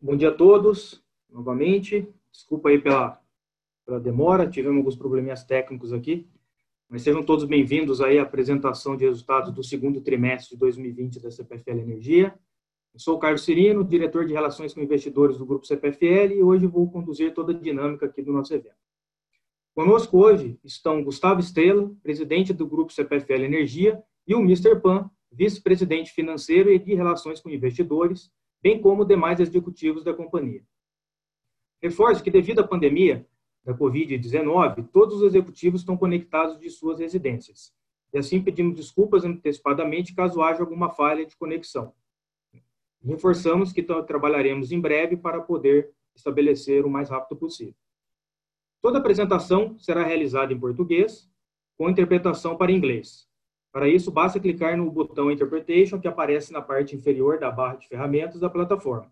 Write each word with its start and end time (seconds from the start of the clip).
Bom 0.00 0.14
dia 0.14 0.28
a 0.28 0.32
todos, 0.32 1.02
novamente. 1.28 2.08
Desculpa 2.30 2.68
aí 2.68 2.80
pela, 2.80 3.20
pela 3.84 3.98
demora, 3.98 4.48
tivemos 4.48 4.78
alguns 4.78 4.94
probleminhas 4.94 5.42
técnicos 5.42 5.92
aqui, 5.92 6.24
mas 6.88 7.02
sejam 7.02 7.20
todos 7.20 7.44
bem-vindos 7.44 8.00
aí 8.00 8.16
à 8.16 8.22
apresentação 8.22 8.96
de 8.96 9.04
resultados 9.04 9.52
do 9.52 9.60
segundo 9.64 10.00
trimestre 10.00 10.54
de 10.54 10.60
2020 10.60 11.18
da 11.18 11.32
CPFL 11.32 11.80
Energia. 11.80 12.32
Eu 12.94 13.00
sou 13.00 13.16
o 13.16 13.18
Carlos 13.18 13.42
Cirino, 13.42 13.82
diretor 13.82 14.24
de 14.24 14.32
Relações 14.32 14.72
com 14.72 14.80
Investidores 14.80 15.36
do 15.36 15.44
Grupo 15.44 15.66
CPFL 15.66 16.32
e 16.32 16.44
hoje 16.44 16.64
vou 16.68 16.88
conduzir 16.88 17.34
toda 17.34 17.50
a 17.50 17.58
dinâmica 17.58 18.06
aqui 18.06 18.22
do 18.22 18.32
nosso 18.32 18.54
evento. 18.54 18.76
Conosco 19.74 20.16
hoje 20.16 20.60
estão 20.62 21.02
Gustavo 21.02 21.40
Estrela, 21.40 21.92
presidente 22.04 22.52
do 22.52 22.68
Grupo 22.68 22.92
CPFL 22.92 23.42
Energia, 23.42 24.00
e 24.28 24.32
o 24.32 24.38
Mr. 24.42 24.80
Pan, 24.80 25.10
vice-presidente 25.32 26.12
financeiro 26.12 26.70
e 26.70 26.78
de 26.78 26.94
Relações 26.94 27.40
com 27.40 27.50
Investidores, 27.50 28.30
bem 28.62 28.80
como 28.80 29.04
demais 29.04 29.40
executivos 29.40 30.04
da 30.04 30.12
companhia. 30.12 30.62
Reforço 31.80 32.22
que, 32.22 32.30
devido 32.30 32.60
à 32.60 32.66
pandemia 32.66 33.26
da 33.64 33.74
Covid-19, 33.74 34.88
todos 34.92 35.16
os 35.16 35.22
executivos 35.22 35.82
estão 35.82 35.96
conectados 35.96 36.58
de 36.58 36.70
suas 36.70 36.98
residências. 36.98 37.72
E 38.12 38.18
assim 38.18 38.42
pedimos 38.42 38.74
desculpas 38.74 39.24
antecipadamente 39.24 40.14
caso 40.14 40.42
haja 40.42 40.60
alguma 40.60 40.90
falha 40.90 41.26
de 41.26 41.36
conexão. 41.36 41.92
Reforçamos 43.04 43.72
que 43.72 43.82
trabalharemos 43.82 44.72
em 44.72 44.80
breve 44.80 45.16
para 45.16 45.40
poder 45.40 45.92
estabelecer 46.14 46.84
o 46.84 46.90
mais 46.90 47.10
rápido 47.10 47.38
possível. 47.38 47.74
Toda 48.80 48.98
apresentação 48.98 49.78
será 49.78 50.02
realizada 50.02 50.52
em 50.52 50.58
português, 50.58 51.30
com 51.76 51.88
interpretação 51.88 52.56
para 52.56 52.72
inglês. 52.72 53.27
Para 53.78 53.88
isso, 53.88 54.10
basta 54.10 54.40
clicar 54.40 54.76
no 54.76 54.90
botão 54.90 55.30
Interpretation 55.30 56.00
que 56.00 56.08
aparece 56.08 56.52
na 56.52 56.60
parte 56.60 56.96
inferior 56.96 57.38
da 57.38 57.48
barra 57.48 57.76
de 57.76 57.86
ferramentas 57.86 58.40
da 58.40 58.50
plataforma. 58.50 59.08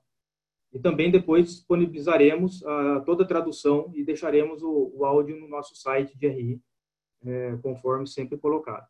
E 0.72 0.78
também 0.80 1.08
depois 1.08 1.46
disponibilizaremos 1.46 2.62
uh, 2.62 3.00
toda 3.04 3.22
a 3.22 3.26
tradução 3.28 3.92
e 3.94 4.02
deixaremos 4.02 4.64
o, 4.64 4.90
o, 4.92 5.04
áudio 5.04 5.38
no 5.38 5.46
nosso 5.46 5.76
site 5.76 6.18
de 6.18 6.26
RI, 6.26 6.60
é, 7.24 7.56
conforme 7.62 8.08
sempre 8.08 8.36
colocado. 8.38 8.84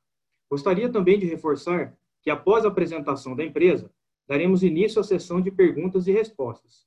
Gostaria 0.50 0.90
também 0.90 1.18
de 1.18 1.26
reforçar 1.26 1.94
que 2.22 2.30
após 2.30 2.64
a 2.64 2.68
apresentação 2.68 3.36
da 3.36 3.44
empresa, 3.44 3.92
daremos 4.26 4.62
início 4.62 4.98
à 4.98 5.04
sessão 5.04 5.42
de 5.42 5.50
perguntas 5.50 6.06
e 6.06 6.10
respostas. 6.10 6.86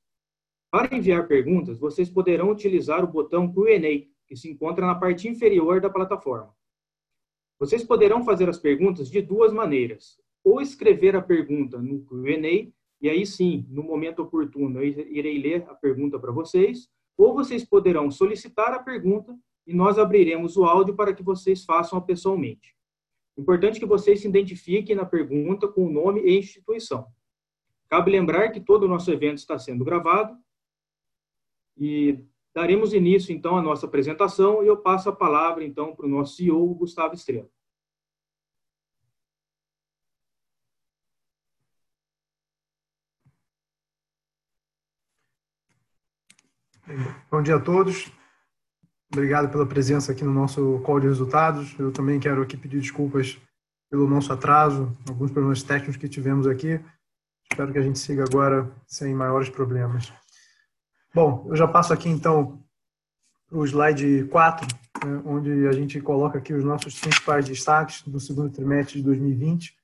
Para 0.72 0.98
enviar 0.98 1.28
perguntas, 1.28 1.78
vocês 1.78 2.10
poderão 2.10 2.50
utilizar 2.50 3.04
o 3.04 3.08
botão 3.08 3.54
Q&A, 3.54 4.10
que 4.26 4.36
se 4.36 4.50
encontra 4.50 4.84
na 4.88 4.96
parte 4.96 5.28
inferior 5.28 5.80
da 5.80 5.92
plataforma. 5.92 6.58
Vocês 7.60 7.84
poderão 7.84 8.24
fazer 8.24 8.48
as 8.48 8.58
perguntas 8.58 9.10
de 9.10 9.22
duas 9.22 9.52
maneiras. 9.52 10.18
Ou 10.44 10.62
escrever 10.62 11.16
a 11.16 11.22
pergunta 11.22 11.78
no 11.78 12.00
Q&A, 12.06 12.72
e 13.02 13.10
aí 13.10 13.26
sim, 13.26 13.66
no 13.70 13.84
momento 13.84 14.22
oportuno, 14.22 14.82
eu 14.82 14.88
irei 14.88 15.42
ler 15.42 15.66
a 15.70 15.76
pergunta 15.76 16.18
para 16.18 16.32
vocês, 16.32 16.90
ou 17.18 17.34
vocês 17.34 17.66
poderão 17.66 18.10
solicitar 18.10 18.74
a 18.74 18.80
pergunta 18.80 19.38
e 19.68 19.74
nós 19.74 20.00
abriremos 20.00 20.56
o 20.56 20.64
áudio 20.64 20.96
para 20.96 21.14
que 21.14 21.22
vocês 21.22 21.66
façam 21.66 22.02
pessoalmente. 22.02 22.76
Importante 23.38 23.80
que 23.80 23.86
vocês 23.86 24.22
se 24.22 24.28
identifiquem 24.28 24.96
na 24.96 25.06
pergunta 25.06 25.68
com 25.68 25.86
o 25.86 25.92
nome 25.92 26.22
e 26.22 26.38
instituição. 26.38 27.08
Cabe 27.90 28.12
lembrar 28.12 28.50
que 28.50 28.62
todo 28.62 28.84
o 28.84 28.88
nosso 28.88 29.12
evento 29.12 29.38
está 29.38 29.58
sendo 29.60 29.84
gravado 29.84 30.38
e 31.78 32.20
Daremos 32.60 32.94
início, 32.94 33.34
então, 33.34 33.58
à 33.58 33.62
nossa 33.62 33.86
apresentação 33.86 34.62
e 34.62 34.68
eu 34.68 34.76
passo 34.76 35.08
a 35.08 35.16
palavra, 35.16 35.64
então, 35.64 35.96
para 35.96 36.06
o 36.06 36.10
nosso 36.10 36.36
CEO, 36.36 36.76
Gustavo 36.76 37.14
Estrela. 37.14 37.48
Bom 47.32 47.42
dia 47.42 47.56
a 47.56 47.62
todos. 47.62 48.12
Obrigado 49.10 49.50
pela 49.50 49.66
presença 49.66 50.12
aqui 50.12 50.26
no 50.26 50.34
nosso 50.34 50.82
call 50.82 51.00
de 51.00 51.08
resultados. 51.08 51.80
Eu 51.80 51.94
também 51.94 52.20
quero 52.20 52.42
aqui 52.42 52.58
pedir 52.58 52.82
desculpas 52.82 53.40
pelo 53.90 54.06
nosso 54.06 54.34
atraso, 54.34 54.94
alguns 55.08 55.32
problemas 55.32 55.64
técnicos 55.64 55.96
que 55.96 56.10
tivemos 56.10 56.46
aqui. 56.46 56.78
Espero 57.50 57.72
que 57.72 57.80
a 57.80 57.84
gente 57.84 58.00
siga 58.00 58.26
agora 58.26 58.70
sem 58.86 59.16
maiores 59.16 59.48
problemas. 59.48 60.12
Bom, 61.14 61.48
eu 61.50 61.56
já 61.56 61.68
passo 61.68 61.92
aqui 61.92 62.08
então 62.08 62.64
para 63.48 63.58
o 63.58 63.66
slide 63.66 64.26
4, 64.26 64.68
né, 65.04 65.22
onde 65.26 65.68
a 65.68 65.72
gente 65.72 66.00
coloca 66.00 66.38
aqui 66.38 66.54
os 66.54 66.64
nossos 66.64 67.00
principais 67.00 67.46
destaques 67.46 68.04
do 68.04 68.20
segundo 68.20 68.52
trimestre 68.52 69.00
de 69.00 69.04
2020. 69.04 69.76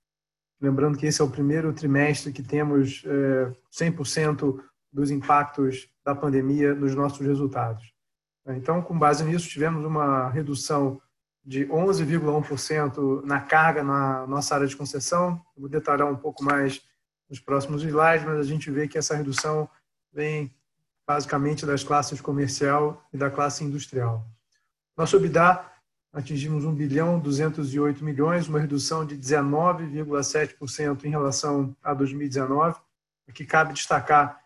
Lembrando 0.62 0.98
que 0.98 1.08
esse 1.08 1.22
é 1.22 1.26
o 1.26 1.30
primeiro 1.30 1.74
trimestre 1.74 2.32
que 2.32 2.44
temos 2.44 3.04
é, 3.06 3.52
100% 3.74 4.62
dos 4.94 5.10
impactos 5.10 5.90
da 6.06 6.14
pandemia 6.14 6.76
nos 6.76 6.94
nossos 6.94 7.26
resultados. 7.26 7.92
Então, 8.48 8.82
com 8.82 8.98
base 8.98 9.24
nisso, 9.24 9.50
tivemos 9.50 9.84
uma 9.84 10.30
redução 10.30 11.02
de 11.44 11.66
11,1% 11.66 13.24
na 13.24 13.40
carga 13.40 13.84
na 13.84 14.28
nossa 14.28 14.54
área 14.54 14.68
de 14.68 14.76
concessão. 14.76 15.42
vou 15.58 15.68
detalhar 15.68 16.08
um 16.08 16.16
pouco 16.16 16.44
mais 16.44 16.82
nos 17.28 17.40
próximos 17.40 17.84
slides, 17.84 18.26
mas 18.26 18.38
a 18.38 18.44
gente 18.44 18.70
vê 18.70 18.88
que 18.88 18.98
essa 18.98 19.16
redução 19.16 19.68
vem 20.14 20.56
basicamente 21.08 21.66
das 21.66 21.84
classes 21.84 22.20
comercial 22.20 23.06
e 23.14 23.18
da 23.18 23.30
classe 23.30 23.64
industrial. 23.64 24.26
Nosso 24.98 25.16
EBITDA 25.18 25.64
atingimos 26.12 26.64
1 26.64 26.74
bilhão 26.74 27.20
208 27.20 28.04
milhões, 28.04 28.48
uma 28.48 28.60
redução 28.60 29.06
de 29.06 29.18
19,7% 29.18 31.04
em 31.04 31.10
relação 31.10 31.76
a 31.84 31.94
2019. 31.94 32.80
Aqui 33.28 33.46
cabe 33.46 33.74
destacar, 33.74 34.42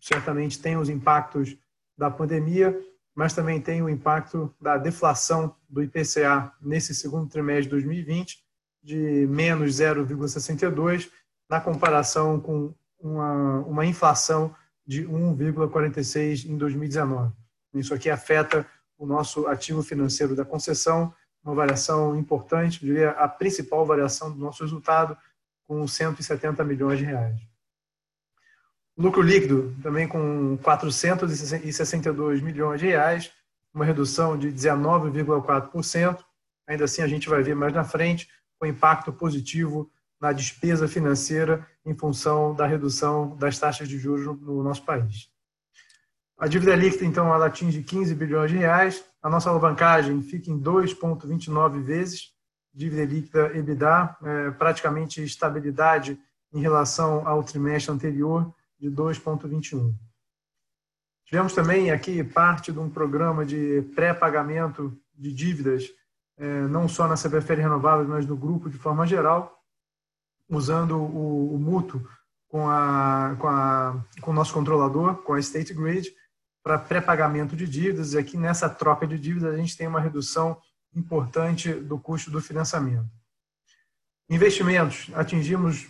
certamente 0.00 0.60
tem 0.60 0.76
os 0.76 0.90
impactos 0.90 1.56
da 1.96 2.10
pandemia, 2.10 2.78
mas 3.14 3.32
também 3.32 3.60
tem 3.60 3.82
o 3.82 3.88
impacto 3.88 4.54
da 4.60 4.76
deflação 4.76 5.56
do 5.68 5.82
IPCA 5.82 6.52
nesse 6.60 6.94
segundo 6.94 7.28
trimestre 7.28 7.64
de 7.64 7.70
2020, 7.70 8.44
de 8.82 9.26
menos 9.28 9.76
0,62, 9.76 11.10
na 11.48 11.60
comparação 11.60 12.38
com 12.38 12.74
uma, 12.98 13.60
uma 13.60 13.86
inflação 13.86 14.54
de 14.86 15.04
1,46 15.04 16.46
em 16.46 16.56
2019. 16.56 17.32
Isso 17.74 17.94
aqui 17.94 18.10
afeta 18.10 18.66
o 18.98 19.06
nosso 19.06 19.46
ativo 19.46 19.82
financeiro 19.82 20.34
da 20.34 20.44
concessão, 20.44 21.14
uma 21.42 21.54
variação 21.54 22.16
importante, 22.16 22.82
eu 22.82 22.88
diria 22.88 23.10
a 23.12 23.26
principal 23.26 23.86
variação 23.86 24.30
do 24.30 24.38
nosso 24.38 24.62
resultado, 24.62 25.16
com 25.64 25.86
170 25.86 26.62
milhões 26.64 26.98
de 26.98 27.04
reais. 27.04 27.40
Lucro 28.98 29.22
líquido, 29.22 29.74
também 29.82 30.06
com 30.06 30.58
462 30.58 32.42
milhões 32.42 32.80
de 32.80 32.88
reais, 32.88 33.32
uma 33.72 33.84
redução 33.84 34.36
de 34.36 34.52
19,4%. 34.52 36.22
Ainda 36.66 36.84
assim, 36.84 37.00
a 37.00 37.06
gente 37.06 37.28
vai 37.28 37.42
ver 37.42 37.54
mais 37.54 37.72
na 37.72 37.84
frente 37.84 38.28
o 38.60 38.66
impacto 38.66 39.12
positivo 39.12 39.90
na 40.20 40.32
despesa 40.32 40.86
financeira 40.86 41.66
em 41.84 41.94
função 41.94 42.54
da 42.54 42.66
redução 42.66 43.36
das 43.36 43.58
taxas 43.58 43.88
de 43.88 43.98
juros 43.98 44.26
no 44.40 44.62
nosso 44.62 44.84
país. 44.84 45.30
A 46.38 46.46
dívida 46.46 46.74
líquida, 46.74 47.04
então, 47.04 47.32
ela 47.34 47.46
atinge 47.46 47.82
15 47.82 48.14
bilhões 48.14 48.50
de 48.50 48.56
reais. 48.56 49.04
A 49.22 49.28
nossa 49.28 49.50
alavancagem 49.50 50.22
fica 50.22 50.50
em 50.50 50.58
2,29 50.58 51.82
vezes. 51.82 52.32
Dívida 52.72 53.04
líquida 53.04 53.56
EBITDA, 53.56 54.16
é, 54.22 54.50
praticamente 54.52 55.22
estabilidade 55.22 56.18
em 56.52 56.60
relação 56.60 57.26
ao 57.26 57.42
trimestre 57.42 57.92
anterior, 57.92 58.52
de 58.78 58.90
2,21. 58.90 59.94
Tivemos 61.26 61.52
também 61.52 61.90
aqui 61.90 62.24
parte 62.24 62.72
de 62.72 62.78
um 62.78 62.88
programa 62.88 63.44
de 63.44 63.82
pré-pagamento 63.94 64.96
de 65.14 65.32
dívidas, 65.32 65.84
é, 66.38 66.62
não 66.62 66.88
só 66.88 67.06
na 67.06 67.16
CPFL 67.16 67.60
Renováveis, 67.60 68.08
mas 68.08 68.26
no 68.26 68.36
grupo 68.36 68.70
de 68.70 68.78
forma 68.78 69.06
geral, 69.06 69.59
usando 70.50 70.96
o, 70.96 71.54
o 71.54 71.58
mútuo 71.58 72.06
com, 72.48 72.68
a, 72.68 73.36
com, 73.38 73.48
a, 73.48 74.04
com 74.20 74.30
o 74.32 74.34
nosso 74.34 74.52
controlador, 74.52 75.22
com 75.22 75.34
a 75.34 75.40
State 75.40 75.72
Grid, 75.72 76.12
para 76.62 76.78
pré-pagamento 76.78 77.56
de 77.56 77.66
dívidas. 77.66 78.12
E 78.12 78.18
aqui 78.18 78.36
nessa 78.36 78.68
troca 78.68 79.06
de 79.06 79.18
dívidas 79.18 79.54
a 79.54 79.56
gente 79.56 79.76
tem 79.76 79.86
uma 79.86 80.00
redução 80.00 80.60
importante 80.94 81.72
do 81.72 81.98
custo 81.98 82.30
do 82.30 82.40
financiamento. 82.40 83.08
Investimentos, 84.28 85.10
atingimos 85.14 85.88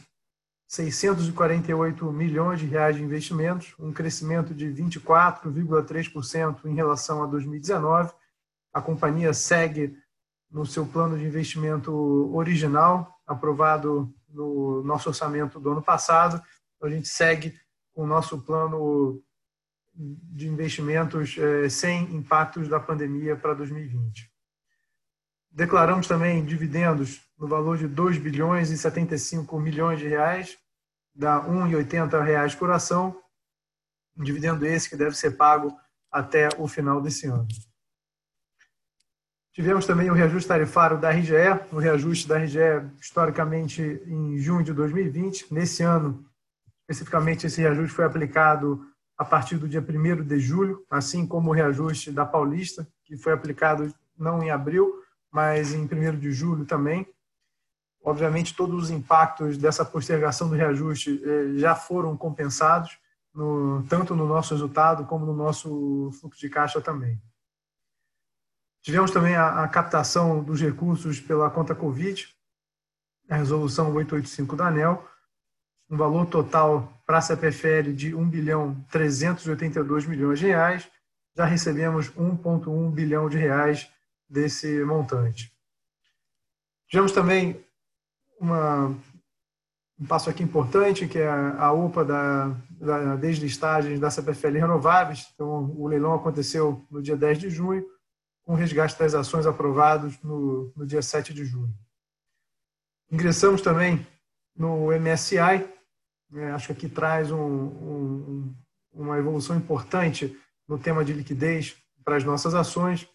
648 0.68 2.12
milhões 2.12 2.60
de 2.60 2.66
reais 2.66 2.94
de 2.94 3.02
investimentos, 3.02 3.74
um 3.78 3.92
crescimento 3.92 4.54
de 4.54 4.66
24,3% 4.66 6.64
em 6.66 6.74
relação 6.74 7.22
a 7.22 7.26
2019. 7.26 8.12
A 8.72 8.80
companhia 8.80 9.34
segue 9.34 9.96
no 10.50 10.64
seu 10.64 10.86
plano 10.86 11.18
de 11.18 11.24
investimento 11.24 11.92
original, 12.34 13.20
aprovado 13.26 14.14
no 14.30 14.82
nosso 14.82 15.08
orçamento 15.08 15.58
do 15.60 15.72
ano 15.72 15.82
passado. 15.82 16.42
A 16.82 16.88
gente 16.88 17.08
segue 17.08 17.58
com 17.92 18.04
o 18.04 18.06
nosso 18.06 18.40
plano 18.40 19.22
de 19.94 20.48
investimentos 20.48 21.36
eh, 21.36 21.68
sem 21.68 22.14
impactos 22.14 22.68
da 22.68 22.80
pandemia 22.80 23.36
para 23.36 23.54
2020. 23.54 24.30
Declaramos 25.50 26.06
também 26.06 26.44
dividendos 26.44 27.20
no 27.38 27.48
valor 27.48 27.76
de 27.76 27.88
2 27.88 28.18
bilhões 28.18 28.70
e 28.70 28.78
75 28.78 29.58
milhões 29.58 29.98
de 29.98 30.06
reais, 30.06 30.56
dá 31.14 31.44
1,80 31.44 32.22
reais 32.22 32.54
por 32.54 32.70
ação. 32.70 33.20
Um 34.16 34.22
dividendo 34.22 34.64
esse 34.64 34.88
que 34.88 34.96
deve 34.96 35.16
ser 35.16 35.32
pago 35.32 35.76
até 36.10 36.48
o 36.58 36.68
final 36.68 37.00
desse 37.00 37.26
ano. 37.26 37.46
Tivemos 39.52 39.84
também 39.84 40.08
o 40.10 40.14
reajuste 40.14 40.46
tarifário 40.48 40.98
da 40.98 41.10
RGE, 41.10 41.34
o 41.72 41.78
reajuste 41.78 42.28
da 42.28 42.38
RGE 42.38 42.88
historicamente 43.00 43.82
em 44.06 44.38
junho 44.38 44.62
de 44.62 44.72
2020. 44.72 45.52
Nesse 45.52 45.82
ano, 45.82 46.24
especificamente, 46.82 47.46
esse 47.46 47.60
reajuste 47.60 47.94
foi 47.94 48.04
aplicado 48.04 48.86
a 49.18 49.24
partir 49.24 49.58
do 49.58 49.68
dia 49.68 49.80
1 49.80 50.22
de 50.22 50.38
julho, 50.38 50.84
assim 50.88 51.26
como 51.26 51.50
o 51.50 51.52
reajuste 51.52 52.12
da 52.12 52.24
Paulista, 52.24 52.86
que 53.04 53.16
foi 53.16 53.32
aplicado 53.32 53.92
não 54.16 54.42
em 54.42 54.50
abril, 54.50 54.94
mas 55.32 55.74
em 55.74 55.82
1 55.82 56.18
de 56.18 56.32
julho 56.32 56.64
também. 56.64 57.06
Obviamente, 58.02 58.54
todos 58.54 58.84
os 58.84 58.90
impactos 58.90 59.58
dessa 59.58 59.84
postergação 59.84 60.48
do 60.48 60.54
reajuste 60.54 61.22
eh, 61.22 61.58
já 61.58 61.74
foram 61.74 62.16
compensados, 62.16 62.98
no, 63.34 63.84
tanto 63.88 64.14
no 64.14 64.26
nosso 64.26 64.54
resultado 64.54 65.04
como 65.04 65.26
no 65.26 65.34
nosso 65.34 66.10
fluxo 66.18 66.40
de 66.40 66.48
caixa 66.48 66.80
também. 66.80 67.20
Tivemos 68.82 69.10
também 69.10 69.34
a, 69.34 69.62
a 69.62 69.68
captação 69.68 70.42
dos 70.42 70.60
recursos 70.60 71.20
pela 71.20 71.50
conta 71.50 71.74
Covid, 71.74 72.28
a 73.28 73.36
resolução 73.36 73.86
885 73.94 74.56
da 74.56 74.68
ANEL, 74.68 75.06
um 75.88 75.96
valor 75.96 76.26
total 76.26 77.02
para 77.04 77.18
a 77.18 77.20
CPFL 77.20 77.92
de 77.92 78.14
1 78.14 78.28
bilhão 78.28 78.84
382 78.90 80.06
milhões 80.06 80.38
de 80.38 80.46
reais. 80.46 80.88
Já 81.36 81.44
recebemos 81.44 82.10
1,1 82.10 82.90
bilhão 82.92 83.28
de 83.28 83.36
reais 83.36 83.90
desse 84.28 84.82
montante. 84.84 85.52
Tivemos 86.88 87.12
também 87.12 87.64
uma, 88.40 88.96
um 89.98 90.06
passo 90.06 90.30
aqui 90.30 90.42
importante, 90.42 91.06
que 91.06 91.18
é 91.18 91.28
a 91.28 91.72
UPA 91.72 92.04
da, 92.04 92.56
da 92.70 93.16
deslistagens 93.16 94.00
da 94.00 94.10
CPFL 94.10 94.58
Renováveis. 94.58 95.30
Então, 95.34 95.74
o 95.76 95.86
leilão 95.86 96.14
aconteceu 96.14 96.84
no 96.90 97.02
dia 97.02 97.16
10 97.16 97.38
de 97.38 97.50
junho, 97.50 97.84
com 98.50 98.56
resgate 98.56 98.98
das 98.98 99.14
ações 99.14 99.46
aprovados 99.46 100.20
no, 100.24 100.72
no 100.74 100.84
dia 100.84 101.00
7 101.00 101.32
de 101.32 101.44
julho. 101.44 101.72
Ingressamos 103.08 103.62
também 103.62 104.04
no 104.56 104.88
MSI, 104.90 105.68
né, 106.28 106.50
acho 106.50 106.66
que 106.66 106.72
aqui 106.72 106.88
traz 106.88 107.30
um, 107.30 107.38
um, 107.38 108.54
uma 108.92 109.16
evolução 109.16 109.56
importante 109.56 110.36
no 110.66 110.76
tema 110.80 111.04
de 111.04 111.12
liquidez 111.12 111.76
para 112.04 112.16
as 112.16 112.24
nossas 112.24 112.52
ações, 112.52 113.08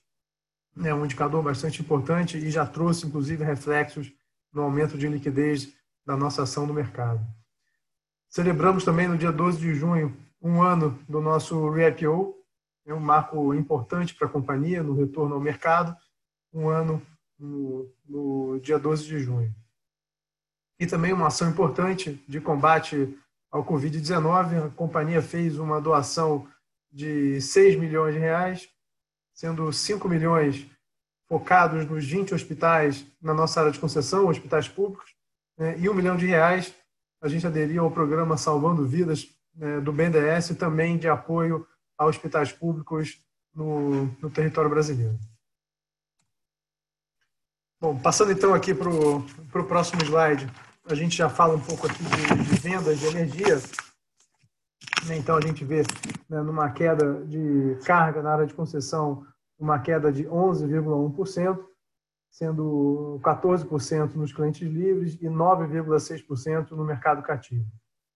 é 0.82 0.94
um 0.94 1.04
indicador 1.04 1.44
bastante 1.44 1.82
importante 1.82 2.38
e 2.38 2.50
já 2.50 2.66
trouxe, 2.66 3.06
inclusive, 3.06 3.44
reflexos 3.44 4.14
no 4.54 4.62
aumento 4.62 4.98
de 4.98 5.10
liquidez 5.10 5.74
da 6.06 6.16
nossa 6.16 6.44
ação 6.44 6.66
no 6.66 6.74
mercado. 6.74 7.20
Celebramos 8.30 8.86
também 8.86 9.10
no 9.10 9.18
dia 9.18 9.34
12 9.34 9.60
de 9.60 9.76
junho 9.76 10.16
um 10.42 10.64
ano 10.64 10.98
do 11.10 11.20
nosso 11.20 11.70
re-IPO, 11.72 12.34
é 12.86 12.94
um 12.94 13.00
marco 13.00 13.54
importante 13.54 14.14
para 14.14 14.28
a 14.28 14.32
companhia 14.32 14.84
no 14.84 14.94
retorno 14.94 15.36
ao 15.36 15.42
mercado, 15.42 15.96
um 16.54 16.70
ano 16.70 17.02
no, 17.38 17.92
no 18.08 18.60
dia 18.60 18.78
12 18.78 19.06
de 19.06 19.20
junho. 19.20 19.54
E 20.80 20.86
também 20.86 21.14
uma 21.14 21.28
ação 21.28 21.50
importante 21.50 22.24
de 22.28 22.40
combate 22.40 23.18
ao 23.52 23.66
Covid-19, 23.66 24.66
a 24.66 24.70
companhia 24.70 25.22
fez 25.22 25.58
uma 25.58 25.80
doação 25.80 26.48
de 26.92 27.42
6 27.42 27.78
milhões 27.78 28.14
de 28.14 28.20
reais, 28.20 28.70
sendo 29.34 29.72
5 29.72 30.08
milhões 30.08 30.66
focados 31.28 31.86
nos 31.86 32.06
20 32.06 32.34
hospitais 32.34 33.06
na 33.22 33.34
nossa 33.34 33.60
área 33.60 33.72
de 33.72 33.80
concessão, 33.80 34.28
hospitais 34.28 34.68
públicos, 34.68 35.14
né, 35.58 35.78
e 35.80 35.90
um 35.90 35.94
milhão 35.94 36.16
de 36.16 36.26
reais 36.26 36.74
a 37.22 37.28
gente 37.28 37.48
aderiu 37.48 37.84
ao 37.84 37.92
programa 37.92 38.38
Salvando 38.38 38.86
Vidas 38.86 39.28
né, 39.56 39.80
do 39.80 39.92
BNDES, 39.92 40.50
também 40.60 40.98
de 40.98 41.08
apoio 41.08 41.66
a 41.98 42.06
hospitais 42.06 42.52
públicos 42.52 43.20
no, 43.54 44.06
no 44.22 44.30
território 44.30 44.70
brasileiro. 44.70 45.18
Bom, 47.80 47.98
passando 47.98 48.32
então 48.32 48.54
aqui 48.54 48.74
para 48.74 48.90
o 48.90 49.68
próximo 49.68 50.02
slide, 50.04 50.50
a 50.86 50.96
gente 50.96 51.16
já 51.16 51.30
fala 51.30 51.56
um 51.56 51.60
pouco 51.60 51.88
aqui 51.88 52.04
de, 52.04 52.44
de 52.44 52.60
vendas 52.60 53.00
de 53.00 53.06
energia. 53.08 53.58
Né, 55.08 55.18
então 55.18 55.36
a 55.36 55.42
gente 55.42 55.64
vê 55.64 55.84
né, 56.30 56.42
numa 56.42 56.70
queda 56.72 57.26
de 57.26 57.78
carga 57.86 58.22
na 58.22 58.34
área 58.34 58.48
de 58.48 58.54
concessão, 58.54 59.26
uma 59.58 59.80
queda 59.80 60.12
de 60.12 60.24
11,1%, 60.26 61.60
sendo 62.32 63.20
14% 63.24 64.16
nos 64.16 64.34
clientes 64.34 64.68
livres 64.68 65.14
e 65.16 65.28
9,6% 65.28 66.72
no 66.72 66.84
mercado 66.84 67.24
cativo. 67.24 67.66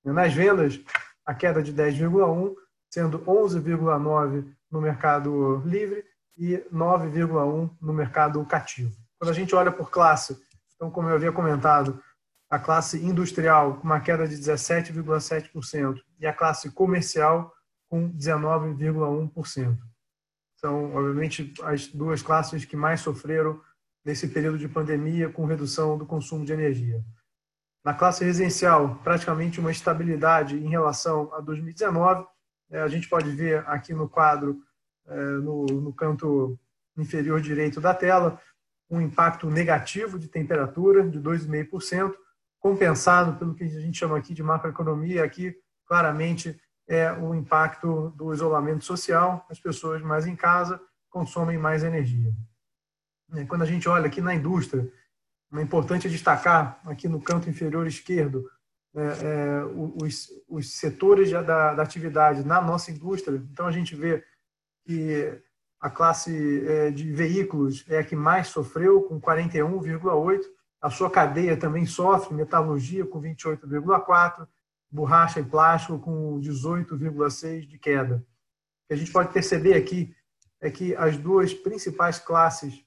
Nas 0.03 0.33
vendas, 0.33 0.79
a 1.25 1.33
queda 1.33 1.61
de 1.61 1.73
10,1%, 1.73 2.55
sendo 2.89 3.19
11,9% 3.19 4.45
no 4.71 4.81
mercado 4.81 5.61
livre 5.65 6.03
e 6.37 6.57
9,1% 6.73 7.71
no 7.81 7.93
mercado 7.93 8.43
cativo. 8.45 8.95
Quando 9.17 9.31
a 9.31 9.33
gente 9.33 9.53
olha 9.55 9.71
por 9.71 9.89
classe, 9.91 10.39
então, 10.75 10.89
como 10.89 11.09
eu 11.09 11.15
havia 11.15 11.31
comentado, 11.31 12.01
a 12.49 12.57
classe 12.57 12.97
industrial 13.03 13.75
com 13.75 13.83
uma 13.83 13.99
queda 13.99 14.27
de 14.27 14.35
17,7% 14.35 16.01
e 16.19 16.25
a 16.25 16.33
classe 16.33 16.71
comercial 16.71 17.53
com 17.89 18.09
19,1%. 18.11 19.77
São, 20.55 20.95
obviamente, 20.95 21.53
as 21.63 21.87
duas 21.87 22.21
classes 22.21 22.65
que 22.65 22.75
mais 22.75 23.01
sofreram 23.01 23.61
nesse 24.03 24.27
período 24.27 24.57
de 24.57 24.67
pandemia 24.67 25.29
com 25.29 25.45
redução 25.45 25.97
do 25.97 26.05
consumo 26.05 26.45
de 26.45 26.53
energia. 26.53 27.03
Na 27.83 27.93
classe 27.93 28.23
residencial, 28.23 28.95
praticamente 29.03 29.59
uma 29.59 29.71
estabilidade 29.71 30.57
em 30.57 30.69
relação 30.69 31.33
a 31.33 31.41
2019, 31.41 32.21
é, 32.21 32.27
a 32.71 32.87
gente 32.87 33.09
pode 33.09 33.31
ver 33.31 33.63
aqui 33.67 33.93
no 33.93 34.07
quadro, 34.07 34.61
é, 35.07 35.15
no, 35.15 35.65
no 35.65 35.93
canto 35.93 36.59
inferior 36.97 37.41
direito 37.41 37.81
da 37.81 37.93
tela, 37.93 38.39
um 38.89 39.01
impacto 39.01 39.49
negativo 39.49 40.17
de 40.17 40.27
temperatura 40.27 41.07
de 41.07 41.19
2,5%, 41.19 42.13
compensado 42.59 43.37
pelo 43.37 43.53
que 43.53 43.63
a 43.63 43.67
gente 43.67 43.97
chama 43.97 44.17
aqui 44.17 44.33
de 44.33 44.43
macroeconomia, 44.43 45.23
aqui 45.23 45.55
claramente 45.85 46.59
é 46.87 47.11
o 47.11 47.35
impacto 47.35 48.09
do 48.17 48.33
isolamento 48.33 48.83
social, 48.83 49.45
as 49.49 49.59
pessoas 49.59 50.01
mais 50.01 50.25
em 50.25 50.35
casa 50.35 50.81
consomem 51.09 51.57
mais 51.57 51.83
energia. 51.83 52.33
Quando 53.47 53.61
a 53.61 53.65
gente 53.65 53.87
olha 53.87 54.07
aqui 54.07 54.21
na 54.21 54.33
indústria, 54.33 54.91
é 55.53 55.61
importante 55.61 56.09
destacar 56.09 56.79
aqui 56.85 57.07
no 57.07 57.21
canto 57.21 57.49
inferior 57.49 57.85
esquerdo 57.85 58.49
é, 58.95 59.01
é, 59.01 59.63
os, 60.01 60.29
os, 60.47 60.73
setores 60.73 61.29
da, 61.29 61.75
da, 61.75 61.83
atividade 61.83 62.43
na 62.43 62.59
nossa 62.59 62.89
indústria. 62.89 63.37
Então, 63.51 63.67
a 63.67 63.71
gente 63.71 63.95
vê 63.95 64.23
que 64.83 65.39
a 65.79 65.91
classe 65.91 66.65
é, 66.67 66.89
de 66.89 67.11
veículos 67.13 67.85
é 67.87 67.99
a 67.99 68.03
que 68.03 68.15
mais 68.15 68.47
sofreu, 68.47 69.03
com 69.03 69.21
41,8%. 69.21 70.41
A 70.81 70.89
sua 70.89 71.09
cadeia 71.09 71.55
também 71.55 71.85
sofre, 71.85 72.33
metalurgia 72.33 73.05
com 73.05 73.21
28,4%, 73.21 74.47
borracha 74.89 75.39
e 75.39 75.43
plástico 75.43 75.99
com 75.99 76.39
18,6% 76.39 77.67
de 77.67 77.77
queda. 77.77 78.15
O 78.15 78.87
que 78.87 78.93
a 78.93 78.97
gente 78.97 79.11
pode 79.11 79.31
perceber 79.31 79.75
aqui 79.75 80.15
é 80.59 80.71
que 80.71 80.95
as 80.95 81.15
duas 81.15 81.53
principais 81.53 82.17
classes 82.17 82.83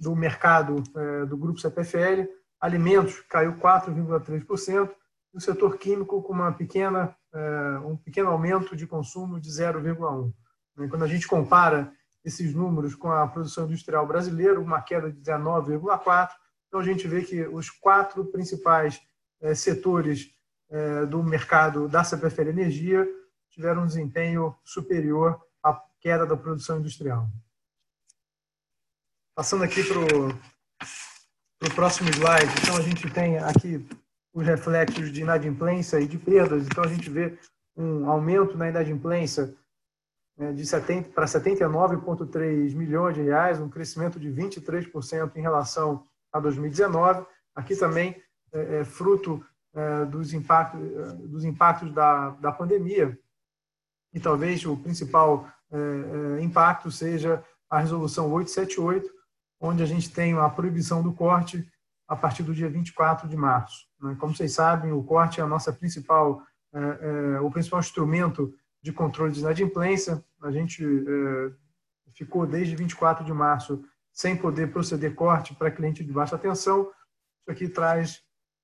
do 0.00 0.16
mercado 0.16 0.82
do 1.28 1.36
grupo 1.36 1.60
CPFL 1.60 2.26
alimentos 2.60 3.20
caiu 3.28 3.54
4,3%, 3.54 4.90
e 5.34 5.36
o 5.36 5.40
setor 5.40 5.76
químico 5.76 6.22
com 6.22 6.32
uma 6.32 6.52
pequena, 6.52 7.14
é, 7.32 7.78
um 7.80 7.96
pequeno 7.96 8.30
aumento 8.30 8.74
de 8.74 8.86
consumo 8.86 9.38
de 9.38 9.50
0,1%. 9.50 10.32
Né, 10.76 10.88
quando 10.88 11.04
a 11.04 11.08
gente 11.08 11.26
compara 11.26 11.92
esses 12.24 12.54
números 12.54 12.94
com 12.94 13.10
a 13.10 13.26
produção 13.28 13.66
industrial 13.66 14.06
brasileira, 14.06 14.58
uma 14.58 14.80
queda 14.80 15.12
de 15.12 15.20
19,4%, 15.20 16.30
então 16.66 16.80
a 16.80 16.82
gente 16.82 17.06
vê 17.06 17.22
que 17.22 17.46
os 17.46 17.70
quatro 17.70 18.24
principais 18.26 19.00
é, 19.40 19.54
setores 19.54 20.30
é, 20.68 21.06
do 21.06 21.22
mercado 21.22 21.88
da 21.88 22.02
CPFL 22.02 22.48
Energia 22.48 23.06
tiveram 23.50 23.82
um 23.82 23.86
desempenho 23.86 24.56
superior 24.64 25.40
à 25.62 25.80
queda 26.00 26.26
da 26.26 26.36
produção 26.36 26.78
industrial. 26.78 27.28
Passando 29.34 29.64
aqui 29.64 29.84
para 29.84 29.98
o 29.98 30.55
para 31.58 31.68
o 31.68 31.74
próximo 31.74 32.10
slide, 32.10 32.52
então 32.62 32.76
a 32.76 32.82
gente 32.82 33.10
tem 33.10 33.38
aqui 33.38 33.86
os 34.32 34.44
reflexos 34.44 35.10
de 35.10 35.22
inadimplência 35.22 35.98
e 35.98 36.06
de 36.06 36.18
perdas. 36.18 36.66
Então 36.66 36.84
a 36.84 36.88
gente 36.88 37.08
vê 37.08 37.38
um 37.76 38.08
aumento 38.08 38.56
na 38.56 38.68
inadimplência 38.68 39.54
né, 40.36 40.52
de 40.52 40.66
70 40.66 41.10
para 41.10 41.24
79,3 41.24 42.74
milhões 42.74 43.14
de 43.14 43.22
reais, 43.22 43.58
um 43.58 43.68
crescimento 43.68 44.20
de 44.20 44.28
23% 44.28 45.32
em 45.36 45.40
relação 45.40 46.04
a 46.30 46.38
2019. 46.38 47.24
Aqui 47.54 47.74
também 47.74 48.14
é, 48.52 48.80
é 48.80 48.84
fruto 48.84 49.42
é, 49.74 50.04
dos, 50.04 50.34
impactos, 50.34 50.80
é, 50.80 51.12
dos 51.26 51.44
impactos 51.44 51.92
da, 51.92 52.30
da 52.30 52.52
pandemia. 52.52 53.18
E 54.12 54.20
talvez 54.20 54.64
o 54.64 54.76
principal 54.76 55.48
impacto 56.40 56.92
seja 56.92 57.44
a 57.68 57.80
resolução 57.80 58.32
878, 58.32 59.12
onde 59.60 59.82
a 59.82 59.86
gente 59.86 60.10
tem 60.10 60.34
a 60.34 60.48
proibição 60.48 61.02
do 61.02 61.12
corte 61.12 61.66
a 62.08 62.14
partir 62.14 62.42
do 62.42 62.54
dia 62.54 62.68
24 62.68 63.28
de 63.28 63.36
março. 63.36 63.86
Né? 64.00 64.16
Como 64.18 64.34
vocês 64.34 64.52
sabem, 64.52 64.92
o 64.92 65.02
corte 65.02 65.40
é 65.40 65.42
a 65.42 65.46
nossa 65.46 65.72
principal 65.72 66.42
é, 66.76 67.36
é, 67.36 67.40
o 67.40 67.50
principal 67.50 67.80
instrumento 67.80 68.52
de 68.82 68.92
controle 68.92 69.32
de 69.32 69.40
inadimplência. 69.40 70.22
A 70.42 70.50
gente 70.50 70.84
é, 70.84 71.52
ficou 72.12 72.46
desde 72.46 72.76
24 72.76 73.24
de 73.24 73.32
março 73.32 73.82
sem 74.12 74.36
poder 74.36 74.70
proceder 74.70 75.14
corte 75.14 75.54
para 75.54 75.70
cliente 75.70 76.04
de 76.04 76.12
baixa 76.12 76.36
tensão. 76.36 76.82
Isso 77.40 77.50
aqui 77.50 77.68
traz, 77.68 78.22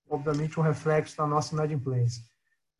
obviamente, 0.08 0.60
um 0.60 0.62
reflexo 0.62 1.20
na 1.20 1.26
nossa 1.26 1.54
inadimplência. 1.54 2.22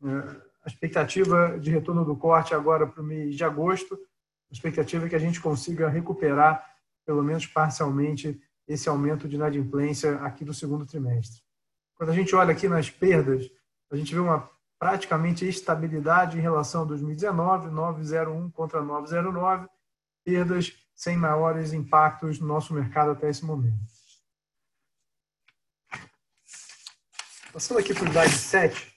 A 0.03 0.69
expectativa 0.69 1.59
de 1.59 1.71
retorno 1.71 2.05
do 2.05 2.17
corte 2.17 2.55
agora 2.55 2.87
para 2.87 3.03
o 3.03 3.05
mês 3.05 3.37
de 3.37 3.45
agosto, 3.45 3.95
a 3.95 4.53
expectativa 4.53 5.07
é 5.07 5.09
que 5.09 5.17
a 5.17 5.21
gente 5.21 5.41
consiga 5.41 5.89
recuperar, 5.89 6.72
pelo 7.05 7.23
menos 7.23 7.47
parcialmente, 7.47 8.41
esse 8.67 8.89
aumento 8.89 9.29
de 9.29 9.37
inadimplência 9.37 10.17
aqui 10.21 10.45
do 10.45 10.55
segundo 10.55 10.87
trimestre. 10.87 11.43
Quando 11.95 12.11
a 12.11 12.15
gente 12.15 12.35
olha 12.35 12.53
aqui 12.53 12.69
nas 12.69 12.91
perdas, 12.91 13.51
a 13.91 13.97
gente 13.97 14.15
vê 14.15 14.21
uma 14.21 14.49
praticamente 14.79 15.47
estabilidade 15.47 16.37
em 16.37 16.41
relação 16.41 16.83
a 16.83 16.87
2019, 16.87 17.71
901 17.71 18.51
contra 18.51 18.83
909, 18.83 19.69
perdas 20.25 20.73
sem 20.95 21.17
maiores 21.17 21.73
impactos 21.73 22.41
no 22.41 22.47
nosso 22.47 22.75
mercado 22.75 23.13
até 23.13 23.29
esse 23.29 23.45
momento. 23.45 23.93
Passando 27.53 27.81
aqui 27.81 27.93
para 27.93 28.05
o 28.05 28.09
slide 28.09 28.39
7, 28.39 28.93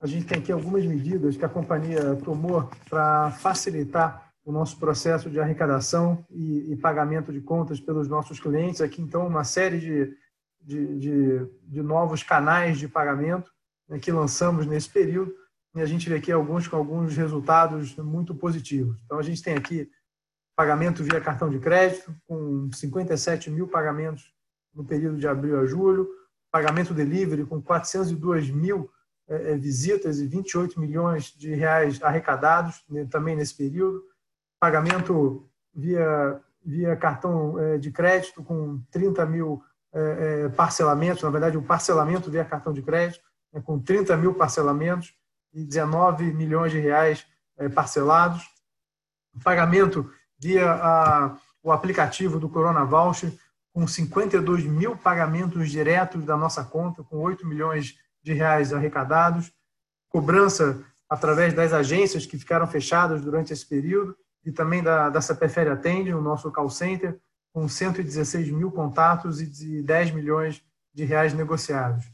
a 0.00 0.06
gente 0.06 0.26
tem 0.26 0.38
aqui 0.38 0.52
algumas 0.52 0.84
medidas 0.84 1.36
que 1.36 1.44
a 1.44 1.48
companhia 1.48 2.14
tomou 2.16 2.70
para 2.90 3.30
facilitar 3.30 4.23
o 4.44 4.52
nosso 4.52 4.78
processo 4.78 5.30
de 5.30 5.40
arrecadação 5.40 6.24
e, 6.30 6.72
e, 6.72 6.76
pagamento 6.76 7.32
de 7.32 7.40
contas 7.40 7.80
pelos 7.80 8.08
nossos 8.08 8.38
clientes. 8.38 8.80
Aqui, 8.80 9.00
então, 9.00 9.26
uma 9.26 9.42
série 9.42 9.78
de, 9.78 10.16
de, 10.60 10.98
de, 10.98 11.46
de 11.62 11.82
novos 11.82 12.22
canais 12.22 12.78
de 12.78 12.86
pagamento 12.86 13.50
né, 13.88 13.98
que 13.98 14.12
lançamos 14.12 14.66
nesse 14.66 14.90
período. 14.90 15.32
E 15.74 15.80
a 15.80 15.86
gente 15.86 16.08
vê 16.08 16.16
aqui 16.16 16.30
alguns 16.30 16.68
com 16.68 16.76
alguns 16.76 17.16
resultados 17.16 17.96
muito 17.96 18.34
positivos. 18.34 18.96
Então, 19.04 19.18
a 19.18 19.22
gente 19.22 19.42
tem 19.42 19.54
aqui 19.54 19.90
pagamento 20.54 21.02
via 21.02 21.20
cartão 21.20 21.50
de 21.50 21.58
crédito, 21.58 22.14
com 22.26 22.70
57 22.72 23.50
mil 23.50 23.66
pagamentos 23.66 24.32
no 24.74 24.84
período 24.84 25.18
de 25.18 25.26
abril 25.26 25.58
a 25.58 25.66
julho, 25.66 26.08
pagamento 26.50 26.94
delivery 26.94 27.44
com 27.44 27.60
402 27.60 28.50
mil 28.50 28.90
é, 29.28 29.52
é, 29.52 29.56
visitas 29.56 30.20
e 30.20 30.26
28 30.26 30.78
milhões 30.78 31.32
de 31.36 31.54
reais 31.54 32.00
arrecadados 32.02 32.84
né, 32.88 33.06
também 33.10 33.34
nesse 33.34 33.56
período, 33.56 34.02
pagamento 34.64 35.46
via, 35.74 36.40
via 36.64 36.96
cartão 36.96 37.58
é, 37.58 37.76
de 37.76 37.90
crédito 37.90 38.42
com 38.42 38.80
30 38.90 39.26
mil 39.26 39.62
é, 39.92 40.44
é, 40.46 40.48
parcelamentos, 40.48 41.22
na 41.22 41.28
verdade, 41.28 41.58
o 41.58 41.60
um 41.60 41.64
parcelamento 41.64 42.30
via 42.30 42.46
cartão 42.46 42.72
de 42.72 42.80
crédito, 42.80 43.22
né, 43.52 43.60
com 43.60 43.78
30 43.78 44.16
mil 44.16 44.32
parcelamentos 44.32 45.14
e 45.52 45.62
19 45.62 46.32
milhões 46.32 46.72
de 46.72 46.78
reais 46.78 47.26
parcelados. 47.74 48.42
Pagamento 49.44 50.10
via 50.38 50.72
a, 50.72 51.36
o 51.62 51.70
aplicativo 51.70 52.40
do 52.40 52.48
Corona 52.48 52.86
Voucher, 52.86 53.32
com 53.70 53.86
52 53.86 54.64
mil 54.64 54.96
pagamentos 54.96 55.70
diretos 55.70 56.24
da 56.24 56.38
nossa 56.38 56.64
conta, 56.64 57.04
com 57.04 57.18
8 57.18 57.46
milhões 57.46 57.96
de 58.22 58.32
reais 58.32 58.72
arrecadados. 58.72 59.52
Cobrança 60.08 60.82
através 61.06 61.52
das 61.52 61.74
agências 61.74 62.24
que 62.24 62.38
ficaram 62.38 62.66
fechadas 62.66 63.20
durante 63.20 63.52
esse 63.52 63.66
período 63.66 64.16
e 64.44 64.52
também 64.52 64.82
da, 64.82 65.08
da 65.08 65.20
CPFL 65.20 65.70
Atende, 65.72 66.12
o 66.12 66.20
nosso 66.20 66.50
call 66.52 66.68
center, 66.68 67.18
com 67.52 67.68
116 67.68 68.50
mil 68.50 68.70
contatos 68.70 69.40
e 69.40 69.82
10 69.82 70.10
milhões 70.10 70.62
de 70.92 71.04
reais 71.04 71.32
negociados. 71.32 72.04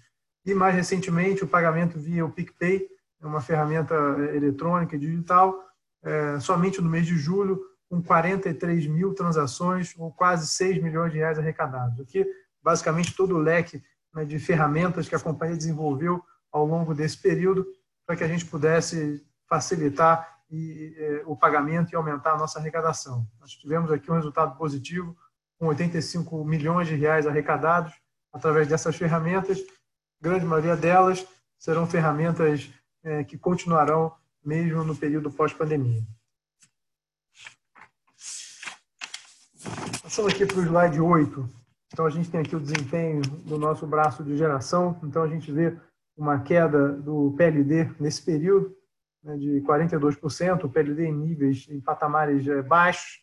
E, 0.44 0.54
mais 0.54 0.74
recentemente, 0.74 1.44
o 1.44 1.48
pagamento 1.48 1.98
via 1.98 2.24
o 2.24 2.30
PicPay, 2.30 2.88
é 3.20 3.26
uma 3.26 3.40
ferramenta 3.40 3.94
é, 3.94 4.36
eletrônica 4.36 4.96
e 4.96 4.98
digital, 4.98 5.62
é, 6.02 6.38
somente 6.40 6.80
no 6.80 6.88
mês 6.88 7.06
de 7.06 7.16
julho, 7.16 7.60
com 7.88 8.02
43 8.02 8.86
mil 8.86 9.14
transações, 9.14 9.94
ou 9.98 10.12
quase 10.12 10.46
6 10.46 10.82
milhões 10.82 11.12
de 11.12 11.18
reais 11.18 11.38
arrecadados. 11.38 12.00
Aqui, 12.00 12.24
basicamente, 12.62 13.14
todo 13.14 13.34
o 13.34 13.38
leque 13.38 13.82
né, 14.14 14.24
de 14.24 14.38
ferramentas 14.38 15.08
que 15.08 15.14
a 15.14 15.20
companhia 15.20 15.56
desenvolveu 15.56 16.22
ao 16.52 16.66
longo 16.66 16.94
desse 16.94 17.18
período, 17.18 17.66
para 18.06 18.16
que 18.16 18.24
a 18.24 18.28
gente 18.28 18.46
pudesse 18.46 19.24
facilitar 19.48 20.39
e, 20.50 21.22
o 21.26 21.36
pagamento 21.36 21.92
e 21.92 21.96
aumentar 21.96 22.32
a 22.32 22.38
nossa 22.38 22.58
arrecadação. 22.58 23.26
Nós 23.38 23.52
tivemos 23.52 23.90
aqui 23.90 24.10
um 24.10 24.14
resultado 24.14 24.56
positivo, 24.56 25.16
com 25.58 25.66
85 25.66 26.44
milhões 26.44 26.88
de 26.88 26.94
reais 26.94 27.26
arrecadados 27.26 27.92
através 28.32 28.66
dessas 28.66 28.96
ferramentas, 28.96 29.58
grande 30.20 30.44
maioria 30.44 30.76
delas 30.76 31.26
serão 31.58 31.86
ferramentas 31.86 32.70
é, 33.02 33.24
que 33.24 33.36
continuarão 33.36 34.14
mesmo 34.44 34.84
no 34.84 34.96
período 34.96 35.30
pós-pandemia. 35.30 36.02
Passando 40.02 40.28
aqui 40.28 40.46
para 40.46 40.56
o 40.56 40.62
slide 40.62 41.00
8. 41.00 41.48
Então, 41.92 42.06
a 42.06 42.10
gente 42.10 42.30
tem 42.30 42.40
aqui 42.40 42.56
o 42.56 42.60
desempenho 42.60 43.20
do 43.20 43.58
nosso 43.58 43.86
braço 43.86 44.24
de 44.24 44.36
geração. 44.36 44.98
Então, 45.02 45.22
a 45.22 45.28
gente 45.28 45.52
vê 45.52 45.76
uma 46.16 46.40
queda 46.40 46.92
do 46.92 47.34
PLD 47.36 47.90
nesse 47.98 48.22
período 48.22 48.74
né, 49.22 49.36
de 49.36 49.60
42%, 49.62 50.64
o 50.64 50.68
PLD 50.68 51.06
em 51.06 51.14
níveis, 51.14 51.66
em 51.68 51.80
patamares 51.80 52.46
é, 52.46 52.62
baixos, 52.62 53.20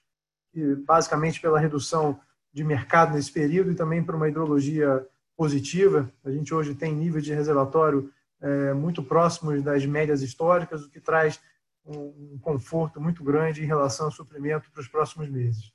basicamente 0.86 1.40
pela 1.40 1.60
redução 1.60 2.20
de 2.52 2.64
mercado 2.64 3.14
nesse 3.14 3.32
período 3.32 3.72
e 3.72 3.76
também 3.76 4.04
por 4.04 4.16
uma 4.16 4.28
hidrologia 4.28 5.06
positiva. 5.36 6.12
A 6.26 6.32
gente 6.32 6.54
hoje 6.54 6.74
tem 6.74 6.96
níveis 6.96 7.24
de 7.24 7.34
reservatório 7.34 8.12
é, 8.42 8.74
muito 8.74 9.04
próximos 9.04 9.62
das 9.62 9.86
médias 9.86 10.22
históricas, 10.22 10.84
o 10.84 10.90
que 10.90 11.00
traz 11.00 11.40
um 11.86 12.38
conforto 12.42 13.00
muito 13.00 13.24
grande 13.24 13.64
em 13.64 13.68
relação 13.68 14.08
ao 14.08 14.12
suprimento 14.12 14.70
para 14.72 14.82
os 14.82 14.88
próximos 14.88 15.30
meses. 15.30 15.72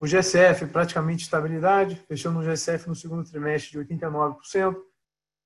O 0.00 0.06
GSF, 0.06 0.66
praticamente 0.66 1.22
estabilidade, 1.22 1.96
fechando 2.08 2.40
o 2.40 2.42
GSF 2.42 2.88
no 2.88 2.94
segundo 2.96 3.24
trimestre 3.24 3.72
de 3.72 3.94
89%, 3.94 4.76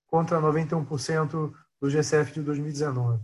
contra 0.06 0.40
91% 0.40 1.52
do 1.80 1.88
GSF 1.88 2.32
de 2.32 2.42
2019. 2.42 3.22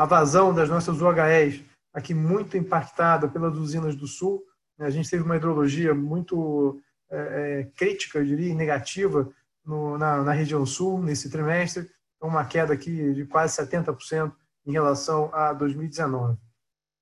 A 0.00 0.06
vazão 0.06 0.54
das 0.54 0.70
nossas 0.70 0.98
UHEs, 0.98 1.62
aqui 1.92 2.14
muito 2.14 2.56
impactada 2.56 3.28
pelas 3.28 3.54
usinas 3.58 3.94
do 3.94 4.06
Sul. 4.06 4.42
Né? 4.78 4.86
A 4.86 4.90
gente 4.90 5.10
teve 5.10 5.22
uma 5.22 5.36
hidrologia 5.36 5.92
muito 5.92 6.80
é, 7.10 7.18
é, 7.18 7.64
crítica, 7.76 8.18
eu 8.18 8.24
diria, 8.24 8.54
negativa 8.54 9.30
no, 9.62 9.98
na, 9.98 10.22
na, 10.22 10.32
região 10.32 10.64
sul 10.64 11.02
nesse 11.02 11.28
trimestre, 11.28 11.86
então 12.16 12.30
uma 12.30 12.46
queda 12.46 12.72
aqui 12.72 13.12
de 13.12 13.26
quase 13.26 13.60
70% 13.60 14.32
em 14.64 14.72
relação 14.72 15.28
a 15.34 15.52
2019. 15.52 16.38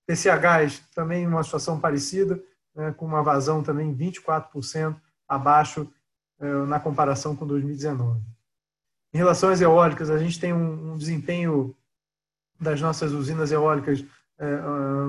TCHs 0.05 0.83
também 0.93 1.25
uma 1.25 1.45
situação 1.45 1.79
parecida, 1.79 2.43
né, 2.75 2.91
com 2.91 3.07
uma 3.07 3.23
vazão 3.23 3.63
também 3.63 3.95
24% 3.95 5.01
abaixo 5.29 5.89
é, 6.41 6.53
na 6.67 6.81
comparação 6.81 7.37
com 7.37 7.47
2019. 7.47 8.21
Em 9.15 9.19
relação 9.19 9.51
às 9.51 9.61
eólicas, 9.61 10.11
a 10.11 10.19
gente 10.19 10.41
tem 10.41 10.53
um, 10.53 10.95
um 10.95 10.97
desempenho 10.99 11.77
das 12.61 12.81
nossas 12.81 13.13
usinas 13.13 13.53
eólicas 13.53 14.05
é, 14.39 14.47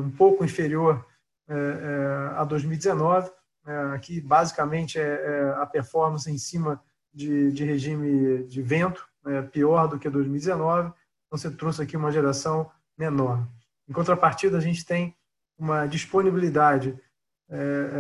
um 0.04 0.12
pouco 0.12 0.44
inferior 0.44 1.06
é, 1.48 2.34
a 2.36 2.44
2019. 2.44 3.32
É, 3.66 3.78
aqui, 3.94 4.22
basicamente, 4.22 5.00
é, 5.00 5.04
é, 5.04 5.54
a 5.58 5.66
performance 5.66 6.30
em 6.30 6.38
cima 6.38 6.82
de, 7.14 7.52
de 7.52 7.64
regime 7.64 8.44
de 8.46 8.62
vento, 8.62 9.06
é, 9.26 9.42
pior 9.42 9.88
do 9.88 10.00
que 10.00 10.10
2019. 10.10 10.90
Então, 10.90 11.38
você 11.38 11.52
trouxe 11.52 11.82
aqui 11.82 11.98
uma 11.98 12.12
geração 12.12 12.70
menor. 12.98 13.48
Em 13.88 13.94
contrapartida, 13.94 14.58
a 14.58 14.62
gente 14.62 14.86
tem 14.86 15.16
uma 15.58 15.86
disponibilidade 15.86 16.98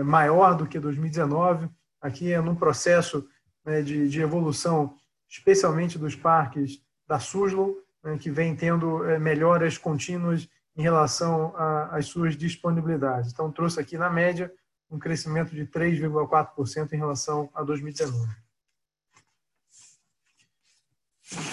maior 0.05 0.55
do 0.55 0.67
que 0.67 0.79
2019. 0.79 1.67
Aqui 1.99 2.31
é 2.31 2.39
num 2.39 2.55
processo 2.55 3.27
né, 3.65 3.81
de, 3.81 4.07
de, 4.07 4.21
evolução, 4.21 4.95
especialmente 5.27 5.97
dos 5.97 6.15
parques 6.15 6.79
da 7.07 7.19
Suslo, 7.19 7.77
né, 8.03 8.17
que 8.17 8.29
vem 8.29 8.55
tendo 8.55 9.03
é, 9.05 9.19
melhoras 9.19 9.77
contínuas 9.77 10.47
em 10.75 10.81
relação 10.81 11.53
às 11.91 12.05
suas 12.05 12.37
disponibilidades. 12.37 13.31
Então, 13.31 13.51
trouxe 13.51 13.79
aqui, 13.79 13.97
na 13.97 14.09
média, 14.09 14.51
um 14.89 14.97
crescimento 14.97 15.53
de 15.53 15.65
3,4% 15.65 16.93
em 16.93 16.97
relação 16.97 17.49
a 17.53 17.63
2019. 17.63 18.29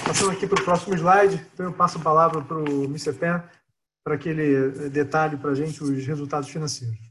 Passando 0.07 0.31
aqui 0.31 0.47
para 0.47 0.61
o 0.61 0.65
próximo 0.65 0.95
slide, 0.95 1.45
então 1.53 1.67
eu 1.67 1.73
passo 1.73 1.99
a 1.99 2.03
palavra 2.03 2.41
para 2.41 2.57
o 2.57 2.85
Mr. 2.85 3.13
Para 4.03 4.17
que 4.17 4.29
ele 4.29 4.89
detalhe 4.89 5.37
para 5.37 5.51
a 5.51 5.55
gente 5.55 5.83
os 5.83 6.07
resultados 6.07 6.49
financeiros. 6.49 7.06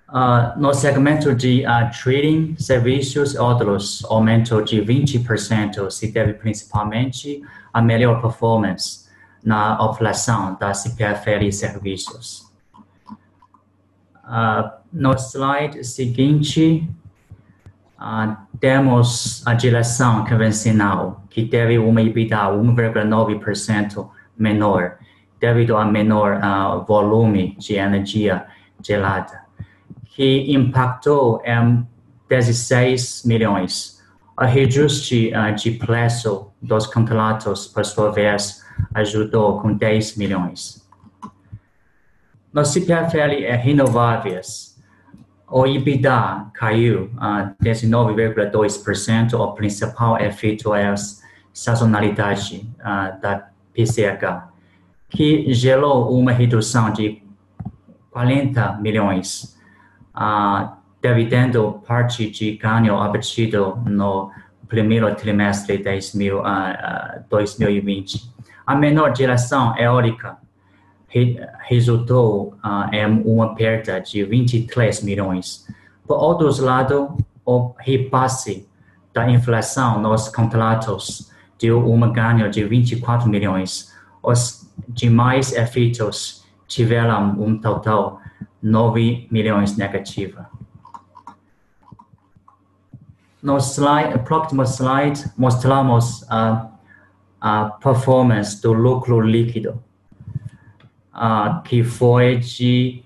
Uh, 0.09 0.57
no 0.57 0.73
segmento 0.73 1.35
de 1.35 1.65
uh, 1.65 1.91
trading, 1.91 2.55
serviços 2.57 3.35
outros, 3.35 4.05
aumento 4.05 4.63
de 4.63 4.81
20% 4.81 5.91
se 5.91 6.09
deve 6.13 6.33
principalmente 6.33 7.41
à 7.73 7.81
melhor 7.81 8.21
performance 8.21 9.05
na 9.43 9.77
operação 9.83 10.55
da 10.57 10.73
CPFL 10.73 11.51
Serviços. 11.51 12.49
Uh, 14.23 14.71
no 14.93 15.13
slide 15.17 15.83
seguinte, 15.83 16.89
temos 18.61 19.45
a 19.45 19.53
direção 19.55 20.23
convencional, 20.23 21.21
que 21.29 21.45
teve 21.45 21.77
uma 21.77 22.01
EBITDA 22.01 22.38
1,9% 22.51 24.10
menor, 24.38 24.97
devido 25.38 25.75
ao 25.75 25.86
menor 25.86 26.86
volume 26.86 27.58
de 27.60 27.75
energia 27.75 28.45
gelada 28.82 29.46
que 30.17 30.51
impactou 30.51 31.39
em 31.45 31.86
16 32.27 33.21
milhões. 33.23 34.01
O 34.36 34.43
reajuste 34.43 35.32
uh, 35.32 35.53
de 35.53 35.69
preço 35.69 36.51
dos 36.60 36.88
contratos, 36.88 37.67
por 37.67 37.86
sua 37.86 38.12
vez, 38.12 38.65
ajudou 38.95 39.62
com 39.62 39.71
10 39.75 40.17
milhões. 40.17 40.84
No 42.51 42.65
CPFL 42.65 43.43
é 43.43 43.56
renováveis, 43.56 44.75
o 45.47 45.67
EBITDA 45.67 46.47
caiu 46.56 47.12
uh, 47.13 47.53
19,2%. 47.63 49.39
O 49.39 49.51
principal 49.53 50.19
efeito 50.19 50.73
é 50.73 50.88
a 50.88 50.95
sazonalidade 51.53 52.67
uh, 52.80 53.21
da 53.21 53.49
PCH, 53.71 54.49
que 55.10 55.53
gerou 55.53 56.12
uma 56.12 56.32
redução 56.32 56.91
de 56.91 57.21
40 58.10 58.80
milhões 58.82 59.57
dividendo 61.01 61.82
parte 61.88 62.30
de 62.30 62.58
ganho 62.58 62.95
obtido 62.95 63.77
no 63.86 64.32
primeiro 64.67 65.13
trimestre 65.15 65.77
de 65.77 65.84
2000, 65.84 66.39
uh, 66.39 66.43
2020. 67.30 68.34
A 68.65 68.75
menor 68.75 69.15
geração 69.15 69.77
eólica 69.77 70.38
re, 71.08 71.39
resultou 71.67 72.56
uh, 72.63 72.93
em 72.93 73.06
uma 73.23 73.56
perda 73.56 73.99
de 73.99 74.23
23 74.23 75.03
milhões. 75.03 75.65
Por 76.06 76.17
outro 76.17 76.49
lado, 76.63 77.17
o 77.45 77.73
repasse 77.80 78.67
da 79.13 79.30
inflação 79.30 80.01
nos 80.01 80.27
contratos 80.30 81.32
deu 81.60 81.88
um 81.89 82.12
ganho 82.12 82.49
de 82.49 82.63
24 82.63 83.30
milhões. 83.30 83.93
Os 84.21 84.69
demais 84.89 85.53
efeitos 85.53 86.45
tiveram 86.67 87.32
um 87.39 87.58
total 87.58 88.19
9 88.67 89.27
milhões 89.32 89.77
negativa. 89.77 90.49
No 93.41 93.58
slide, 93.60 94.19
próximo 94.19 94.62
slide, 94.63 95.32
mostramos 95.38 96.30
a, 96.30 96.67
a 97.39 97.77
performance 97.82 98.62
do 98.62 98.73
lucro 98.73 99.21
líquido, 99.21 99.82
uh, 101.13 101.62
que 101.63 101.82
foi 101.84 102.39
de 102.39 103.06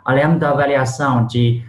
além 0.08 0.36
da 0.38 0.50
avaliação 0.50 1.26
de 1.26 1.62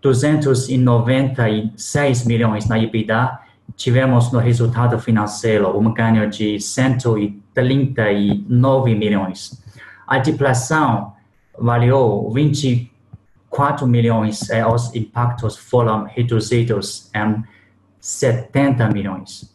296 0.00 2.24
milhões 2.24 2.66
na 2.66 2.78
EBITDA, 2.78 3.38
tivemos 3.76 4.32
no 4.32 4.38
resultado 4.38 4.98
financeiro 4.98 5.78
um 5.78 5.92
ganho 5.92 6.30
de 6.30 6.58
139 6.58 8.94
milhões. 8.94 9.62
A 10.06 10.16
deflação 10.16 11.12
valeu 11.58 12.30
24 12.32 13.86
milhões 13.86 14.48
e 14.48 14.64
os 14.64 14.94
impactos 14.94 15.58
foram 15.58 16.04
reduzidos 16.04 17.10
em 17.14 17.44
70 18.00 18.88
milhões. 18.88 19.54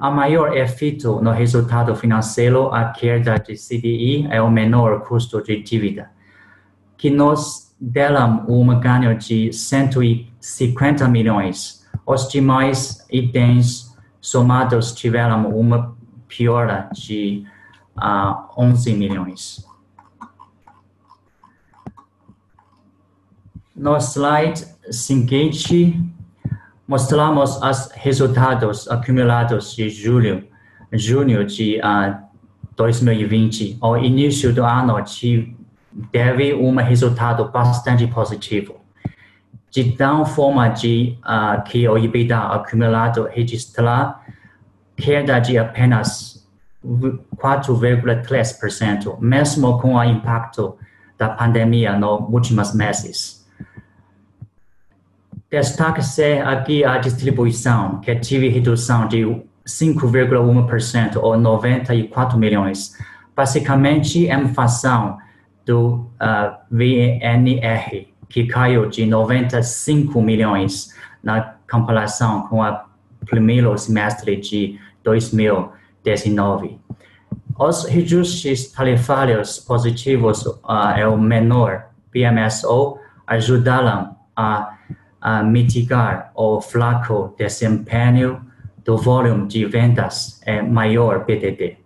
A 0.00 0.10
maior 0.10 0.56
efeito 0.56 1.22
no 1.22 1.30
resultado 1.30 1.94
financeiro, 1.94 2.74
a 2.74 2.86
queda 2.86 3.38
de 3.38 3.54
CDI 3.54 4.26
é 4.32 4.42
o 4.42 4.50
menor 4.50 5.04
custo 5.04 5.40
de 5.40 5.62
dívida 5.62 6.10
que 7.02 7.10
nos 7.10 7.74
deram 7.80 8.44
um 8.48 8.78
ganho 8.78 9.18
de 9.18 9.52
150 9.52 11.08
milhões. 11.08 11.84
Os 12.06 12.28
demais 12.28 13.04
itens 13.10 13.92
somados 14.20 14.92
tiveram 14.92 15.48
uma 15.48 15.96
piora 16.28 16.88
de 16.92 17.44
uh, 17.96 18.44
11 18.56 18.94
milhões. 18.94 19.66
No 23.74 23.96
slide 23.96 24.64
seguinte, 24.88 26.00
mostramos 26.86 27.60
os 27.60 27.90
resultados 27.96 28.88
acumulados 28.88 29.74
de 29.74 29.90
julho, 29.90 30.46
junho 30.92 31.44
de 31.44 31.80
uh, 31.80 32.16
2020. 32.76 33.78
Ao 33.80 33.98
início 33.98 34.54
do 34.54 34.64
ano, 34.64 35.02
teve 36.10 36.54
um 36.54 36.74
resultado 36.76 37.50
bastante 37.50 38.06
positivo. 38.06 38.80
De 39.70 39.92
tal 39.92 40.24
forma 40.26 40.68
de, 40.68 41.18
uh, 41.24 41.62
que 41.64 41.88
o 41.88 41.96
EBITDA 41.96 42.38
acumulado 42.38 43.28
registra 43.32 44.16
queda 44.96 45.38
de 45.38 45.56
apenas 45.58 46.46
4,3%, 46.84 49.18
mesmo 49.20 49.78
com 49.80 49.94
o 49.94 50.04
impacto 50.04 50.76
da 51.16 51.28
pandemia 51.28 51.96
nos 51.98 52.28
últimos 52.28 52.74
meses. 52.74 53.46
Destaca-se 55.50 56.38
aqui 56.38 56.84
a 56.84 56.98
distribuição, 56.98 58.00
que 58.00 58.14
teve 58.16 58.48
redução 58.48 59.06
de 59.06 59.24
5,1% 59.66 61.16
ou 61.16 61.38
94 61.38 62.38
milhões. 62.38 62.96
Basicamente, 63.36 64.30
a 64.30 64.40
inflação 64.40 65.18
do 65.64 66.06
uh, 66.20 66.56
VNR, 66.70 68.08
que 68.28 68.46
caiu 68.46 68.88
de 68.88 69.06
95 69.06 70.20
milhões 70.20 70.94
na 71.22 71.54
comparação 71.70 72.48
com 72.48 72.60
o 72.60 72.80
primeiro 73.26 73.76
semestre 73.78 74.36
de 74.36 74.78
2019. 75.04 76.78
Os 77.58 77.84
reajustes 77.84 78.72
tarifários 78.72 79.58
positivos 79.58 80.44
uh, 80.46 80.94
é 80.96 81.06
o 81.06 81.18
menor 81.18 81.86
PMSO 82.10 82.98
ajudaram 83.26 84.16
a, 84.36 84.78
a 85.20 85.42
mitigar 85.42 86.32
o 86.34 86.60
fraco 86.60 87.34
desempenho 87.38 88.40
do 88.84 88.96
volume 88.96 89.46
de 89.46 89.64
vendas 89.64 90.40
é 90.44 90.60
maior 90.60 91.24
PTT. 91.24 91.81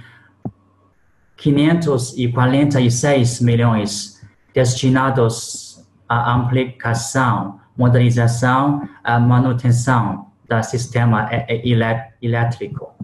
546 1.36 3.40
milhões 3.40 4.24
destinados 4.54 5.84
à 6.08 6.34
ampliação, 6.34 7.60
modernização 7.76 8.88
e 9.04 9.18
manutenção 9.18 10.28
do 10.48 10.62
sistema 10.62 11.28
elétrico. 12.22 12.94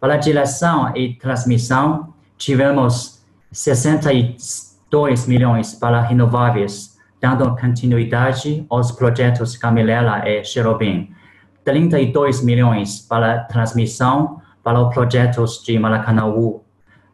Para 0.00 0.14
a 0.14 0.20
geração 0.20 0.92
e 0.96 1.14
transmissão, 1.14 2.12
tivemos 2.36 3.13
62 3.54 5.26
milhões 5.28 5.74
para 5.74 6.00
renováveis, 6.00 6.98
dando 7.20 7.54
continuidade 7.56 8.66
aos 8.68 8.90
projetos 8.90 9.56
Camilela 9.56 10.28
e 10.28 10.44
Cherubim. 10.44 11.14
32 11.64 12.42
milhões 12.42 12.98
para 13.00 13.44
transmissão 13.44 14.42
para 14.62 14.80
os 14.80 14.92
projetos 14.92 15.62
de 15.62 15.78
Maracanãú 15.78 16.64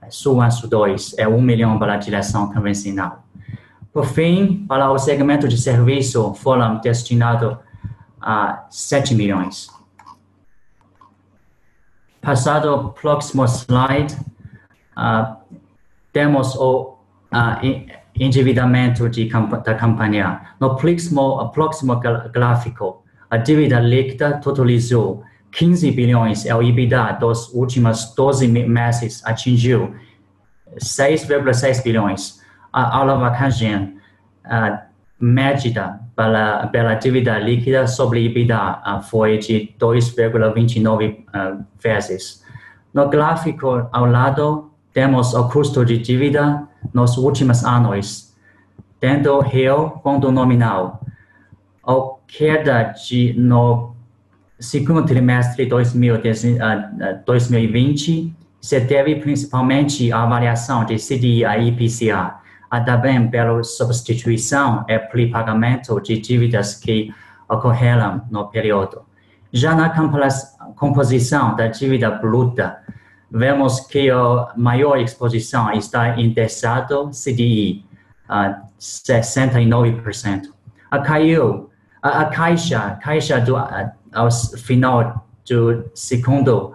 Sul-Sul 0.08 0.68
2 0.68 1.18
é 1.18 1.28
1 1.28 1.40
milhão 1.42 1.78
para 1.78 1.94
a 1.94 1.96
direção 1.98 2.50
convencional. 2.52 3.22
Por 3.92 4.06
fim, 4.06 4.64
para 4.66 4.90
o 4.90 4.98
segmento 4.98 5.46
de 5.46 5.58
serviço, 5.58 6.32
foram 6.34 6.80
destinados 6.80 7.58
a 8.20 8.66
7 8.70 9.14
milhões. 9.14 9.68
Passado 12.20 12.74
o 12.74 12.88
próximo 12.90 13.44
slide, 13.44 14.16
uh, 14.96 15.36
temos 16.12 16.54
o 16.56 16.96
uh, 17.32 18.00
endividamento 18.18 19.08
de, 19.08 19.28
da 19.28 19.74
companhia. 19.74 20.40
No 20.60 20.76
próximo, 20.76 21.48
próximo 21.50 22.00
gráfico, 22.32 23.02
a 23.30 23.36
dívida 23.36 23.78
líquida 23.80 24.38
totalizou 24.38 25.22
15 25.52 25.90
bilhões 25.92 26.44
e 26.44 26.52
o 26.52 26.62
EBITDA 26.62 27.12
dos 27.12 27.52
últimos 27.54 28.14
12 28.14 28.48
meses 28.48 29.24
atingiu 29.24 29.94
6,6 30.76 31.82
bilhões. 31.82 32.40
A 32.72 32.98
alavancagem 32.98 33.96
uh, 34.46 34.78
média 35.18 36.00
pela, 36.14 36.66
pela 36.68 36.94
dívida 36.94 37.38
líquida 37.38 37.86
sobre 37.86 38.24
EBITDA 38.26 38.82
uh, 38.86 39.02
foi 39.02 39.38
de 39.38 39.74
2,29 39.78 41.18
uh, 41.18 41.64
vezes. 41.82 42.44
No 42.92 43.08
gráfico 43.08 43.88
ao 43.92 44.06
lado, 44.06 44.69
temos 44.92 45.34
o 45.34 45.48
custo 45.48 45.84
de 45.84 45.98
dívida 45.98 46.68
nos 46.92 47.16
últimos 47.16 47.64
anos, 47.64 48.34
tendo 48.98 49.40
real 49.40 50.00
quanto 50.02 50.32
nominal. 50.32 51.00
A 51.86 52.20
queda 52.26 52.94
de, 53.08 53.34
no 53.36 53.94
segundo 54.58 55.04
trimestre 55.04 55.64
de 55.64 55.70
2020 57.24 58.36
se 58.60 58.80
deve 58.80 59.16
principalmente 59.16 60.12
à 60.12 60.26
variação 60.26 60.84
de 60.84 60.96
CDI 60.96 61.44
a 61.44 61.56
IPCA, 61.58 62.34
a 62.70 62.80
também 62.80 63.28
pela 63.28 63.64
substituição 63.64 64.84
e 64.88 64.98
pré-pagamento 64.98 65.98
de 66.00 66.18
dívidas 66.18 66.74
que 66.74 67.12
ocorreram 67.48 68.22
no 68.30 68.48
período. 68.48 69.02
Já 69.52 69.74
na 69.74 69.90
composição 70.76 71.56
da 71.56 71.66
dívida 71.66 72.10
bruta, 72.10 72.78
vemos 73.30 73.80
que 73.80 74.10
a 74.10 74.52
maior 74.56 74.98
exposição 74.98 75.72
está 75.72 76.18
indexado 76.20 77.10
CDI, 77.10 77.84
uh, 78.28 78.60
69%. 78.78 80.48
A 80.90 80.98
caiu, 80.98 81.70
a, 82.02 82.22
a 82.22 82.24
caixa, 82.26 82.98
caixa 83.02 83.40
do, 83.40 83.56
uh, 83.56 83.90
ao 84.12 84.30
final 84.58 85.26
do 85.48 85.90
segundo 85.94 86.74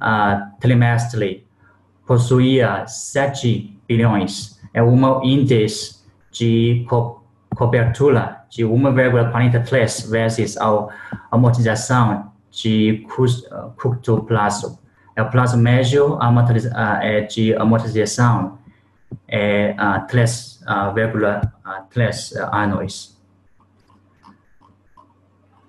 uh, 0.00 0.60
trimestre 0.60 1.46
possuía 2.06 2.86
7 2.86 3.78
bilhões. 3.88 4.60
É 4.72 4.82
um 4.82 5.22
índice 5.24 6.04
de 6.30 6.84
co 6.88 7.16
cobertura 7.56 8.44
de 8.50 8.64
1,43 8.64 10.10
vezes 10.10 10.58
a 10.58 10.88
amortização 11.30 12.30
de 12.50 13.06
curto 13.76 14.22
prazo. 14.24 14.78
É 15.16 15.22
o 15.22 15.30
prazo 15.30 15.56
médio 15.56 16.18
é 17.00 17.22
de 17.22 17.56
amortização 17.56 18.58
é 19.26 19.74
3,3 19.74 22.36
anos. 22.52 23.16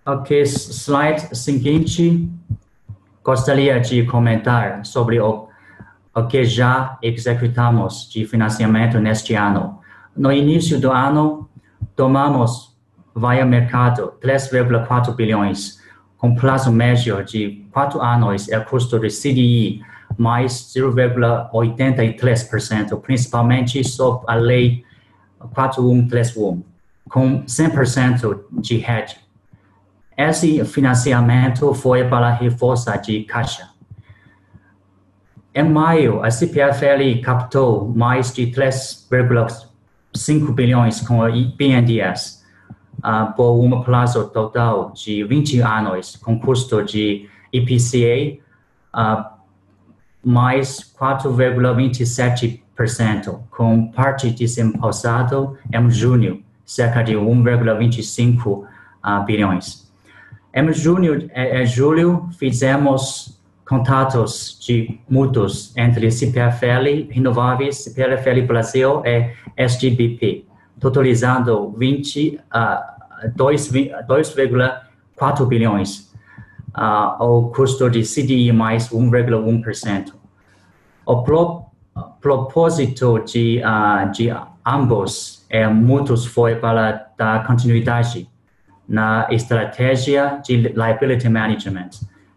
Ok, 0.05 0.45
slide 0.45 1.35
seguinte. 1.35 2.29
Gostaria 3.23 3.79
de 3.79 4.05
comentar 4.05 4.85
sobre 4.85 5.19
o, 5.19 5.47
o 6.15 6.27
que 6.27 6.45
já 6.45 6.95
executamos 7.01 8.07
de 8.09 8.23
financiamento 8.25 8.99
neste 8.99 9.33
ano. 9.33 9.79
No 10.15 10.31
início 10.31 10.79
do 10.79 10.91
ano, 10.91 11.49
tomamos 11.95 12.77
via 13.15 13.43
mercado 13.45 14.13
3,4 14.21 15.15
bilhões, 15.15 15.81
com 16.17 16.35
prazo 16.35 16.71
médio 16.71 17.23
de 17.23 17.63
quatro 17.71 18.01
anos 18.01 18.47
e 18.47 18.59
custo 18.61 18.99
de 18.99 19.09
CDI 19.09 19.81
mais 20.17 20.73
0,83%, 20.75 22.99
principalmente 23.01 23.83
sob 23.83 24.23
a 24.27 24.33
lei 24.35 24.83
4131, 25.53 26.63
com 27.07 27.43
100% 27.43 28.39
de 28.51 28.77
hedge. 28.77 29.17
Esse 30.17 30.65
financiamento 30.65 31.71
foi 31.75 32.07
para 32.07 32.31
reforçar 32.31 32.97
de 32.97 33.21
caixa. 33.23 33.69
Em 35.53 35.69
maio, 35.69 36.23
a 36.23 36.31
CPFL 36.31 37.21
captou 37.23 37.87
mais 37.95 38.33
de 38.33 38.47
3,5 38.47 40.51
bilhões 40.53 41.01
com 41.01 41.21
a 41.21 41.29
BNDES 41.29 42.43
uh, 42.99 43.33
por 43.35 43.59
um 43.59 43.81
prazo 43.81 44.29
total 44.29 44.91
de 44.91 45.23
20 45.23 45.61
anos, 45.61 46.15
com 46.15 46.39
custo 46.39 46.83
de 46.83 47.27
IPCA 47.51 48.37
uh, 48.95 49.25
mais 50.23 50.79
4,27%, 50.99 53.39
com 53.49 53.87
parte 53.91 54.29
desembolsado 54.31 55.57
em 55.73 55.89
junho, 55.89 56.43
cerca 56.65 57.01
de 57.03 57.13
1,25 57.13 58.47
uh, 58.47 58.65
bilhões. 59.25 59.91
Em 60.53 60.71
junho 60.73 61.29
e 61.35 61.65
julho, 61.65 62.29
fizemos 62.37 63.37
contatos 63.67 64.57
de 64.65 64.99
mútuos 65.09 65.75
entre 65.77 66.09
CPFL 66.09 67.11
Renováveis, 67.11 67.83
CPFL 67.83 68.41
Brasil 68.47 69.03
e 69.05 69.33
SGBP, 69.57 70.46
totalizando 70.79 71.73
20, 71.77 72.39
uh, 72.53 73.31
2,4 73.35 75.47
bilhões, 75.47 76.11
uh, 76.75 77.15
ao 77.19 77.51
custo 77.51 77.89
de 77.89 78.03
CDI 78.03 78.51
mais 78.51 78.89
1,1%. 78.89 80.13
O 81.05 81.23
pro, 81.23 81.65
propósito 82.21 83.19
de, 83.19 83.61
uh, 83.63 84.11
de 84.11 84.29
ambos 84.65 85.45
é, 85.49 85.65
mútuos 85.67 86.25
foi 86.25 86.55
para 86.55 87.07
dar 87.17 87.45
continuidade 87.47 88.29
na 88.87 89.27
estratégia 89.31 90.39
de 90.43 90.57
liability 90.57 91.29
management 91.29 91.89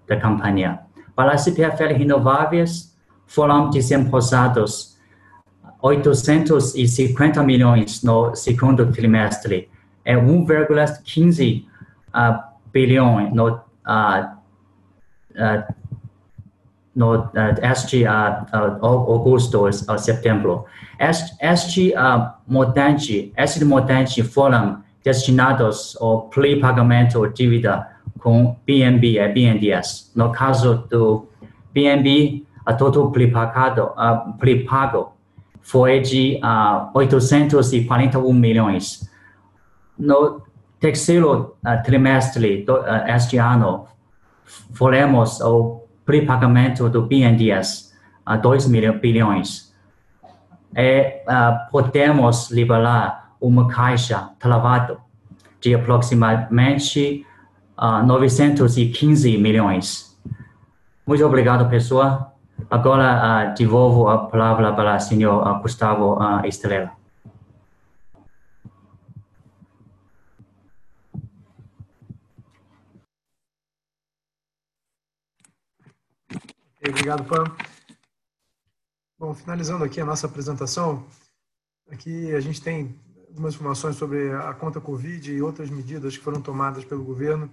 da 0.09 0.20
companhia 0.20 0.81
para 1.20 1.33
as 1.33 1.42
CPFL 1.42 1.98
renováveis, 1.98 2.96
foram 3.26 3.68
desembolsados 3.68 4.89
850 5.83 7.43
milhões 7.43 8.03
no 8.03 8.35
segundo 8.35 8.90
trimestre 8.93 9.69
e 10.05 10.14
1,15 10.14 11.64
uh, 12.14 12.43
bilhão 12.73 13.31
no, 13.33 13.49
uh, 13.49 13.61
uh, 15.35 15.75
no 16.95 17.16
uh, 17.16 17.31
este 17.62 18.05
uh, 18.05 18.85
agosto 18.85 19.66
a 19.66 19.99
setembro. 19.99 20.66
Este, 20.99 21.37
este 21.40 21.95
uh, 21.95 22.31
montante, 22.47 23.33
este 23.37 23.64
montante 23.64 24.23
foram 24.23 24.83
destinados 25.03 25.97
ao 26.01 26.29
pré-pagamento 26.29 27.27
dívida 27.29 27.88
com 28.19 28.57
BNB 28.66 29.19
e 29.19 29.29
BNDES. 29.29 30.12
No 30.14 30.31
caso 30.31 30.87
do 30.90 31.27
BNB, 31.73 32.45
a 32.66 32.75
total 32.75 33.05
uh, 33.05 34.38
prepago 34.38 35.12
foi 35.62 36.01
de 36.01 36.40
uh, 36.42 36.90
841 36.94 38.33
milhões. 38.33 39.09
No 39.99 40.42
terceiro 40.79 41.57
uh, 41.64 41.83
trimestre 41.85 42.64
do, 42.64 42.75
uh, 42.75 43.07
este 43.09 43.37
ano, 43.37 43.87
faremos 44.73 45.40
o 45.40 45.83
prepagamento 46.05 46.88
do 46.88 47.03
BNDES 47.03 47.94
a 48.25 48.37
uh, 48.37 48.40
2 48.40 48.66
bilhões. 49.01 49.75
E 50.75 51.23
uh, 51.27 51.70
podemos 51.70 52.51
liberar 52.51 53.35
uma 53.40 53.68
caixa 53.68 54.31
travada 54.38 54.99
de 55.61 55.75
aproximadamente 55.75 57.27
uh, 57.79 58.05
915 58.07 59.37
milhões. 59.38 60.18
Muito 61.07 61.25
obrigado, 61.25 61.68
pessoal. 61.68 62.30
Agora 62.68 63.55
devolvo 63.57 64.09
a 64.09 64.27
palavra 64.27 64.73
para 64.75 64.96
o 64.96 65.01
senhor 65.01 65.46
uh, 65.46 65.62
Gustavo 65.62 66.18
uh, 66.18 66.44
Estrela. 66.44 66.92
Obrigado, 76.87 77.25
Pam. 77.25 77.44
Bom, 79.18 79.35
finalizando 79.35 79.85
aqui 79.85 80.01
a 80.01 80.05
nossa 80.05 80.27
apresentação, 80.27 81.07
aqui 81.90 82.35
a 82.35 82.40
gente 82.40 82.61
tem 82.61 82.99
algumas 83.29 83.55
informações 83.55 83.96
sobre 83.96 84.33
a 84.33 84.53
conta 84.55 84.81
Covid 84.81 85.33
e 85.33 85.42
outras 85.42 85.70
medidas 85.70 86.16
que 86.16 86.25
foram 86.25 86.40
tomadas 86.40 86.85
pelo 86.85 87.05
governo 87.05 87.51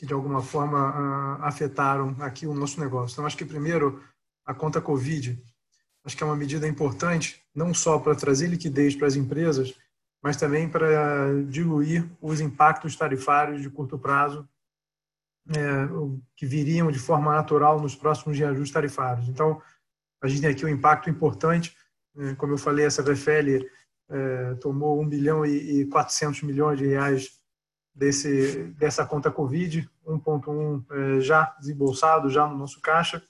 que 0.00 0.06
de 0.06 0.14
alguma 0.14 0.40
forma 0.40 0.78
uh, 0.88 1.44
afetaram 1.44 2.16
aqui 2.20 2.46
o 2.46 2.54
nosso 2.54 2.80
negócio. 2.80 3.12
Então, 3.12 3.26
acho 3.26 3.36
que 3.36 3.44
primeiro 3.44 4.02
a 4.46 4.54
conta 4.54 4.80
Covid, 4.80 5.38
acho 6.02 6.16
que 6.16 6.22
é 6.22 6.26
uma 6.26 6.34
medida 6.34 6.66
importante, 6.66 7.44
não 7.54 7.74
só 7.74 7.98
para 7.98 8.14
trazer 8.14 8.46
liquidez 8.46 8.96
para 8.96 9.06
as 9.06 9.14
empresas, 9.14 9.78
mas 10.22 10.38
também 10.38 10.66
para 10.70 11.44
diluir 11.46 12.10
os 12.18 12.40
impactos 12.40 12.96
tarifários 12.96 13.60
de 13.60 13.68
curto 13.68 13.98
prazo 13.98 14.48
é, 15.50 15.86
que 16.34 16.46
viriam 16.46 16.90
de 16.90 16.98
forma 16.98 17.34
natural 17.34 17.78
nos 17.78 17.94
próximos 17.94 18.38
reajustes 18.38 18.72
tarifários. 18.72 19.28
Então, 19.28 19.60
a 20.22 20.28
gente 20.28 20.40
tem 20.40 20.50
aqui 20.50 20.64
um 20.64 20.70
impacto 20.70 21.10
importante, 21.10 21.76
é, 22.16 22.34
como 22.36 22.54
eu 22.54 22.58
falei, 22.58 22.86
essa 22.86 23.02
VFL 23.02 23.66
é, 24.08 24.54
tomou 24.62 24.98
1 25.02 25.08
bilhão 25.10 25.44
e 25.44 25.84
400 25.88 26.40
milhões 26.40 26.78
de 26.78 26.86
reais 26.86 27.39
desse, 28.00 28.64
dessa 28.78 29.04
conta 29.04 29.30
Covid, 29.30 29.86
1.1 30.06 30.84
é, 30.90 31.20
já 31.20 31.54
desembolsado, 31.60 32.30
já 32.30 32.46
no 32.46 32.56
nosso 32.56 32.80
caixa, 32.80 33.22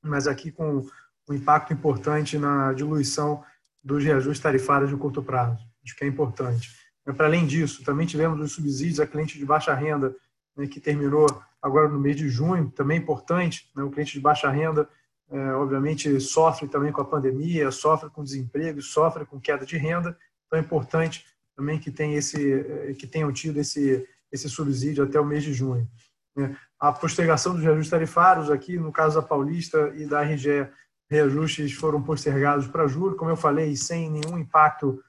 mas 0.00 0.28
aqui 0.28 0.52
com 0.52 0.86
um 1.28 1.34
impacto 1.34 1.72
importante 1.72 2.38
na 2.38 2.72
diluição 2.72 3.42
dos 3.82 4.04
reajustes 4.04 4.40
tarifários 4.40 4.88
de 4.88 4.96
curto 4.96 5.20
prazo. 5.20 5.58
Acho 5.84 5.96
que 5.96 6.04
é 6.04 6.06
importante. 6.06 6.70
Para 7.16 7.26
além 7.26 7.44
disso, 7.44 7.82
também 7.82 8.06
tivemos 8.06 8.40
os 8.40 8.52
subsídios 8.52 9.00
a 9.00 9.06
cliente 9.06 9.36
de 9.36 9.44
baixa 9.44 9.74
renda, 9.74 10.14
né, 10.56 10.68
que 10.68 10.78
terminou 10.78 11.26
agora 11.60 11.88
no 11.88 11.98
mês 11.98 12.14
de 12.14 12.28
junho, 12.28 12.70
também 12.70 12.98
importante. 12.98 13.68
Né, 13.74 13.82
o 13.82 13.90
cliente 13.90 14.12
de 14.12 14.20
baixa 14.20 14.48
renda, 14.48 14.88
é, 15.28 15.38
obviamente, 15.54 16.20
sofre 16.20 16.68
também 16.68 16.92
com 16.92 17.00
a 17.00 17.04
pandemia, 17.04 17.72
sofre 17.72 18.10
com 18.10 18.22
desemprego, 18.22 18.80
sofre 18.80 19.26
com 19.26 19.40
queda 19.40 19.66
de 19.66 19.76
renda. 19.76 20.16
Então, 20.46 20.56
é 20.56 20.62
importante 20.62 21.24
também 21.56 21.78
que, 21.78 21.90
tem 21.90 22.14
esse, 22.14 22.52
eh, 22.52 22.94
que 22.94 23.06
tenham 23.06 23.32
tido 23.32 23.58
esse, 23.58 24.06
esse 24.30 24.48
subsídio 24.48 25.02
até 25.02 25.18
o 25.18 25.24
mês 25.24 25.42
de 25.42 25.54
junho. 25.54 25.88
Né? 26.36 26.54
A 26.78 26.92
postergação 26.92 27.54
dos 27.54 27.62
reajustes 27.62 27.90
tarifários, 27.90 28.50
aqui 28.50 28.78
no 28.78 28.92
caso 28.92 29.20
da 29.20 29.26
Paulista 29.26 29.92
e 29.96 30.06
da 30.06 30.22
RGE, 30.22 30.68
reajustes 31.08 31.72
foram 31.72 32.02
postergados 32.02 32.66
para 32.66 32.86
julho, 32.86 33.16
como 33.16 33.30
eu 33.30 33.36
falei, 33.36 33.74
sem 33.74 34.10
nenhum 34.10 34.38
impacto, 34.38 35.02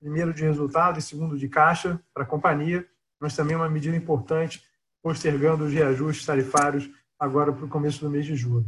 primeiro, 0.00 0.34
de 0.34 0.42
resultado 0.42 0.98
e 0.98 1.02
segundo, 1.02 1.38
de 1.38 1.48
caixa 1.48 2.00
para 2.12 2.24
a 2.24 2.26
companhia, 2.26 2.86
mas 3.20 3.36
também 3.36 3.54
uma 3.54 3.68
medida 3.68 3.96
importante, 3.96 4.64
postergando 5.02 5.64
os 5.64 5.72
reajustes 5.72 6.26
tarifários 6.26 6.90
agora 7.18 7.52
para 7.52 7.64
o 7.64 7.68
começo 7.68 8.00
do 8.00 8.10
mês 8.10 8.26
de 8.26 8.34
julho. 8.34 8.66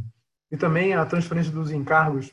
E 0.49 0.55
também 0.55 0.93
a 0.93 1.05
transferência 1.05 1.51
dos 1.51 1.71
encargos 1.71 2.31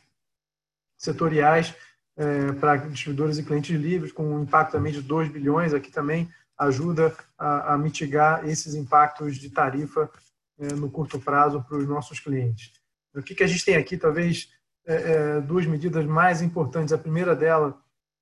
setoriais 0.97 1.75
é, 2.17 2.53
para 2.53 2.77
distribuidores 2.77 3.39
e 3.39 3.43
clientes 3.43 3.77
livres, 3.77 4.13
com 4.13 4.25
um 4.25 4.43
impacto 4.43 4.73
também 4.73 4.93
de 4.93 5.03
2 5.03 5.29
bilhões, 5.29 5.75
aqui 5.75 5.91
também 5.91 6.29
ajuda 6.57 7.15
a, 7.37 7.75
a 7.75 7.79
mitigar 7.79 8.49
esses 8.49 8.75
impactos 8.75 9.37
de 9.37 9.51
tarifa 9.51 10.09
é, 10.59 10.73
no 10.75 10.91
curto 10.91 11.19
prazo 11.19 11.63
para 11.63 11.77
os 11.77 11.89
nossos 11.89 12.21
clientes. 12.21 12.73
O 13.15 13.23
que, 13.23 13.35
que 13.35 13.43
a 13.43 13.47
gente 13.47 13.65
tem 13.65 13.77
aqui, 13.77 13.97
talvez, 13.97 14.53
é, 14.87 14.95
é 14.95 15.41
duas 15.41 15.67
medidas 15.67 16.05
mais 16.07 16.43
importantes. 16.43 16.93
A 16.93 16.99
primeira 16.99 17.35
dela, 17.35 17.77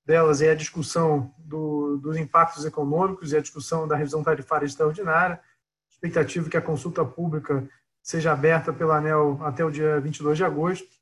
delas 0.04 0.40
é 0.40 0.50
a 0.50 0.56
discussão 0.56 1.34
do, 1.38 1.98
dos 1.98 2.16
impactos 2.16 2.64
econômicos 2.64 3.32
e 3.32 3.36
a 3.36 3.40
discussão 3.40 3.86
da 3.86 3.96
revisão 3.96 4.22
tarifária 4.22 4.66
extraordinária. 4.66 5.40
Expectativa 5.90 6.48
que 6.48 6.56
a 6.56 6.62
consulta 6.62 7.04
pública 7.04 7.68
seja 8.02 8.32
aberta 8.32 8.72
pela 8.72 8.96
ANEL 8.96 9.38
até 9.42 9.64
o 9.64 9.70
dia 9.70 10.00
22 10.00 10.38
de 10.38 10.44
agosto 10.44 11.01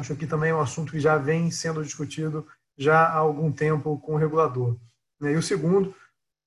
Acho 0.00 0.16
que 0.16 0.26
também 0.26 0.50
é 0.50 0.54
um 0.54 0.60
assunto 0.60 0.92
que 0.92 0.98
já 0.98 1.18
vem 1.18 1.50
sendo 1.50 1.82
discutido 1.82 2.46
já 2.76 3.04
há 3.04 3.18
algum 3.18 3.52
tempo 3.52 3.98
com 3.98 4.14
o 4.14 4.16
regulador. 4.16 4.78
Né? 5.20 5.32
E 5.32 5.36
o 5.36 5.42
segundo 5.42 5.94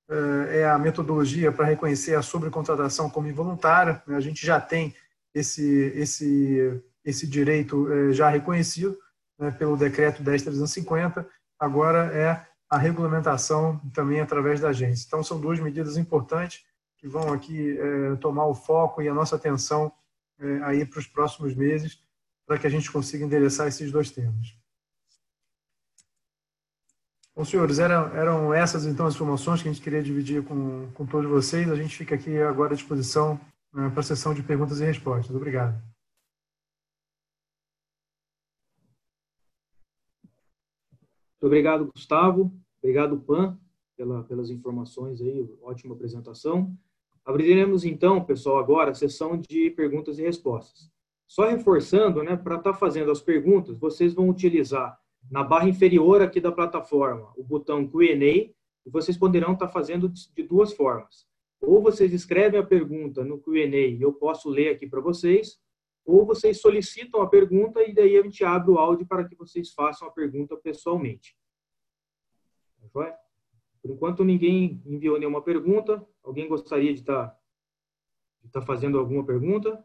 eh, 0.10 0.62
é 0.62 0.66
a 0.68 0.80
metodologia 0.80 1.52
para 1.52 1.68
reconhecer 1.68 2.16
a 2.16 2.24
sobrecontratação 2.24 3.12
como 3.12 3.28
involuntária. 3.28 4.02
Né? 4.08 4.16
A 4.16 4.20
gente 4.20 4.44
já 4.44 4.60
tem 4.60 4.96
esse, 5.36 5.94
esse, 5.96 6.82
esse 7.06 7.28
direito 7.28 7.92
eh, 7.94 8.14
já 8.14 8.28
reconhecido 8.28 8.98
né, 9.38 9.52
pelo 9.52 9.78
decreto 9.78 10.24
10.350, 10.24 11.24
agora 11.60 12.12
é 12.12 12.44
a 12.68 12.78
regulamentação 12.80 13.80
também 13.94 14.20
através 14.20 14.60
da 14.60 14.70
agência. 14.70 15.06
Então, 15.06 15.24
são 15.24 15.40
duas 15.40 15.60
medidas 15.60 15.96
importantes 15.96 16.66
que 16.98 17.08
vão 17.08 17.32
aqui 17.32 17.78
eh, 17.78 18.16
tomar 18.16 18.48
o 18.48 18.56
foco 18.56 19.00
e 19.00 19.08
a 19.08 19.14
nossa 19.14 19.36
atenção 19.36 19.92
aí 20.64 20.84
para 20.84 21.00
os 21.00 21.08
próximos 21.08 21.56
meses, 21.56 22.04
para 22.46 22.58
que 22.58 22.68
a 22.68 22.70
gente 22.70 22.92
consiga 22.92 23.26
endereçar 23.26 23.68
esses 23.68 23.92
dois 23.92 24.12
temas. 24.12 24.56
Bom, 27.36 27.44
senhores, 27.44 27.80
eram, 27.80 28.16
eram 28.16 28.54
essas 28.54 28.86
então 28.86 29.08
as 29.08 29.16
informações 29.16 29.62
que 29.62 29.68
a 29.68 29.72
gente 29.72 29.82
queria 29.82 30.04
dividir 30.04 30.44
com, 30.44 30.92
com 30.94 31.06
todos 31.06 31.30
vocês. 31.30 31.70
A 31.70 31.76
gente 31.76 31.98
fica 31.98 32.14
aqui 32.14 32.38
agora 32.38 32.74
à 32.74 32.76
disposição 32.76 33.40
né, 33.74 33.90
para 33.90 34.02
a 34.02 34.04
sessão 34.04 34.36
de 34.36 34.44
perguntas 34.44 34.80
e 34.80 34.86
respostas. 34.86 35.36
Obrigado. 35.36 35.82
Muito 41.32 41.48
obrigado, 41.48 41.92
Gustavo. 41.92 42.54
Obrigado, 42.78 43.20
Pan, 43.20 43.60
pela, 43.98 44.24
pelas 44.24 44.50
informações 44.52 45.20
aí. 45.20 45.50
Ótima 45.62 45.96
apresentação. 45.96 46.78
Abriremos 47.26 47.84
então, 47.84 48.24
pessoal, 48.24 48.60
agora 48.60 48.92
a 48.92 48.96
sessão 48.96 49.38
de 49.38 49.72
perguntas 49.72 50.20
e 50.20 50.22
respostas. 50.22 50.92
Só 51.28 51.48
reforçando, 51.48 52.24
né, 52.24 52.36
para 52.36 52.58
estar 52.58 52.74
tá 52.74 52.78
fazendo 52.78 53.12
as 53.12 53.22
perguntas, 53.22 53.78
vocês 53.78 54.14
vão 54.14 54.30
utilizar 54.30 54.98
na 55.32 55.44
barra 55.44 55.70
inferior 55.70 56.22
aqui 56.22 56.40
da 56.40 56.52
plataforma 56.52 57.32
o 57.38 57.44
botão 57.44 57.88
Q&A 57.88 58.54
e 58.86 58.90
vocês 58.90 59.18
poderão 59.18 59.54
estar 59.54 59.70
fazendo 59.70 60.10
de 60.10 60.44
duas 60.44 60.74
formas. 60.74 61.26
Ou 61.62 61.82
vocês 61.82 62.14
escrevem 62.14 62.60
a 62.60 62.66
pergunta 62.66 63.24
no 63.24 63.40
Q&A 63.40 63.88
e 63.88 64.02
eu 64.02 64.14
posso 64.14 64.50
ler 64.50 64.70
aqui 64.70 64.86
para 64.86 65.00
vocês, 65.00 65.58
ou 66.06 66.26
vocês 66.26 66.60
solicitam 66.60 67.22
a 67.22 67.28
pergunta 67.28 67.82
e 67.82 67.94
daí 67.94 68.18
a 68.18 68.22
gente 68.22 68.44
abre 68.44 68.72
o 68.72 68.78
áudio 68.78 69.08
para 69.08 69.24
que 69.24 69.36
vocês 69.36 69.72
façam 69.72 70.08
a 70.08 70.12
pergunta 70.12 70.58
pessoalmente. 70.58 71.38
Tá 72.94 73.18
Por 73.82 73.92
enquanto 73.92 74.26
ninguém 74.26 74.82
enviou 74.86 75.18
nenhuma 75.18 75.42
pergunta. 75.42 76.06
Alguém 76.22 76.48
gostaria 76.48 76.94
de 76.94 77.00
estar, 77.00 77.34
de 78.42 78.48
estar 78.48 78.62
fazendo 78.62 79.00
alguma 79.00 79.26
pergunta? 79.26 79.84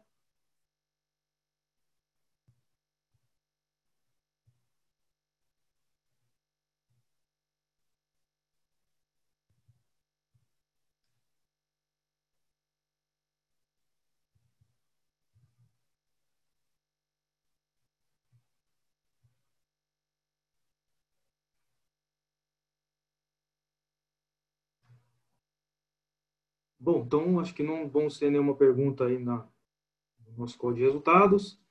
Bom, 26.89 27.03
então 27.05 27.39
acho 27.39 27.53
que 27.53 27.61
não 27.61 27.87
vão 27.87 28.09
ser 28.09 28.31
nenhuma 28.31 28.55
pergunta 28.55 29.05
aí 29.05 29.19
na, 29.19 29.47
no 30.25 30.39
nosso 30.39 30.57
código 30.57 30.79
de 30.79 30.85
resultados. 30.85 31.61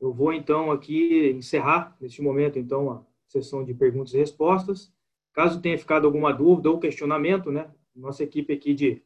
Eu 0.00 0.12
vou 0.12 0.32
então 0.32 0.72
aqui 0.72 1.30
encerrar 1.30 1.96
neste 2.00 2.20
momento 2.20 2.58
então 2.58 2.90
a 2.90 3.06
sessão 3.28 3.64
de 3.64 3.72
perguntas 3.72 4.12
e 4.12 4.18
respostas. 4.18 4.92
Caso 5.32 5.62
tenha 5.62 5.78
ficado 5.78 6.06
alguma 6.08 6.32
dúvida 6.32 6.68
ou 6.68 6.80
questionamento, 6.80 7.52
né, 7.52 7.72
nossa 7.94 8.24
equipe 8.24 8.52
aqui 8.52 8.74
de 8.74 9.00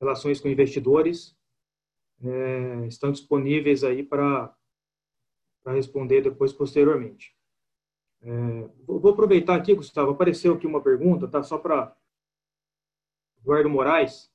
relações 0.00 0.40
com 0.40 0.48
investidores 0.48 1.38
é, 2.20 2.84
estão 2.88 3.12
disponíveis 3.12 3.84
aí 3.84 4.02
para 4.02 4.52
responder 5.66 6.22
depois 6.22 6.52
posteriormente. 6.52 7.32
É, 8.22 8.68
vou 8.84 9.08
aproveitar 9.12 9.54
aqui, 9.54 9.72
Gustavo, 9.72 10.10
apareceu 10.10 10.54
aqui 10.54 10.66
uma 10.66 10.82
pergunta, 10.82 11.28
tá? 11.28 11.44
Só 11.44 11.58
para 11.58 11.96
Eduardo 13.46 13.70
Moraes, 13.70 14.28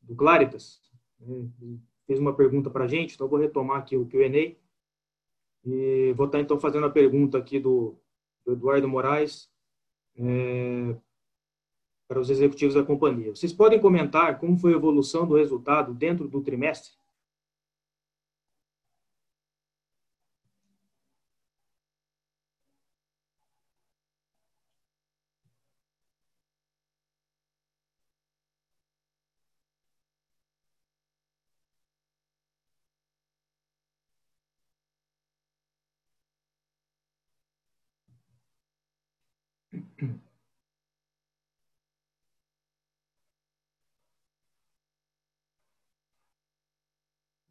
do 0.00 0.14
Claritas, 0.14 0.80
né, 1.18 1.50
fez 2.06 2.20
uma 2.20 2.32
pergunta 2.32 2.70
para 2.70 2.84
a 2.84 2.88
gente, 2.88 3.16
então 3.16 3.26
vou 3.26 3.38
retomar 3.38 3.78
aqui 3.78 3.96
o 3.96 4.06
Q&A 4.06 4.54
e 5.64 6.12
vou 6.12 6.26
estar 6.26 6.38
então 6.38 6.58
fazendo 6.60 6.86
a 6.86 6.90
pergunta 6.90 7.36
aqui 7.36 7.58
do, 7.58 7.96
do 8.46 8.52
Eduardo 8.52 8.88
Moraes 8.88 9.50
é, 10.16 10.94
para 12.06 12.20
os 12.20 12.30
executivos 12.30 12.76
da 12.76 12.84
companhia. 12.84 13.34
Vocês 13.34 13.52
podem 13.52 13.80
comentar 13.80 14.38
como 14.38 14.56
foi 14.56 14.72
a 14.72 14.76
evolução 14.76 15.26
do 15.26 15.34
resultado 15.34 15.92
dentro 15.92 16.28
do 16.28 16.40
trimestre? 16.40 16.92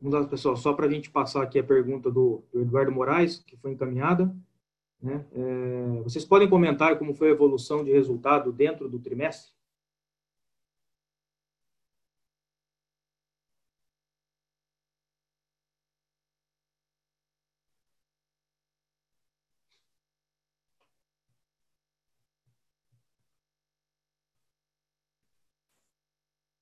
Vamos 0.09 0.25
lá, 0.25 0.27
pessoal, 0.27 0.57
só 0.57 0.73
para 0.73 0.87
a 0.87 0.89
gente 0.89 1.11
passar 1.11 1.43
aqui 1.43 1.59
a 1.59 1.63
pergunta 1.63 2.09
do, 2.09 2.43
do 2.51 2.61
Eduardo 2.61 2.91
Moraes, 2.91 3.43
que 3.45 3.55
foi 3.57 3.73
encaminhada. 3.73 4.35
Né? 4.99 5.23
É, 5.31 6.01
vocês 6.03 6.25
podem 6.25 6.49
comentar 6.49 6.97
como 6.97 7.13
foi 7.13 7.29
a 7.29 7.31
evolução 7.31 7.83
de 7.83 7.91
resultado 7.91 8.51
dentro 8.51 8.89
do 8.89 8.97
trimestre? 8.99 9.53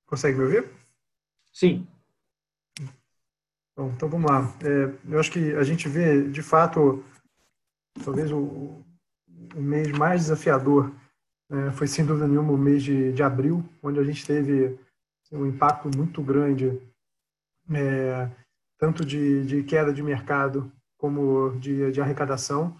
Consegue 0.05 0.37
me 0.37 0.43
ouvir? 0.43 0.69
Sim. 1.53 1.87
Bom, 3.77 3.91
então 3.95 4.09
vamos 4.09 4.31
lá. 4.31 4.51
É, 4.65 5.13
eu 5.13 5.19
acho 5.19 5.31
que 5.31 5.53
a 5.53 5.63
gente 5.63 5.87
vê, 5.87 6.27
de 6.27 6.41
fato, 6.41 7.05
talvez 8.03 8.31
o, 8.31 8.83
o 9.55 9.61
mês 9.61 9.91
mais 9.91 10.21
desafiador 10.21 10.91
é, 11.51 11.71
foi, 11.73 11.85
sem 11.85 12.03
dúvida 12.03 12.27
nenhuma, 12.27 12.53
o 12.53 12.57
mês 12.57 12.81
de, 12.81 13.13
de 13.13 13.21
abril, 13.21 13.63
onde 13.83 13.99
a 13.99 14.03
gente 14.03 14.25
teve 14.25 14.79
assim, 15.23 15.37
um 15.37 15.45
impacto 15.45 15.95
muito 15.95 16.23
grande, 16.23 16.81
é, 17.71 18.27
tanto 18.79 19.05
de, 19.05 19.45
de, 19.45 19.61
queda 19.61 19.93
de 19.93 20.01
mercado 20.01 20.71
como 20.97 21.51
de, 21.59 21.91
de 21.91 22.01
arrecadação. 22.01 22.75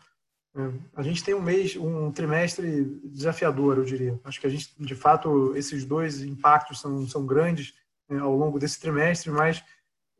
É, 0.55 0.71
a 0.95 1.03
gente 1.03 1.23
tem 1.23 1.35
um 1.35 1.43
mês, 1.43 1.75
um 1.75 2.11
trimestre 2.11 2.99
desafiador, 3.03 3.77
eu 3.77 3.85
diria. 3.85 4.19
Acho 4.23 4.41
que 4.41 4.47
a 4.47 4.49
gente, 4.49 4.73
de 4.79 4.95
fato, 4.95 5.55
esses 5.55 5.85
dois 5.85 6.23
impactos 6.23 6.81
são, 6.81 7.07
são 7.07 7.23
grandes 7.23 7.75
né, 8.09 8.17
ao 8.17 8.35
longo 8.35 8.57
desse 8.57 8.79
trimestre, 8.79 9.29
mas 9.29 9.63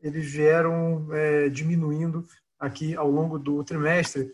eles 0.00 0.30
vieram 0.30 1.08
é, 1.12 1.48
diminuindo 1.48 2.26
aqui 2.58 2.94
ao 2.96 3.10
longo 3.10 3.38
do 3.38 3.62
trimestre, 3.64 4.30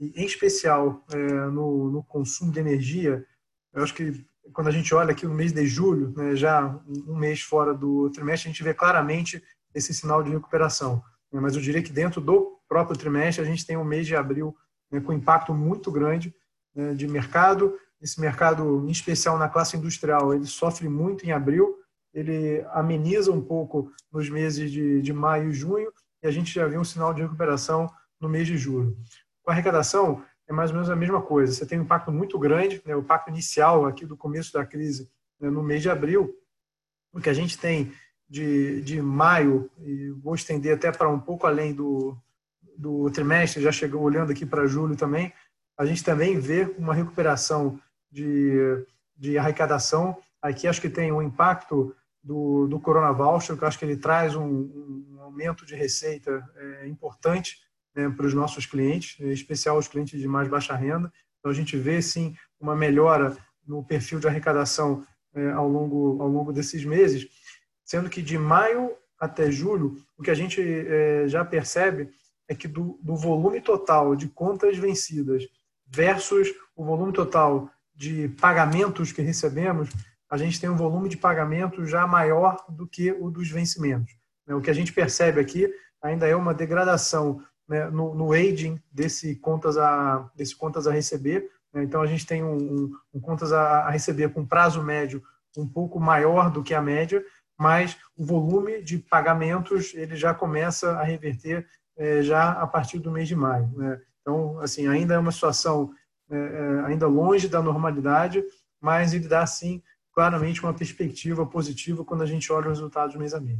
e 0.00 0.12
em 0.20 0.26
especial 0.26 1.04
é, 1.12 1.16
no, 1.16 1.90
no, 1.90 2.02
consumo 2.02 2.50
de 2.50 2.60
energia. 2.60 3.24
Eu 3.72 3.82
acho 3.82 3.94
que 3.94 4.24
quando 4.52 4.68
a 4.68 4.72
gente 4.72 4.94
olha 4.94 5.12
aqui 5.12 5.26
no 5.26 5.34
mês 5.34 5.52
de 5.52 5.66
julho, 5.66 6.12
né, 6.16 6.34
já 6.34 6.78
um 7.06 7.16
mês 7.16 7.40
fora 7.40 7.72
do 7.72 8.10
trimestre, 8.10 8.48
a 8.48 8.52
gente 8.52 8.62
vê 8.62 8.74
claramente 8.74 9.42
esse 9.74 9.94
sinal 9.94 10.22
de 10.22 10.30
recuperação. 10.30 11.02
Né, 11.32 11.40
mas 11.40 11.54
eu 11.54 11.62
diria 11.62 11.82
que 11.82 11.92
dentro 11.92 12.20
do 12.20 12.60
próprio 12.68 12.96
trimestre, 12.96 13.42
a 13.42 13.46
gente 13.46 13.66
tem 13.66 13.76
um 13.76 13.84
mês 13.84 14.06
de 14.06 14.16
abril 14.16 14.54
né, 14.90 15.00
com 15.00 15.12
impacto 15.12 15.54
muito 15.54 15.90
grande 15.90 16.34
né, 16.74 16.94
de 16.94 17.06
mercado. 17.06 17.78
Esse 18.00 18.20
mercado, 18.20 18.84
em 18.86 18.90
especial 18.90 19.38
na 19.38 19.48
classe 19.48 19.76
industrial, 19.76 20.34
ele 20.34 20.46
sofre 20.46 20.88
muito 20.88 21.24
em 21.24 21.32
abril, 21.32 21.76
ele 22.14 22.64
ameniza 22.70 23.32
um 23.32 23.42
pouco 23.42 23.92
nos 24.12 24.30
meses 24.30 24.70
de, 24.70 25.02
de 25.02 25.12
maio 25.12 25.50
e 25.50 25.52
junho, 25.52 25.92
e 26.22 26.26
a 26.26 26.30
gente 26.30 26.54
já 26.54 26.66
vê 26.66 26.78
um 26.78 26.84
sinal 26.84 27.12
de 27.12 27.22
recuperação 27.22 27.90
no 28.20 28.28
mês 28.28 28.46
de 28.46 28.56
julho. 28.56 28.96
Com 29.42 29.50
a 29.50 29.54
arrecadação, 29.54 30.24
é 30.48 30.52
mais 30.52 30.70
ou 30.70 30.76
menos 30.76 30.88
a 30.88 30.96
mesma 30.96 31.20
coisa. 31.20 31.52
Você 31.52 31.66
tem 31.66 31.78
um 31.78 31.82
impacto 31.82 32.12
muito 32.12 32.38
grande, 32.38 32.80
né, 32.86 32.94
o 32.94 33.00
impacto 33.00 33.28
inicial 33.28 33.84
aqui 33.84 34.06
do 34.06 34.16
começo 34.16 34.52
da 34.52 34.64
crise 34.64 35.10
né, 35.40 35.50
no 35.50 35.62
mês 35.62 35.82
de 35.82 35.90
abril, 35.90 36.34
o 37.12 37.20
que 37.20 37.28
a 37.28 37.34
gente 37.34 37.58
tem 37.58 37.92
de, 38.28 38.80
de 38.82 39.02
maio, 39.02 39.70
e 39.78 40.10
vou 40.10 40.34
estender 40.34 40.74
até 40.74 40.90
para 40.90 41.08
um 41.08 41.20
pouco 41.20 41.46
além 41.46 41.74
do, 41.74 42.16
do 42.76 43.10
trimestre, 43.10 43.62
já 43.62 43.72
chegou 43.72 44.02
olhando 44.02 44.32
aqui 44.32 44.46
para 44.46 44.66
julho 44.66 44.96
também, 44.96 45.32
a 45.76 45.84
gente 45.84 46.04
também 46.04 46.38
vê 46.38 46.72
uma 46.78 46.94
recuperação 46.94 47.78
de, 48.10 48.86
de 49.16 49.36
arrecadação. 49.36 50.16
Aqui 50.40 50.68
acho 50.68 50.80
que 50.80 50.88
tem 50.88 51.10
um 51.10 51.20
impacto 51.20 51.94
do, 52.24 52.66
do 52.66 52.80
Corona 52.80 53.12
Voucher, 53.12 53.56
que 53.56 53.62
eu 53.62 53.68
acho 53.68 53.78
que 53.78 53.84
ele 53.84 53.98
traz 53.98 54.34
um, 54.34 54.46
um 54.46 55.20
aumento 55.20 55.66
de 55.66 55.74
receita 55.74 56.42
é, 56.56 56.88
importante 56.88 57.58
né, 57.94 58.08
para 58.08 58.26
os 58.26 58.32
nossos 58.32 58.64
clientes, 58.64 59.20
em 59.20 59.30
especial 59.30 59.76
os 59.76 59.86
clientes 59.86 60.18
de 60.18 60.26
mais 60.26 60.48
baixa 60.48 60.74
renda. 60.74 61.12
Então, 61.38 61.52
a 61.52 61.54
gente 61.54 61.76
vê, 61.76 62.00
sim, 62.00 62.34
uma 62.58 62.74
melhora 62.74 63.36
no 63.66 63.84
perfil 63.84 64.18
de 64.18 64.26
arrecadação 64.26 65.06
é, 65.34 65.50
ao, 65.50 65.68
longo, 65.68 66.22
ao 66.22 66.28
longo 66.28 66.52
desses 66.52 66.82
meses, 66.84 67.28
sendo 67.84 68.08
que 68.08 68.22
de 68.22 68.38
maio 68.38 68.92
até 69.20 69.50
julho, 69.50 69.98
o 70.16 70.22
que 70.22 70.30
a 70.30 70.34
gente 70.34 70.60
é, 70.60 71.28
já 71.28 71.44
percebe 71.44 72.08
é 72.48 72.54
que 72.54 72.66
do, 72.66 72.98
do 73.02 73.16
volume 73.16 73.60
total 73.60 74.16
de 74.16 74.28
contas 74.28 74.76
vencidas 74.78 75.46
versus 75.86 76.48
o 76.74 76.84
volume 76.84 77.12
total 77.12 77.70
de 77.94 78.28
pagamentos 78.40 79.12
que 79.12 79.22
recebemos, 79.22 79.90
a 80.30 80.36
gente 80.36 80.60
tem 80.60 80.70
um 80.70 80.76
volume 80.76 81.08
de 81.08 81.16
pagamento 81.16 81.86
já 81.86 82.06
maior 82.06 82.64
do 82.68 82.86
que 82.86 83.12
o 83.12 83.30
dos 83.30 83.50
vencimentos. 83.50 84.14
Né? 84.46 84.54
O 84.54 84.60
que 84.60 84.70
a 84.70 84.74
gente 84.74 84.92
percebe 84.92 85.40
aqui 85.40 85.72
ainda 86.02 86.26
é 86.26 86.34
uma 86.34 86.54
degradação 86.54 87.42
né, 87.68 87.88
no, 87.90 88.32
aging 88.32 88.80
desse 88.92 89.36
contas 89.36 89.76
a, 89.78 90.30
desse 90.34 90.54
contas 90.54 90.86
a 90.86 90.92
receber. 90.92 91.50
Né? 91.72 91.84
Então, 91.84 92.02
a 92.02 92.06
gente 92.06 92.26
tem 92.26 92.42
um, 92.42 92.92
um, 93.12 93.20
contas 93.20 93.52
a, 93.52 93.86
a, 93.86 93.90
receber 93.90 94.30
com 94.30 94.46
prazo 94.46 94.82
médio 94.82 95.22
um 95.56 95.66
pouco 95.66 96.00
maior 96.00 96.50
do 96.50 96.62
que 96.62 96.74
a 96.74 96.82
média, 96.82 97.24
mas 97.58 97.96
o 98.16 98.24
volume 98.24 98.82
de 98.82 98.98
pagamentos 98.98 99.94
ele 99.94 100.16
já 100.16 100.34
começa 100.34 100.92
a 100.92 101.04
reverter 101.04 101.66
é, 101.96 102.22
já 102.22 102.50
a 102.50 102.66
partir 102.66 102.98
do 102.98 103.10
mês 103.10 103.28
de 103.28 103.36
maio. 103.36 103.70
Né? 103.76 104.00
Então, 104.20 104.58
assim, 104.60 104.88
ainda 104.88 105.14
é 105.14 105.18
uma 105.18 105.32
situação 105.32 105.92
é, 106.30 106.36
é, 106.36 106.84
ainda 106.86 107.06
longe 107.06 107.48
da 107.48 107.62
normalidade, 107.62 108.42
mas 108.80 109.14
ele 109.14 109.28
dá, 109.28 109.46
sim, 109.46 109.82
claramente 110.14 110.62
uma 110.62 110.72
perspectiva 110.72 111.44
positiva 111.44 112.04
quando 112.04 112.22
a 112.22 112.26
gente 112.26 112.50
olha 112.52 112.68
os 112.68 112.78
resultados 112.78 113.16
mês 113.16 113.34
a 113.34 113.40
mês. 113.40 113.58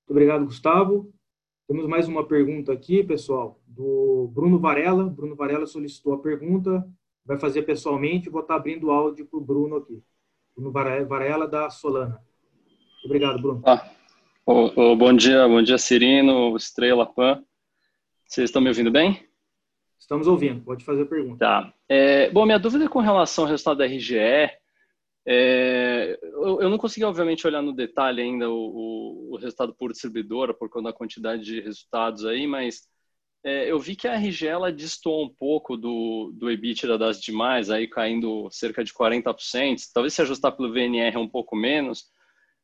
Muito 0.00 0.10
obrigado, 0.10 0.44
Gustavo. 0.44 1.12
Temos 1.66 1.86
mais 1.86 2.08
uma 2.08 2.26
pergunta 2.26 2.72
aqui, 2.72 3.02
pessoal, 3.02 3.60
do 3.66 4.30
Bruno 4.32 4.58
Varela. 4.58 5.04
Bruno 5.04 5.36
Varela 5.36 5.66
solicitou 5.66 6.14
a 6.14 6.18
pergunta, 6.18 6.86
vai 7.24 7.38
fazer 7.38 7.62
pessoalmente, 7.62 8.30
vou 8.30 8.40
estar 8.40 8.56
abrindo 8.56 8.86
o 8.86 8.90
áudio 8.90 9.26
para 9.26 9.38
o 9.38 9.44
Bruno 9.44 9.76
aqui. 9.76 10.02
Bruno 10.54 10.72
Varela, 10.72 11.46
da 11.46 11.68
Solana. 11.68 12.22
Obrigado, 13.04 13.40
Bruno. 13.40 13.62
Ah, 13.66 13.90
oh, 14.50 14.72
oh, 14.74 14.96
bom 14.96 15.12
dia, 15.12 15.46
bom 15.46 15.62
dia, 15.62 15.76
Cirino, 15.76 16.56
Estrela, 16.56 17.04
Pan. 17.04 17.44
Vocês 18.26 18.48
estão 18.48 18.62
me 18.62 18.68
ouvindo 18.68 18.90
bem? 18.90 19.22
Estamos 19.98 20.26
ouvindo, 20.26 20.62
pode 20.62 20.84
fazer 20.84 21.02
a 21.02 21.06
pergunta. 21.06 21.38
Tá. 21.38 21.74
É, 21.88 22.30
bom, 22.30 22.46
minha 22.46 22.58
dúvida 22.58 22.86
é 22.86 22.88
com 22.88 23.00
relação 23.00 23.44
ao 23.44 23.50
resultado 23.50 23.78
da 23.78 23.86
RGE 23.86 24.50
é, 25.30 26.18
eu, 26.22 26.62
eu, 26.62 26.70
não 26.70 26.78
consegui, 26.78 27.04
obviamente, 27.04 27.46
olhar 27.46 27.60
no 27.60 27.74
detalhe 27.74 28.22
ainda 28.22 28.48
o, 28.48 28.54
o, 28.54 29.34
o, 29.34 29.36
resultado 29.36 29.74
por 29.74 29.92
distribuidora, 29.92 30.54
por 30.54 30.70
conta 30.70 30.88
da 30.88 30.96
quantidade 30.96 31.44
de 31.44 31.60
resultados 31.60 32.24
aí, 32.24 32.46
mas 32.46 32.88
é, 33.44 33.70
eu 33.70 33.78
vi 33.78 33.94
que 33.94 34.08
a 34.08 34.14
RG 34.14 34.46
ela 34.46 34.72
distou 34.72 35.22
um 35.22 35.28
pouco 35.28 35.76
do, 35.76 36.32
do 36.34 36.50
EBITDA 36.50 36.96
das 36.96 37.20
demais, 37.20 37.68
aí 37.68 37.86
caindo 37.86 38.48
cerca 38.50 38.82
de 38.82 38.90
40%, 38.94 39.76
talvez 39.92 40.14
se 40.14 40.22
ajustar 40.22 40.52
pelo 40.52 40.72
VNR 40.72 41.18
um 41.18 41.28
pouco 41.28 41.54
menos, 41.54 42.04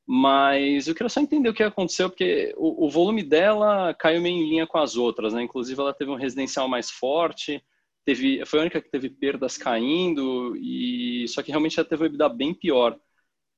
mas 0.06 0.86
eu 0.86 0.94
queria 0.94 1.08
só 1.08 1.20
entender 1.20 1.48
o 1.48 1.54
que 1.54 1.62
aconteceu, 1.62 2.10
porque 2.10 2.54
o, 2.56 2.86
o 2.86 2.90
volume 2.90 3.22
dela 3.22 3.94
caiu 3.94 4.20
meio 4.20 4.36
em 4.36 4.48
linha 4.48 4.66
com 4.66 4.78
as 4.78 4.96
outras, 4.96 5.32
né? 5.32 5.42
Inclusive 5.42 5.80
ela 5.80 5.94
teve 5.94 6.10
um 6.10 6.16
residencial 6.16 6.68
mais 6.68 6.90
forte, 6.90 7.64
teve, 8.04 8.44
foi 8.44 8.58
a 8.58 8.62
única 8.62 8.82
que 8.82 8.90
teve 8.90 9.08
perdas 9.08 9.56
caindo, 9.56 10.54
e 10.56 11.26
só 11.28 11.42
que 11.42 11.50
realmente 11.50 11.76
já 11.76 11.84
teve 11.84 12.02
uma 12.02 12.08
EBITDA 12.08 12.28
bem 12.28 12.54
pior. 12.54 12.98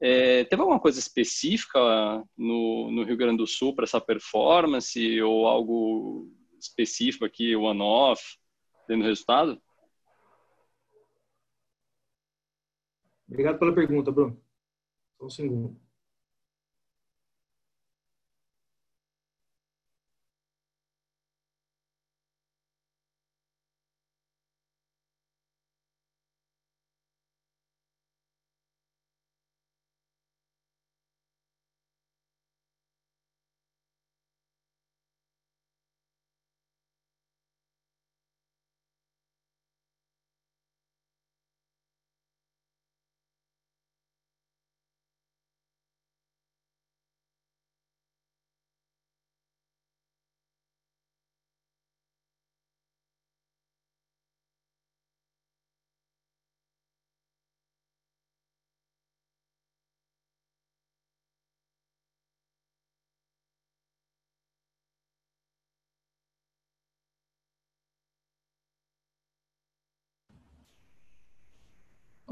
É, 0.01 0.44
teve 0.44 0.61
alguma 0.61 0.78
coisa 0.78 1.01
específica 1.01 1.80
no, 2.36 2.90
no 2.92 3.03
Rio 3.03 3.16
Grande 3.16 3.38
do 3.38 3.47
Sul 3.47 3.74
para 3.74 3.84
essa 3.84 4.01
performance, 4.01 5.22
ou 5.22 5.47
algo 5.49 6.30
específico 6.59 7.24
aqui, 7.24 7.57
one-off, 7.57 8.22
tendo 8.86 9.05
resultado? 9.05 9.61
Obrigado 13.28 13.59
pela 13.59 13.74
pergunta, 13.74 14.12
Bruno. 14.12 14.40
Só 15.18 15.26
um 15.26 15.30
segundo. 15.30 15.86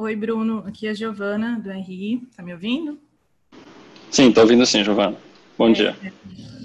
Oi, 0.05 0.15
Bruno. 0.15 0.63
Aqui 0.67 0.87
é 0.87 0.91
a 0.91 0.95
Giovana, 0.95 1.59
do 1.59 1.71
RI. 1.71 2.29
Tá 2.37 2.43
me 2.43 2.53
ouvindo? 2.53 2.99
Sim, 4.11 4.31
tô 4.31 4.43
ouvindo 4.43 4.67
sim, 4.67 4.85
Giovana. 4.85 5.17
Bom 5.57 5.71
é, 5.71 5.73
dia. 5.73 5.97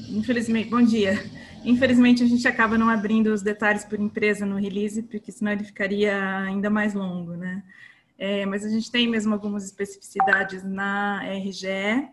Infelizmente, 0.09 0.69
bom 0.69 0.81
dia. 0.81 1.23
Infelizmente, 1.63 2.21
a 2.21 2.25
gente 2.25 2.45
acaba 2.49 2.77
não 2.77 2.89
abrindo 2.89 3.27
os 3.27 3.41
detalhes 3.41 3.85
por 3.85 3.97
empresa 3.97 4.45
no 4.45 4.57
release, 4.57 5.03
porque 5.03 5.31
senão 5.31 5.53
ele 5.53 5.63
ficaria 5.63 6.41
ainda 6.41 6.69
mais 6.69 6.93
longo, 6.93 7.31
né? 7.31 7.63
É, 8.17 8.45
mas 8.45 8.65
a 8.65 8.69
gente 8.69 8.91
tem 8.91 9.07
mesmo 9.07 9.33
algumas 9.33 9.63
especificidades 9.63 10.61
na 10.61 11.23
RGE, 11.23 12.09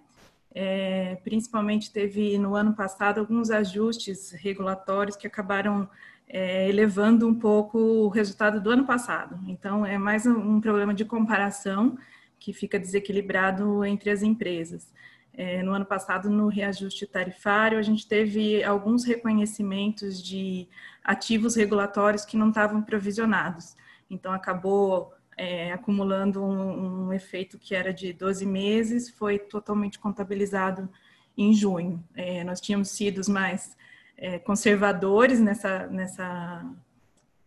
é, 0.55 1.19
principalmente 1.25 1.93
teve 1.93 2.39
no 2.39 2.55
ano 2.55 2.73
passado 2.73 3.19
alguns 3.19 3.51
ajustes 3.51 4.31
regulatórios 4.31 5.17
que 5.17 5.27
acabaram 5.27 5.89
é, 6.29 6.69
elevando 6.69 7.27
um 7.27 7.35
pouco 7.35 7.79
o 7.79 8.09
resultado 8.09 8.61
do 8.61 8.71
ano 8.71 8.85
passado. 8.85 9.39
Então, 9.47 9.87
é 9.87 9.97
mais 9.97 10.27
um, 10.27 10.61
problema 10.61 10.93
de 10.93 11.05
comparação 11.05 11.97
que 12.39 12.53
fica 12.53 12.79
desequilibrado 12.79 13.85
entre 13.85 14.11
as 14.11 14.23
empresas. 14.23 14.93
É, 15.33 15.63
no 15.63 15.73
ano 15.73 15.85
passado, 15.85 16.31
no 16.31 16.49
reajuste 16.49 17.07
tarifário, 17.07 17.79
a 17.79 17.83
gente 17.83 18.07
teve 18.07 18.65
alguns 18.65 19.05
reconhecimentos 19.05 20.23
de 20.23 20.67
ativos 21.05 21.55
regulatórios 21.55 22.25
que 22.25 22.37
não 22.37 22.49
estavam 22.49 22.83
provisionados. 22.83 23.77
Então, 24.11 24.33
acabou 24.33 25.13
é, 25.37 25.73
acumulando 25.73 26.43
um, 26.43 27.09
um, 27.09 27.13
efeito 27.13 27.59
que 27.59 27.75
era 27.75 27.93
de 27.93 28.13
12 28.13 28.47
meses, 28.47 29.11
foi 29.11 29.39
totalmente 29.39 29.99
contabilizado 29.99 30.89
em 31.37 31.53
junho. 31.53 32.03
É, 32.15 32.43
nós 32.43 32.61
tínhamos 32.61 32.89
sido 32.89 33.21
mais 33.31 33.77
é, 34.17 34.39
conservadores 34.39 35.41
nessa, 35.41 35.87
nessa, 35.89 36.65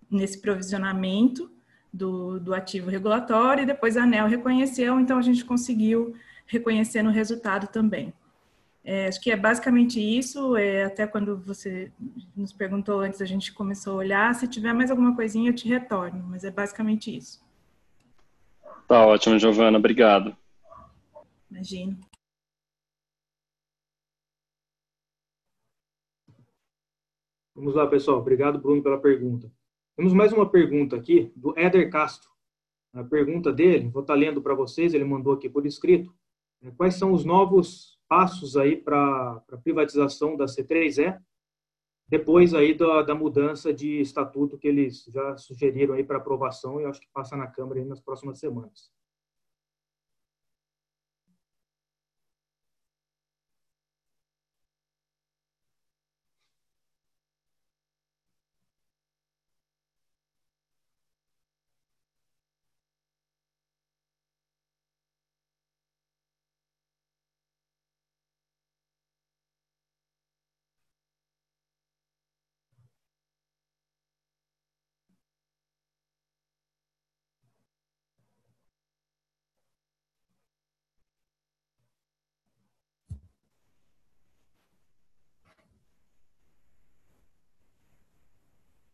nesse 0.09 0.39
provisionamento 0.39 1.51
do, 1.91 2.39
do 2.39 2.53
ativo 2.53 2.89
regulatório, 2.89 3.63
e 3.63 3.65
depois 3.65 3.97
a 3.97 4.03
ANEL 4.03 4.27
reconheceu, 4.27 4.99
então 4.99 5.17
a 5.17 5.21
gente 5.21 5.43
conseguiu 5.43 6.15
reconhecer 6.45 7.01
no 7.01 7.11
resultado 7.11 7.67
também. 7.67 8.13
É, 8.83 9.07
acho 9.07 9.19
que 9.21 9.31
é 9.31 9.35
basicamente 9.35 9.99
isso, 9.99 10.55
é, 10.55 10.85
até 10.85 11.05
quando 11.05 11.37
você 11.37 11.91
nos 12.35 12.53
perguntou 12.53 13.01
antes, 13.01 13.21
a 13.21 13.25
gente 13.25 13.51
começou 13.51 13.93
a 13.93 13.97
olhar, 13.97 14.35
se 14.35 14.47
tiver 14.47 14.73
mais 14.73 14.89
alguma 14.89 15.15
coisinha 15.15 15.49
eu 15.49 15.55
te 15.55 15.67
retorno, 15.67 16.23
mas 16.29 16.43
é 16.43 16.51
basicamente 16.51 17.15
isso. 17.15 17.43
Tá 18.87 19.05
ótimo, 19.05 19.37
Giovana, 19.37 19.77
obrigado. 19.77 20.35
Imagino. 21.51 21.97
Vamos 27.59 27.75
lá, 27.75 27.85
pessoal. 27.85 28.19
Obrigado, 28.19 28.57
Bruno, 28.57 28.81
pela 28.81 28.97
pergunta. 28.97 29.51
Temos 29.97 30.13
mais 30.13 30.31
uma 30.31 30.49
pergunta 30.49 30.95
aqui 30.95 31.29
do 31.35 31.53
Éder 31.59 31.91
Castro. 31.91 32.29
A 32.93 33.03
pergunta 33.03 33.51
dele, 33.51 33.89
vou 33.89 34.01
estar 34.01 34.13
lendo 34.13 34.41
para 34.41 34.55
vocês, 34.55 34.93
ele 34.93 35.03
mandou 35.03 35.33
aqui 35.33 35.49
por 35.49 35.65
escrito. 35.65 36.09
É, 36.63 36.71
quais 36.71 36.95
são 36.95 37.11
os 37.11 37.25
novos 37.25 37.99
passos 38.07 38.55
aí 38.55 38.77
para 38.77 39.43
a 39.51 39.57
privatização 39.57 40.37
da 40.37 40.45
C3E, 40.45 41.19
depois 42.07 42.53
aí 42.53 42.73
da, 42.73 43.01
da, 43.01 43.13
mudança 43.13 43.73
de 43.73 43.99
estatuto 43.99 44.57
que 44.57 44.69
eles 44.69 45.03
já 45.13 45.35
sugeriram 45.35 45.95
aí 45.95 46.03
para 46.05 46.17
aprovação 46.17 46.79
e 46.79 46.85
acho 46.85 47.01
que 47.01 47.09
passa 47.13 47.35
na 47.35 47.47
Câmara 47.47 47.83
nas 47.83 47.99
próximas 47.99 48.39
semanas. 48.39 48.89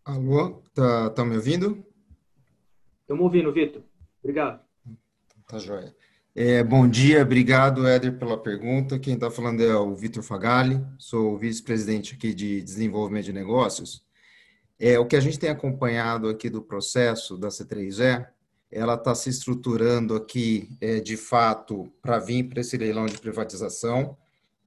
Alô, 0.06 0.62
tá, 0.72 1.10
tá 1.10 1.26
me 1.26 1.36
ouvindo? 1.36 1.84
Estamos 3.01 3.24
ouvindo, 3.24 3.51
Vitor. 3.51 3.82
Obrigado. 4.22 4.62
Tá 5.47 5.58
joia. 5.58 5.95
É, 6.36 6.64
bom 6.64 6.88
dia, 6.88 7.24
obrigado, 7.24 7.88
Éder, 7.88 8.20
pela 8.20 8.38
pergunta. 8.38 8.99
Quem 8.99 9.16
está 9.16 9.32
falando 9.32 9.64
é 9.64 9.76
o 9.76 9.95
Vitor 9.95 10.22
Fagali, 10.22 10.80
sou 10.99 11.36
vice-presidente 11.36 12.14
aqui 12.14 12.36
de 12.36 12.62
desenvolvimento 12.62 13.26
de 13.26 13.34
negócios. 13.34 14.06
É, 14.78 14.99
o 14.99 15.08
que 15.08 15.16
a 15.16 15.20
gente 15.20 15.39
tem 15.39 15.49
acompanhado 15.49 16.30
aqui 16.30 16.51
do 16.51 16.62
processo 16.62 17.36
da 17.36 17.47
C3E, 17.47 18.28
ela 18.70 18.93
está 18.93 19.16
se 19.16 19.32
estruturando 19.32 20.16
aqui, 20.16 20.70
é, 20.80 20.99
de 20.99 21.18
fato, 21.18 21.91
para 21.99 22.20
vir 22.20 22.43
para 22.43 22.62
esse 22.62 22.78
leilão 22.78 23.08
de 23.08 23.18
privatização. 23.18 24.16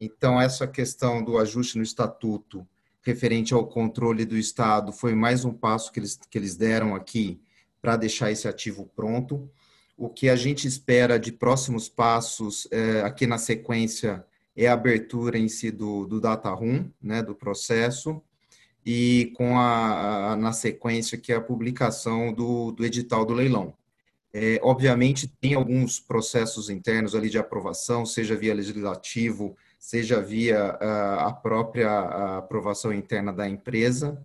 Então, 0.01 0.41
essa 0.41 0.67
questão 0.67 1.23
do 1.23 1.39
ajuste 1.39 1.77
no 1.77 1.85
estatuto 1.85 2.67
referente 3.03 3.55
ao 3.55 3.67
controle 3.67 4.25
do 4.25 4.37
Estado 4.37 4.93
foi 4.93 5.15
mais 5.15 5.45
um 5.45 5.53
passo 5.53 5.93
que 5.93 6.01
eles, 6.01 6.19
que 6.31 6.39
eles 6.39 6.57
deram 6.57 6.95
aqui 6.95 7.41
para 7.81 7.97
deixar 7.97 8.31
esse 8.31 8.49
ativo 8.49 8.91
pronto. 8.95 9.51
O 9.97 10.09
que 10.09 10.29
a 10.29 10.37
gente 10.37 10.67
espera 10.67 11.19
de 11.19 11.33
próximos 11.33 11.89
passos 11.89 12.69
é, 12.71 13.01
aqui 13.03 13.27
na 13.27 13.39
sequência 13.39 14.25
é 14.57 14.67
a 14.67 14.73
abertura 14.73 15.39
em 15.39 15.49
si 15.49 15.71
do, 15.71 16.07
do 16.07 16.21
data 16.21 16.51
room, 16.51 16.91
né, 17.01 17.23
do 17.23 17.35
processo, 17.35 18.21
e 18.85 19.33
com 19.37 19.59
a, 19.59 20.33
a, 20.33 20.37
na 20.37 20.53
sequência 20.53 21.19
que 21.19 21.33
é 21.33 21.37
a 21.37 21.41
publicação 21.41 22.33
do, 22.33 22.73
do 22.73 22.85
edital 22.85 23.25
do 23.25 23.35
leilão. 23.35 23.75
É, 24.33 24.61
obviamente 24.63 25.27
tem 25.27 25.55
alguns 25.55 25.99
processos 25.99 26.69
internos 26.69 27.15
ali 27.15 27.31
de 27.31 27.39
aprovação, 27.39 28.05
seja 28.05 28.37
via 28.37 28.55
legislativo, 28.55 29.57
seja 29.79 30.21
via 30.21 30.71
a 30.71 31.33
própria 31.33 32.39
aprovação 32.39 32.93
interna 32.93 33.33
da 33.33 33.49
empresa, 33.49 34.25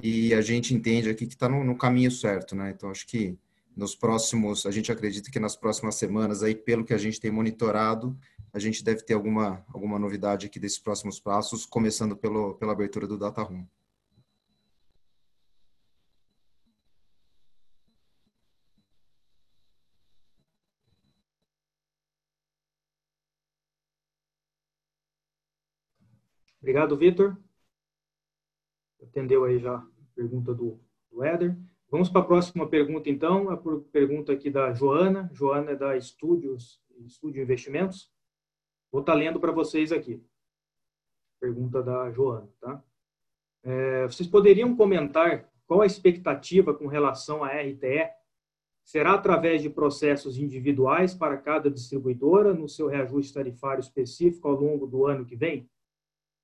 e 0.00 0.32
a 0.32 0.40
gente 0.40 0.74
entende 0.74 1.10
aqui 1.10 1.26
que 1.26 1.34
está 1.34 1.48
no, 1.48 1.64
no, 1.64 1.76
caminho 1.76 2.10
certo, 2.10 2.54
né? 2.54 2.70
Então, 2.70 2.90
acho 2.90 3.06
que 3.06 3.36
nos 3.76 3.94
próximos, 3.94 4.64
a 4.64 4.70
gente 4.70 4.90
acredita 4.90 5.30
que 5.30 5.40
nas 5.40 5.56
próximas 5.56 5.96
semanas, 5.96 6.42
aí, 6.42 6.54
pelo 6.54 6.84
que 6.84 6.94
a 6.94 6.98
gente 6.98 7.20
tem 7.20 7.30
monitorado, 7.30 8.16
a 8.52 8.58
gente 8.58 8.82
deve 8.82 9.02
ter 9.02 9.14
alguma, 9.14 9.64
alguma 9.72 9.98
novidade 9.98 10.46
aqui 10.46 10.58
desses 10.58 10.78
próximos 10.78 11.20
passos, 11.20 11.66
começando 11.66 12.16
pelo, 12.16 12.54
pela 12.54 12.72
abertura 12.72 13.06
do 13.06 13.18
Data 13.18 13.42
Room. 13.42 13.64
Obrigado, 26.60 26.96
Vitor. 26.96 27.36
Atendeu 29.02 29.44
aí 29.44 29.58
já 29.58 29.76
a 29.76 29.86
pergunta 30.14 30.52
do, 30.52 30.80
do 31.10 31.22
Éder. 31.22 31.56
Vamos 31.90 32.08
para 32.08 32.20
a 32.20 32.24
próxima 32.24 32.68
pergunta, 32.68 33.08
então. 33.08 33.48
A 33.48 33.56
pergunta 33.92 34.32
aqui 34.32 34.50
da 34.50 34.72
Joana. 34.72 35.30
Joana 35.32 35.70
é 35.70 35.76
da 35.76 35.96
Estúdios, 35.96 36.82
Estúdio 37.06 37.42
Investimentos. 37.42 38.12
Vou 38.90 39.00
estar 39.00 39.12
tá 39.12 39.18
lendo 39.18 39.38
para 39.40 39.52
vocês 39.52 39.92
aqui. 39.92 40.22
Pergunta 41.40 41.82
da 41.82 42.10
Joana, 42.10 42.48
tá? 42.60 42.82
É, 43.62 44.06
vocês 44.06 44.28
poderiam 44.28 44.76
comentar 44.76 45.48
qual 45.66 45.82
a 45.82 45.86
expectativa 45.86 46.74
com 46.74 46.86
relação 46.86 47.44
à 47.44 47.48
RTE? 47.48 48.10
Será 48.82 49.12
através 49.14 49.60
de 49.60 49.68
processos 49.68 50.38
individuais 50.38 51.14
para 51.14 51.36
cada 51.36 51.70
distribuidora 51.70 52.54
no 52.54 52.68
seu 52.68 52.86
reajuste 52.86 53.34
tarifário 53.34 53.80
específico 53.80 54.48
ao 54.48 54.54
longo 54.54 54.86
do 54.86 55.06
ano 55.06 55.26
que 55.26 55.36
vem? 55.36 55.68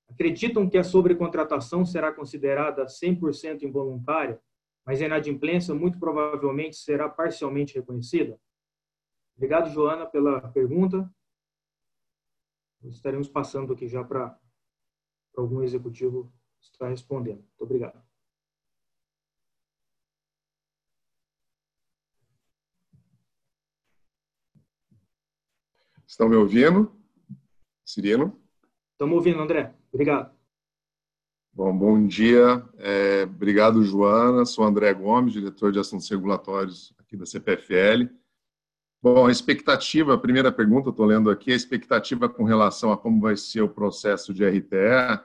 Acreditam 0.09 0.69
que 0.69 0.79
a 0.79 0.85
sobrecontratação 0.85 1.85
será 1.85 2.13
considerada 2.13 2.87
100% 2.87 3.63
involuntária, 3.63 4.41
mas 4.85 5.01
a 5.01 5.07
inadimplência 5.07 5.75
muito 5.75 5.99
provavelmente 5.99 6.77
será 6.77 7.09
parcialmente 7.09 7.75
reconhecida? 7.75 8.39
Obrigado, 9.37 9.71
Joana, 9.71 10.07
pela 10.07 10.41
pergunta. 10.53 11.11
Estaremos 12.85 13.29
passando 13.29 13.73
aqui 13.73 13.89
já 13.89 14.05
para 14.05 14.39
algum 15.37 15.63
executivo 15.63 16.33
estar 16.61 16.89
respondendo. 16.89 17.39
Muito 17.39 17.63
obrigado. 17.63 18.03
Estão 26.07 26.29
me 26.29 26.37
ouvindo? 26.37 26.95
Cirino? 27.85 28.41
Estamos 28.93 29.17
ouvindo, 29.17 29.41
André. 29.41 29.75
Obrigado. 29.95 30.35
Bom, 31.53 31.79
bom 31.79 32.05
dia. 32.05 32.69
É, 32.79 33.23
obrigado, 33.23 33.85
Joana. 33.85 34.45
Sou 34.45 34.65
André 34.65 34.93
Gomes, 34.93 35.33
diretor 35.33 35.71
de 35.71 35.79
assuntos 35.79 36.11
regulatórios 36.11 36.93
aqui 36.99 37.17
da 37.17 37.25
CPFL. 37.25 38.13
Bom, 39.01 39.27
a 39.29 39.31
expectativa, 39.31 40.15
a 40.15 40.19
primeira 40.19 40.51
pergunta, 40.51 40.91
estou 40.91 41.07
lendo 41.07 41.31
aqui, 41.31 41.53
a 41.53 41.55
expectativa 41.55 42.29
com 42.29 42.43
relação 42.43 42.91
a 42.91 42.99
como 42.99 43.21
vai 43.21 43.37
ser 43.37 43.61
o 43.61 43.69
processo 43.69 44.35
de 44.35 44.45
RTE, 44.45 45.23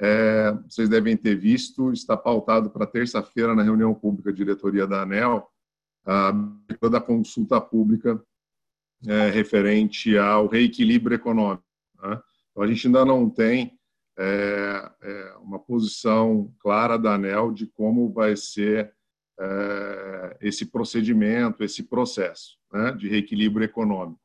é, 0.00 0.52
vocês 0.68 0.88
devem 0.88 1.16
ter 1.16 1.36
visto, 1.36 1.92
está 1.92 2.16
pautado 2.16 2.70
para 2.70 2.86
terça-feira 2.86 3.54
na 3.54 3.62
reunião 3.62 3.94
pública 3.94 4.32
diretoria 4.32 4.84
da 4.84 5.02
ANEL, 5.02 5.48
a 6.04 6.32
da 6.90 7.00
consulta 7.00 7.60
pública 7.60 8.20
é, 9.06 9.30
referente 9.30 10.18
ao 10.18 10.48
reequilíbrio 10.48 11.14
econômico. 11.14 11.62
Né? 12.02 12.20
Então, 12.50 12.62
a 12.62 12.66
gente 12.66 12.86
ainda 12.88 13.04
não 13.04 13.30
tem 13.30 13.77
é, 14.18 14.90
é, 15.00 15.34
uma 15.40 15.60
posição 15.60 16.52
clara 16.58 16.98
da 16.98 17.14
ANEL 17.14 17.52
de 17.52 17.66
como 17.68 18.12
vai 18.12 18.36
ser 18.36 18.92
é, 19.38 20.36
esse 20.40 20.66
procedimento, 20.66 21.62
esse 21.62 21.84
processo 21.84 22.58
né, 22.72 22.90
de 22.92 23.08
reequilíbrio 23.08 23.64
econômico. 23.64 24.20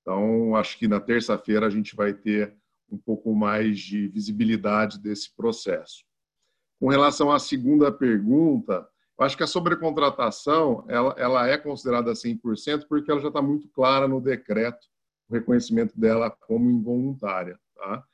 Então, 0.00 0.54
acho 0.54 0.78
que 0.78 0.86
na 0.86 1.00
terça-feira 1.00 1.66
a 1.66 1.70
gente 1.70 1.96
vai 1.96 2.14
ter 2.14 2.54
um 2.88 2.96
pouco 2.96 3.34
mais 3.34 3.80
de 3.80 4.06
visibilidade 4.06 5.00
desse 5.00 5.34
processo. 5.34 6.04
Com 6.78 6.88
relação 6.88 7.32
à 7.32 7.40
segunda 7.40 7.90
pergunta, 7.90 8.86
eu 9.18 9.24
acho 9.24 9.36
que 9.36 9.42
a 9.42 9.48
sobrecontratação 9.48 10.84
ela, 10.86 11.14
ela 11.18 11.48
é 11.48 11.58
considerada 11.58 12.12
100% 12.12 12.86
porque 12.88 13.10
ela 13.10 13.20
já 13.20 13.28
está 13.28 13.42
muito 13.42 13.66
clara 13.70 14.06
no 14.06 14.20
decreto, 14.20 14.86
o 15.28 15.34
reconhecimento 15.34 15.98
dela 15.98 16.30
como 16.30 16.70
involuntária. 16.70 17.58
Tá? 17.74 18.04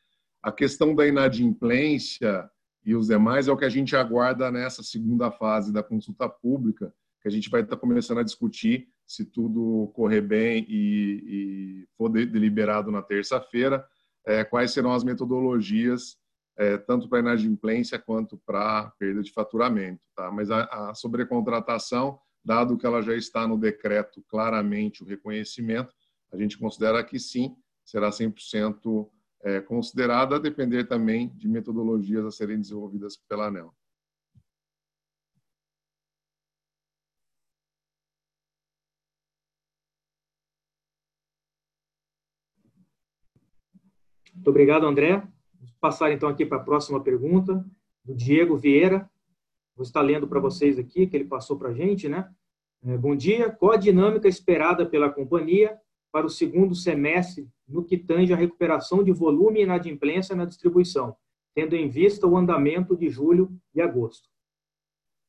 A 0.43 0.51
questão 0.51 0.95
da 0.95 1.07
inadimplência 1.07 2.51
e 2.85 2.97
os 2.97 3.07
demais 3.07 3.47
é 3.47 3.53
o 3.53 3.57
que 3.57 3.65
a 3.65 3.69
gente 3.69 3.95
aguarda 3.95 4.51
nessa 4.51 4.83
segunda 4.83 5.31
fase 5.31 5.73
da 5.73 5.83
consulta 5.83 6.29
pública, 6.29 6.93
que 7.21 7.29
a 7.29 7.31
gente 7.31 7.49
vai 7.49 7.61
estar 7.61 7.77
começando 7.77 8.19
a 8.19 8.25
discutir 8.25 8.89
se 9.07 9.25
tudo 9.25 9.93
correr 9.95 10.21
bem 10.21 10.67
e, 10.69 11.23
e 11.27 11.89
for 11.97 12.09
deliberado 12.09 12.91
na 12.91 13.03
terça-feira, 13.03 13.87
é, 14.27 14.43
quais 14.43 14.73
serão 14.73 14.93
as 14.93 15.05
metodologias, 15.05 16.17
é, 16.57 16.77
tanto 16.77 17.09
para 17.09 17.21
inadimplência 17.21 17.99
quanto 17.99 18.37
para 18.45 18.91
perda 18.99 19.23
de 19.23 19.33
faturamento. 19.33 20.01
Tá? 20.17 20.31
Mas 20.33 20.51
a, 20.51 20.65
a 20.91 20.95
sobrecontratação, 20.95 22.19
dado 22.45 22.77
que 22.77 22.87
ela 22.87 23.01
já 23.01 23.15
está 23.15 23.47
no 23.47 23.57
decreto 23.57 24.25
claramente 24.29 25.05
o 25.05 25.07
reconhecimento, 25.07 25.95
a 26.33 26.37
gente 26.37 26.59
considera 26.59 27.05
que 27.05 27.19
sim, 27.19 27.55
será 27.85 28.11
100% 28.11 29.09
é, 29.43 29.61
considerada, 29.61 30.37
a 30.37 30.39
depender 30.39 30.85
também 30.85 31.29
de 31.37 31.49
metodologias 31.49 32.25
a 32.25 32.31
serem 32.31 32.59
desenvolvidas 32.59 33.17
pela 33.17 33.47
ANEL. 33.47 33.75
Muito 44.35 44.49
obrigado, 44.49 44.87
André. 44.87 45.19
Vou 45.19 45.71
passar 45.81 46.11
então 46.11 46.29
aqui 46.29 46.45
para 46.45 46.59
a 46.59 46.65
próxima 46.65 47.01
pergunta, 47.01 47.65
do 48.05 48.15
Diego 48.15 48.57
Vieira. 48.57 49.09
Vou 49.77 49.85
estar 49.85 50.01
lendo 50.01 50.27
para 50.27 50.41
vocês 50.41 50.79
aqui, 50.79 51.07
que 51.07 51.17
ele 51.17 51.27
passou 51.27 51.57
para 51.57 51.69
a 51.69 51.75
gente, 51.75 52.09
né? 52.09 52.29
É, 52.85 52.97
bom 52.99 53.15
dia. 53.15 53.51
Qual 53.51 53.73
a 53.73 53.77
dinâmica 53.77 54.27
esperada 54.27 54.85
pela 54.85 55.11
companhia 55.11 55.79
para 56.11 56.27
o 56.27 56.31
segundo 56.31 56.75
semestre 56.75 57.49
no 57.73 57.85
que 57.85 57.97
tange 57.97 58.33
a 58.33 58.37
recuperação 58.37 59.03
de 59.03 59.11
volume 59.11 59.61
e 59.61 59.63
inadimplência 59.63 60.37
na 60.37 60.45
distribuição, 60.45 61.17
tendo 61.55 61.75
em 61.75 61.89
vista 61.89 62.27
o 62.27 62.37
andamento 62.37 62.97
de 62.97 63.09
julho 63.09 63.51
e 63.75 63.81
agosto. 63.81 64.29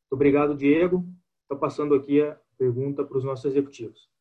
Muito 0.04 0.14
obrigado, 0.14 0.56
Diego. 0.56 1.08
Estou 1.42 1.58
passando 1.58 1.96
aqui 1.96 2.22
a 2.22 2.40
pergunta 2.58 3.04
para 3.04 3.18
os 3.18 3.24
nossos 3.24 3.46
executivos. 3.46 4.13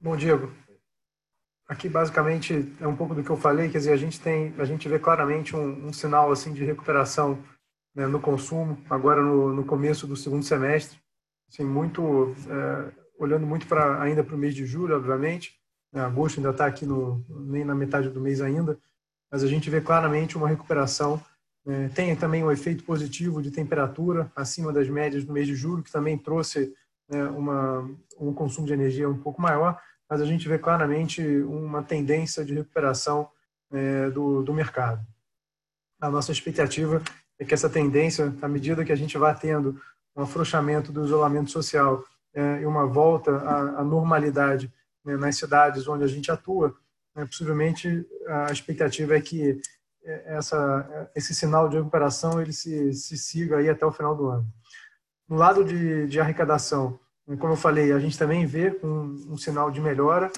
Bom, 0.00 0.16
Diego. 0.16 0.52
aqui 1.66 1.88
basicamente 1.88 2.72
é 2.80 2.86
um 2.86 2.94
pouco 2.94 3.16
do 3.16 3.24
que 3.24 3.30
eu 3.30 3.36
falei, 3.36 3.68
quer 3.68 3.78
dizer, 3.78 3.92
a 3.92 3.96
gente 3.96 4.20
tem, 4.20 4.54
a 4.56 4.64
gente 4.64 4.88
vê 4.88 4.96
claramente 4.96 5.56
um, 5.56 5.88
um 5.88 5.92
sinal 5.92 6.30
assim 6.30 6.52
de 6.52 6.64
recuperação 6.64 7.42
né, 7.92 8.06
no 8.06 8.20
consumo 8.20 8.78
agora 8.88 9.20
no, 9.20 9.52
no, 9.52 9.64
começo 9.64 10.06
do 10.06 10.14
segundo 10.14 10.44
semestre, 10.44 11.00
assim 11.48 11.64
muito 11.64 12.32
é, 12.48 12.92
olhando 13.18 13.44
muito 13.44 13.66
para 13.66 14.00
ainda 14.00 14.22
para 14.22 14.36
o 14.36 14.38
mês 14.38 14.54
de 14.54 14.64
julho, 14.64 14.94
obviamente, 14.94 15.58
né, 15.92 16.00
agosto 16.00 16.38
ainda 16.38 16.50
está 16.50 16.66
aqui 16.66 16.86
no 16.86 17.24
nem 17.28 17.64
na 17.64 17.74
metade 17.74 18.08
do 18.08 18.20
mês 18.20 18.40
ainda, 18.40 18.78
mas 19.32 19.42
a 19.42 19.48
gente 19.48 19.68
vê 19.68 19.80
claramente 19.80 20.38
uma 20.38 20.48
recuperação. 20.48 21.20
É, 21.66 21.88
tem 21.88 22.14
também 22.14 22.44
um 22.44 22.52
efeito 22.52 22.84
positivo 22.84 23.42
de 23.42 23.50
temperatura 23.50 24.30
acima 24.36 24.72
das 24.72 24.88
médias 24.88 25.24
do 25.24 25.32
mês 25.32 25.48
de 25.48 25.56
julho, 25.56 25.82
que 25.82 25.90
também 25.90 26.16
trouxe 26.16 26.72
né, 27.08 27.24
uma, 27.24 27.88
um 28.18 28.32
consumo 28.32 28.66
de 28.66 28.72
energia 28.72 29.08
um 29.08 29.18
pouco 29.18 29.40
maior, 29.40 29.80
mas 30.08 30.20
a 30.20 30.24
gente 30.24 30.48
vê 30.48 30.58
claramente 30.58 31.22
uma 31.42 31.82
tendência 31.82 32.44
de 32.44 32.54
recuperação 32.54 33.28
é, 33.72 34.10
do, 34.10 34.42
do 34.42 34.54
mercado. 34.54 35.04
A 36.00 36.10
nossa 36.10 36.32
expectativa 36.32 37.02
é 37.38 37.44
que 37.44 37.54
essa 37.54 37.68
tendência, 37.68 38.34
à 38.40 38.48
medida 38.48 38.84
que 38.84 38.92
a 38.92 38.96
gente 38.96 39.16
vai 39.18 39.34
tendo 39.36 39.80
um 40.16 40.22
afrouxamento 40.22 40.90
do 40.90 41.04
isolamento 41.04 41.50
social 41.50 42.04
é, 42.34 42.60
e 42.60 42.66
uma 42.66 42.86
volta 42.86 43.36
à, 43.36 43.80
à 43.80 43.84
normalidade 43.84 44.72
né, 45.04 45.16
nas 45.16 45.36
cidades 45.36 45.86
onde 45.86 46.04
a 46.04 46.08
gente 46.08 46.30
atua, 46.30 46.74
né, 47.14 47.24
possivelmente 47.24 48.06
a 48.26 48.52
expectativa 48.52 49.16
é 49.16 49.20
que 49.20 49.60
é, 50.04 50.36
essa, 50.36 51.10
esse 51.14 51.34
sinal 51.34 51.68
de 51.68 51.76
recuperação 51.76 52.40
ele 52.40 52.52
se, 52.52 52.92
se 52.92 53.16
siga 53.16 53.58
aí 53.58 53.68
até 53.68 53.84
o 53.84 53.92
final 53.92 54.16
do 54.16 54.28
ano. 54.28 54.46
No 55.28 55.36
lado 55.36 55.64
de, 55.64 56.06
de 56.06 56.18
arrecadação, 56.18 56.98
como 57.38 57.52
eu 57.52 57.56
falei, 57.56 57.92
a 57.92 57.98
gente 57.98 58.18
também 58.18 58.46
vê 58.46 58.78
um, 58.82 59.32
um 59.32 59.36
sinal 59.36 59.70
de 59.70 59.80
melhora. 59.80 60.30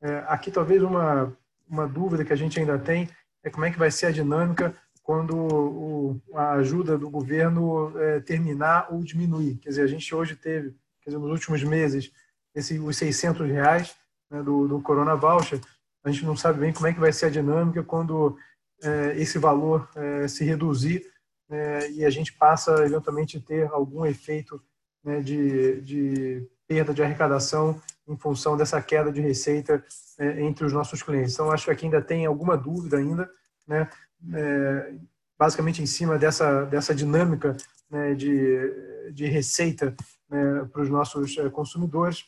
É, 0.00 0.24
aqui, 0.28 0.50
talvez, 0.50 0.82
uma, 0.82 1.36
uma 1.68 1.86
dúvida 1.86 2.24
que 2.24 2.32
a 2.32 2.36
gente 2.36 2.58
ainda 2.58 2.78
tem 2.78 3.08
é 3.44 3.50
como 3.50 3.66
é 3.66 3.70
que 3.70 3.78
vai 3.78 3.90
ser 3.90 4.06
a 4.06 4.10
dinâmica 4.10 4.74
quando 5.02 5.36
o, 5.36 6.20
a 6.34 6.52
ajuda 6.52 6.96
do 6.96 7.10
governo 7.10 7.92
é, 7.98 8.20
terminar 8.20 8.88
ou 8.90 9.02
diminuir. 9.02 9.56
Quer 9.56 9.70
dizer, 9.70 9.82
a 9.82 9.86
gente 9.86 10.14
hoje 10.14 10.36
teve, 10.36 10.74
quer 11.02 11.10
dizer, 11.10 11.18
nos 11.18 11.30
últimos 11.30 11.62
meses, 11.62 12.10
esse, 12.54 12.78
os 12.78 12.96
600 12.96 13.46
reais 13.48 13.94
né, 14.30 14.42
do, 14.42 14.68
do 14.68 14.80
Corona 14.80 15.14
Voucher. 15.14 15.60
A 16.04 16.10
gente 16.10 16.24
não 16.24 16.36
sabe 16.36 16.60
bem 16.60 16.72
como 16.72 16.86
é 16.86 16.92
que 16.92 17.00
vai 17.00 17.12
ser 17.12 17.26
a 17.26 17.30
dinâmica 17.30 17.82
quando 17.82 18.38
é, 18.82 19.14
esse 19.16 19.38
valor 19.38 19.88
é, 19.96 20.28
se 20.28 20.44
reduzir 20.44 21.06
é, 21.50 21.90
e 21.92 22.04
a 22.04 22.10
gente 22.10 22.32
passa, 22.32 22.72
eventualmente, 22.84 23.38
a 23.38 23.40
ter 23.40 23.66
algum 23.68 24.04
efeito 24.04 24.62
né, 25.02 25.20
de, 25.20 25.80
de 25.80 26.48
perda 26.66 26.92
de 26.92 27.02
arrecadação 27.02 27.80
em 28.06 28.16
função 28.16 28.56
dessa 28.56 28.80
queda 28.82 29.10
de 29.10 29.20
receita 29.20 29.82
é, 30.18 30.42
entre 30.42 30.64
os 30.64 30.72
nossos 30.72 31.02
clientes. 31.02 31.34
Então, 31.34 31.50
acho 31.50 31.64
que 31.64 31.70
aqui 31.70 31.86
ainda 31.86 32.02
tem 32.02 32.26
alguma 32.26 32.56
dúvida 32.56 32.98
ainda, 32.98 33.30
né, 33.66 33.88
é, 34.34 34.94
basicamente 35.38 35.82
em 35.82 35.86
cima 35.86 36.18
dessa, 36.18 36.64
dessa 36.64 36.94
dinâmica 36.94 37.56
né, 37.90 38.14
de, 38.14 39.12
de 39.12 39.26
receita 39.26 39.94
né, 40.28 40.68
para 40.72 40.82
os 40.82 40.90
nossos 40.90 41.36
é, 41.38 41.48
consumidores. 41.48 42.24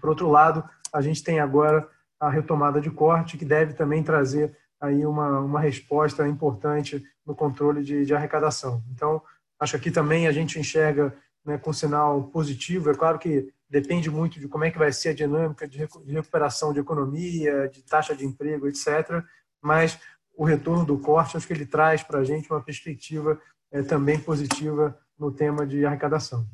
Por 0.00 0.10
outro 0.10 0.30
lado, 0.30 0.68
a 0.92 1.00
gente 1.00 1.22
tem 1.22 1.40
agora 1.40 1.88
a 2.20 2.30
retomada 2.30 2.80
de 2.80 2.90
corte, 2.90 3.36
que 3.36 3.44
deve 3.44 3.74
também 3.74 4.02
trazer 4.02 4.56
aí 4.80 5.04
uma, 5.04 5.40
uma 5.40 5.60
resposta 5.60 6.26
importante 6.28 7.02
no 7.26 7.34
controle 7.34 7.82
de, 7.82 8.04
de 8.04 8.14
arrecadação. 8.14 8.82
Então, 8.92 9.22
acho 9.58 9.72
que 9.72 9.76
aqui 9.76 9.90
também 9.90 10.26
a 10.26 10.32
gente 10.32 10.58
enxerga 10.58 11.14
né, 11.44 11.58
com 11.58 11.72
sinal 11.72 12.24
positivo. 12.24 12.90
É 12.90 12.94
claro 12.94 13.18
que 13.18 13.52
depende 13.68 14.10
muito 14.10 14.38
de 14.38 14.48
como 14.48 14.64
é 14.64 14.70
que 14.70 14.78
vai 14.78 14.92
ser 14.92 15.10
a 15.10 15.14
dinâmica 15.14 15.66
de 15.66 15.78
recuperação 16.06 16.72
de 16.72 16.80
economia, 16.80 17.68
de 17.68 17.82
taxa 17.82 18.14
de 18.14 18.24
emprego, 18.24 18.68
etc. 18.68 19.22
Mas 19.60 19.98
o 20.36 20.44
retorno 20.44 20.84
do 20.84 20.98
corte, 20.98 21.36
acho 21.36 21.46
que 21.46 21.52
ele 21.52 21.66
traz 21.66 22.02
para 22.02 22.20
a 22.20 22.24
gente 22.24 22.50
uma 22.50 22.62
perspectiva 22.62 23.40
é, 23.70 23.82
também 23.82 24.18
positiva 24.18 24.98
no 25.18 25.30
tema 25.30 25.66
de 25.66 25.84
arrecadação. 25.84 26.46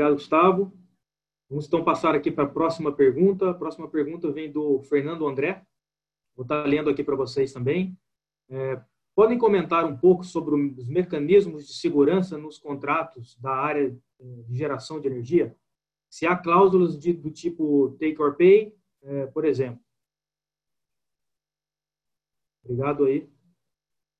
Obrigado, 0.00 0.14
Gustavo. 0.14 0.72
Vamos 1.50 1.66
então 1.66 1.84
passar 1.84 2.14
aqui 2.14 2.30
para 2.30 2.44
a 2.44 2.48
próxima 2.48 2.90
pergunta. 2.90 3.50
A 3.50 3.54
próxima 3.54 3.86
pergunta 3.86 4.32
vem 4.32 4.50
do 4.50 4.80
Fernando 4.84 5.28
André. 5.28 5.62
Vou 6.34 6.42
estar 6.42 6.64
lendo 6.64 6.88
aqui 6.88 7.04
para 7.04 7.14
vocês 7.14 7.52
também. 7.52 7.98
É, 8.48 8.82
podem 9.14 9.36
comentar 9.36 9.84
um 9.84 9.94
pouco 9.94 10.24
sobre 10.24 10.54
os 10.54 10.88
mecanismos 10.88 11.66
de 11.66 11.74
segurança 11.74 12.38
nos 12.38 12.58
contratos 12.58 13.36
da 13.36 13.54
área 13.54 13.94
é, 14.18 14.24
de 14.48 14.56
geração 14.56 14.98
de 14.98 15.08
energia? 15.08 15.54
Se 16.08 16.24
há 16.24 16.34
cláusulas 16.34 16.98
de, 16.98 17.12
do 17.12 17.30
tipo 17.30 17.90
take 18.00 18.22
or 18.22 18.34
pay, 18.38 18.74
é, 19.02 19.26
por 19.26 19.44
exemplo. 19.44 19.84
Obrigado 22.64 23.04
aí 23.04 23.28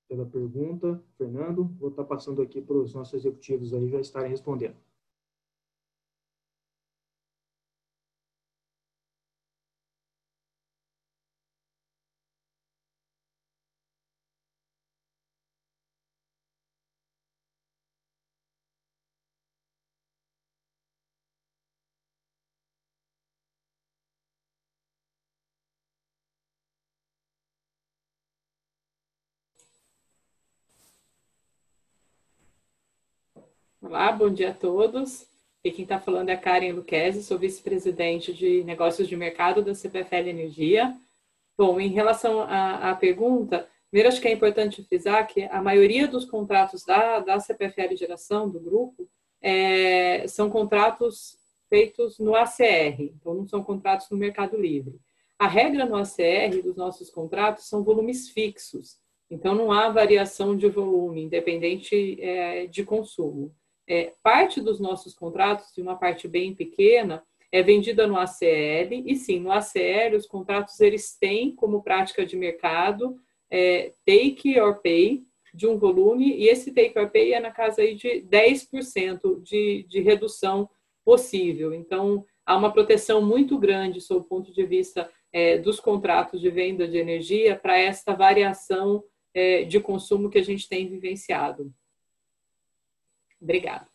pela 0.06 0.26
pergunta, 0.26 1.02
Fernando. 1.16 1.64
Vou 1.78 1.88
estar 1.88 2.04
passando 2.04 2.42
aqui 2.42 2.60
para 2.60 2.76
os 2.76 2.92
nossos 2.92 3.14
executivos 3.14 3.72
aí 3.72 3.88
já 3.88 3.98
estarem 3.98 4.28
respondendo. 4.28 4.76
Olá, 33.90 34.12
bom 34.12 34.30
dia 34.30 34.50
a 34.50 34.54
todos. 34.54 35.26
E 35.64 35.70
quem 35.72 35.82
está 35.82 35.98
falando 35.98 36.28
é 36.28 36.34
a 36.34 36.36
Karen 36.36 36.74
Luquezzi, 36.74 37.24
sou 37.24 37.36
vice-presidente 37.36 38.32
de 38.32 38.62
negócios 38.62 39.08
de 39.08 39.16
mercado 39.16 39.64
da 39.64 39.74
CPFL 39.74 40.28
Energia. 40.28 40.96
Bom, 41.58 41.80
em 41.80 41.88
relação 41.88 42.40
à, 42.42 42.88
à, 42.88 42.94
pergunta, 42.94 43.68
primeiro 43.90 44.08
acho 44.08 44.20
que 44.20 44.28
é 44.28 44.32
importante 44.32 44.84
frisar 44.84 45.26
que 45.26 45.42
a 45.42 45.60
maioria 45.60 46.06
dos 46.06 46.24
contratos 46.24 46.84
da, 46.84 47.18
da 47.18 47.40
CPFL 47.40 47.96
Geração, 47.96 48.48
do 48.48 48.60
grupo, 48.60 49.08
é, 49.42 50.24
são 50.28 50.48
contratos 50.48 51.36
feitos 51.68 52.16
no 52.20 52.36
ACR, 52.36 53.00
então 53.00 53.34
não 53.34 53.48
são 53.48 53.60
contratos 53.60 54.08
no 54.08 54.16
Mercado 54.16 54.56
Livre. 54.56 55.00
A 55.36 55.48
regra 55.48 55.84
no 55.84 55.96
ACR 55.96 56.62
dos 56.62 56.76
nossos 56.76 57.10
contratos 57.10 57.68
são 57.68 57.82
volumes 57.82 58.28
fixos, 58.28 59.00
então 59.28 59.52
não 59.52 59.72
há 59.72 59.88
variação 59.88 60.56
de 60.56 60.68
volume, 60.68 61.24
independente 61.24 62.16
é, 62.22 62.66
de 62.66 62.84
consumo 62.84 63.52
é, 63.90 64.14
parte 64.22 64.60
dos 64.60 64.78
nossos 64.78 65.12
contratos, 65.14 65.74
de 65.74 65.82
uma 65.82 65.96
parte 65.96 66.28
bem 66.28 66.54
pequena, 66.54 67.24
é 67.50 67.60
vendida 67.60 68.06
no 68.06 68.16
ACL, 68.16 69.02
e 69.04 69.16
sim, 69.16 69.40
no 69.40 69.50
ACL 69.50 70.16
os 70.16 70.26
contratos 70.26 70.78
eles 70.78 71.18
têm 71.18 71.52
como 71.52 71.82
prática 71.82 72.24
de 72.24 72.36
mercado 72.36 73.16
é, 73.50 73.92
take 74.06 74.60
or 74.60 74.80
pay 74.80 75.24
de 75.52 75.66
um 75.66 75.76
volume, 75.76 76.32
e 76.32 76.48
esse 76.48 76.72
take 76.72 76.96
or 76.96 77.10
pay 77.10 77.32
é 77.32 77.40
na 77.40 77.50
casa 77.50 77.82
aí 77.82 77.96
de 77.96 78.22
10% 78.22 79.42
de, 79.42 79.84
de 79.88 80.00
redução 80.00 80.70
possível. 81.04 81.74
Então, 81.74 82.24
há 82.46 82.56
uma 82.56 82.72
proteção 82.72 83.20
muito 83.20 83.58
grande 83.58 84.00
sob 84.00 84.20
o 84.20 84.28
ponto 84.28 84.52
de 84.52 84.64
vista 84.64 85.10
é, 85.32 85.58
dos 85.58 85.80
contratos 85.80 86.40
de 86.40 86.48
venda 86.48 86.86
de 86.86 86.96
energia 86.96 87.56
para 87.56 87.76
esta 87.76 88.14
variação 88.14 89.02
é, 89.34 89.64
de 89.64 89.80
consumo 89.80 90.30
que 90.30 90.38
a 90.38 90.44
gente 90.44 90.68
tem 90.68 90.88
vivenciado. 90.88 91.72
Obrigada. 93.40 93.86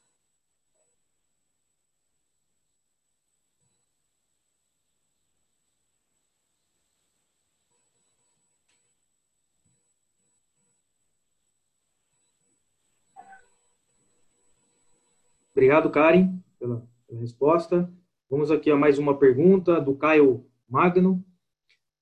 Obrigado, 15.51 15.89
Karen, 15.89 16.37
pela, 16.59 16.85
pela, 17.07 17.21
resposta. 17.21 17.89
Vamos 18.29 18.51
aqui 18.51 18.69
a 18.69 18.75
mais 18.75 18.99
uma 18.99 19.17
pergunta 19.17 19.79
do 19.79 19.95
Caio 19.95 20.45
Magno. 20.67 21.23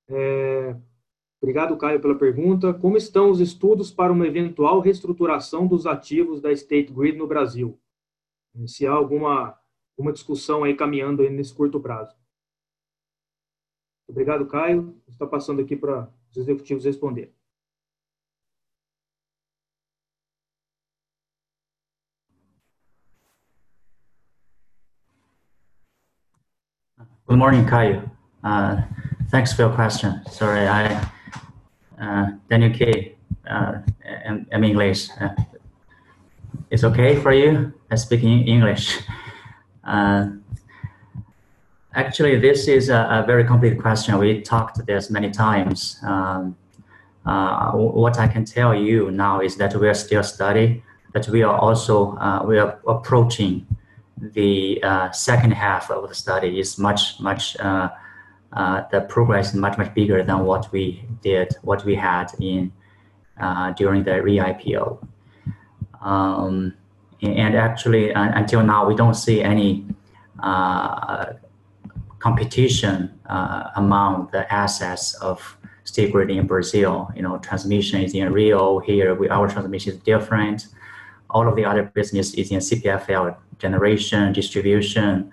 É, 0.10 0.76
Obrigado, 1.44 1.76
Caio, 1.76 2.00
pela 2.00 2.18
pergunta. 2.18 2.74
Como 2.74 2.96
estão 2.96 3.30
os 3.30 3.42
estudos 3.42 3.92
para 3.92 4.14
uma 4.14 4.26
eventual 4.26 4.80
reestruturação 4.80 5.68
dos 5.68 5.86
ativos 5.86 6.40
da 6.40 6.54
State 6.54 6.94
Grid 6.94 7.18
no 7.18 7.28
Brasil? 7.28 7.78
Se 8.66 8.88
há 8.88 8.94
alguma 8.94 9.60
uma 9.98 10.14
discussão 10.14 10.64
aí 10.64 10.74
caminhando 10.74 11.22
aí 11.22 11.30
nesse 11.30 11.54
curto 11.54 11.82
prazo. 11.82 12.16
Obrigado, 14.08 14.46
Caio. 14.46 14.98
Está 15.06 15.28
passando 15.28 15.62
aqui 15.62 15.76
para 15.76 16.10
os 16.32 16.38
executivos 16.38 16.86
responder. 16.86 17.34
Good 27.28 27.38
morning, 27.38 27.66
Caio. 27.66 28.10
Uh, 28.46 28.82
thanks 29.30 29.52
for 29.52 29.64
your 29.64 29.76
question. 29.76 30.24
Sorry, 30.30 30.68
I 30.68 31.12
uh, 32.04 32.26
Daniel 32.50 32.74
K. 32.74 33.16
Uh, 33.50 33.80
I'm, 34.26 34.46
I'm 34.52 34.64
English. 34.64 35.10
Uh, 35.20 35.30
it's 36.70 36.84
okay 36.84 37.16
for 37.22 37.32
you? 37.34 37.74
I 37.90 37.96
speak 37.96 38.24
in 38.24 38.48
English. 38.48 39.00
Actually, 41.96 42.40
this 42.40 42.68
is 42.68 42.90
a, 42.90 43.08
a, 43.12 43.24
very 43.28 43.44
complete 43.44 43.80
question. 43.80 44.18
We 44.18 44.42
talked 44.42 44.84
this 44.88 45.12
many 45.12 45.30
times. 45.30 46.00
Um, 46.02 46.56
what 47.24 48.18
I 48.18 48.28
can 48.28 48.46
tell 48.46 48.74
you 48.74 49.12
now 49.12 49.42
is 49.42 49.58
that 49.58 49.76
we 49.76 49.88
are 49.88 49.94
still 49.94 50.24
studying, 50.24 50.82
that 51.14 51.28
we 51.28 51.44
are 51.44 51.56
also 51.56 52.18
uh, 52.18 52.44
we 52.48 52.58
are 52.58 52.80
approaching 52.88 53.68
the 54.20 54.82
uh, 54.84 55.12
second 55.12 55.52
half 55.52 55.92
of 55.92 56.10
the 56.10 56.16
study 56.16 56.60
is 56.60 56.80
much 56.80 57.20
much 57.20 57.56
uh, 57.60 57.90
uh, 58.56 58.84
the 58.92 59.02
progress 59.02 59.50
is 59.50 59.56
much 59.56 59.78
much 59.78 59.94
bigger 59.94 60.24
than 60.24 60.40
what 60.46 60.72
we 60.72 61.04
did 61.22 61.56
what 61.62 61.84
we 61.86 61.96
had 61.96 62.32
in 62.40 62.72
uh, 63.40 63.72
during 63.72 64.04
the 64.04 64.22
re-IPO. 64.22 65.06
Um, 66.02 66.74
and 67.22 67.56
actually, 67.56 68.12
until 68.12 68.64
now, 68.64 68.86
we 68.86 68.96
don't 68.96 69.16
see 69.16 69.42
any 69.42 69.86
competition 72.20 73.18
among 73.76 74.30
the 74.34 74.52
assets 74.54 75.14
of 75.16 75.58
State 75.86 76.12
Grid 76.12 76.30
in 76.30 76.48
Brazil. 76.48 77.10
You 77.16 77.22
know, 77.22 77.38
transmission 77.38 78.02
is 78.02 78.14
in 78.14 78.32
Rio. 78.32 78.80
Here, 78.80 79.16
we, 79.16 79.30
our 79.30 79.48
transmission 79.48 79.94
is 79.94 80.00
different. 80.00 80.68
All 81.30 81.48
of 81.48 81.56
the 81.56 81.66
other 81.66 81.84
business 81.84 82.34
is 82.34 82.52
in 82.52 82.60
CPFL 82.60 83.36
generation, 83.58 84.34
distribution, 84.34 85.32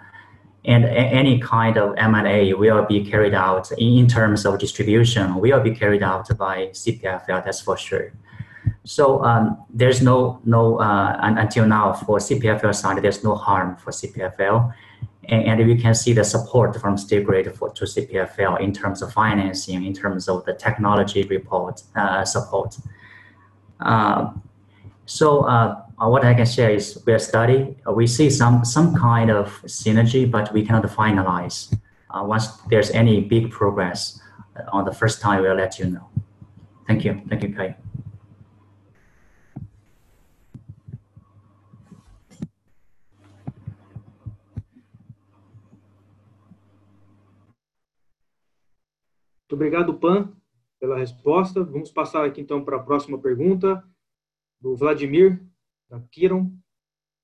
and 0.65 0.85
any 0.85 1.39
kind 1.41 1.79
of 1.79 1.95
M&A 1.97 2.53
will 2.53 2.85
be 2.85 3.05
carried 3.05 3.35
out 3.35 3.71
in 3.79 4.07
terms 4.07 4.45
of 4.45 4.59
distribution 4.59 5.37
will 5.37 5.61
be 5.61 5.75
carried 5.75 6.03
out 6.03 6.29
by 6.37 6.67
CPFL. 6.67 7.45
That's 7.45 7.63
for 7.63 7.77
sure. 7.77 8.13
So 8.85 9.25
um, 9.25 9.65
there's 9.71 10.03
no 10.03 10.41
no 10.45 10.79
uh, 10.79 11.17
until 11.21 11.67
now 11.67 11.95
for 11.95 12.19
CPFL 12.19 12.75
side 12.75 13.03
there's 13.03 13.25
no 13.25 13.35
harm 13.35 13.77
for 13.77 13.91
CPFL 13.91 14.73
and, 15.31 15.61
and 15.61 15.67
we 15.67 15.77
can 15.77 15.95
see 15.95 16.13
the 16.13 16.25
support 16.25 16.79
from 16.81 16.97
State 16.99 17.25
Grid 17.25 17.55
for 17.55 17.71
to 17.71 17.85
CPFL 17.85 18.61
in 18.61 18.73
terms 18.73 19.01
of 19.03 19.13
financing, 19.13 19.85
in 19.85 19.95
terms 19.95 20.29
of 20.29 20.45
the 20.45 20.55
technology 20.55 21.23
report 21.25 21.83
uh, 21.97 22.25
support. 22.25 22.77
Uh, 23.81 24.33
so 25.07 25.41
uh, 25.43 25.83
Uh, 26.01 26.09
what 26.09 26.25
I 26.25 26.33
can 26.33 26.47
share 26.47 26.71
is 26.71 27.03
we 27.05 27.13
are 27.13 27.19
studying, 27.19 27.77
uh, 27.87 27.93
We 27.93 28.07
see 28.07 28.31
some 28.31 28.65
some 28.65 28.97
kind 28.97 29.31
of 29.31 29.53
synergy, 29.67 30.25
but 30.25 30.51
we 30.53 30.65
cannot 30.65 30.89
finalize. 30.89 31.77
Uh, 32.09 32.25
once 32.25 32.57
there's 32.71 32.91
any 32.91 33.21
big 33.21 33.51
progress 33.51 34.19
uh, 34.57 34.65
on 34.73 34.87
the 34.87 34.93
first 34.93 35.21
time, 35.21 35.43
we'll 35.43 35.55
let 35.55 35.79
you 35.79 35.91
know. 35.91 36.09
Thank 36.87 37.05
you. 37.05 37.21
Thank 37.29 37.43
you, 37.45 37.53
Kai. 37.55 37.77
Muito 49.45 49.53
obrigado, 49.53 49.93
Pan, 49.95 50.33
pela 50.81 50.97
resposta. 50.97 51.63
Vamos 51.63 51.91
passar 51.91 52.25
aqui 52.25 52.41
então 52.41 52.65
para 52.65 52.77
a 52.77 52.83
próxima 52.83 53.19
pergunta 53.19 53.85
do 54.61 54.77
Vladimir, 54.77 55.43
Kiron. 56.11 56.53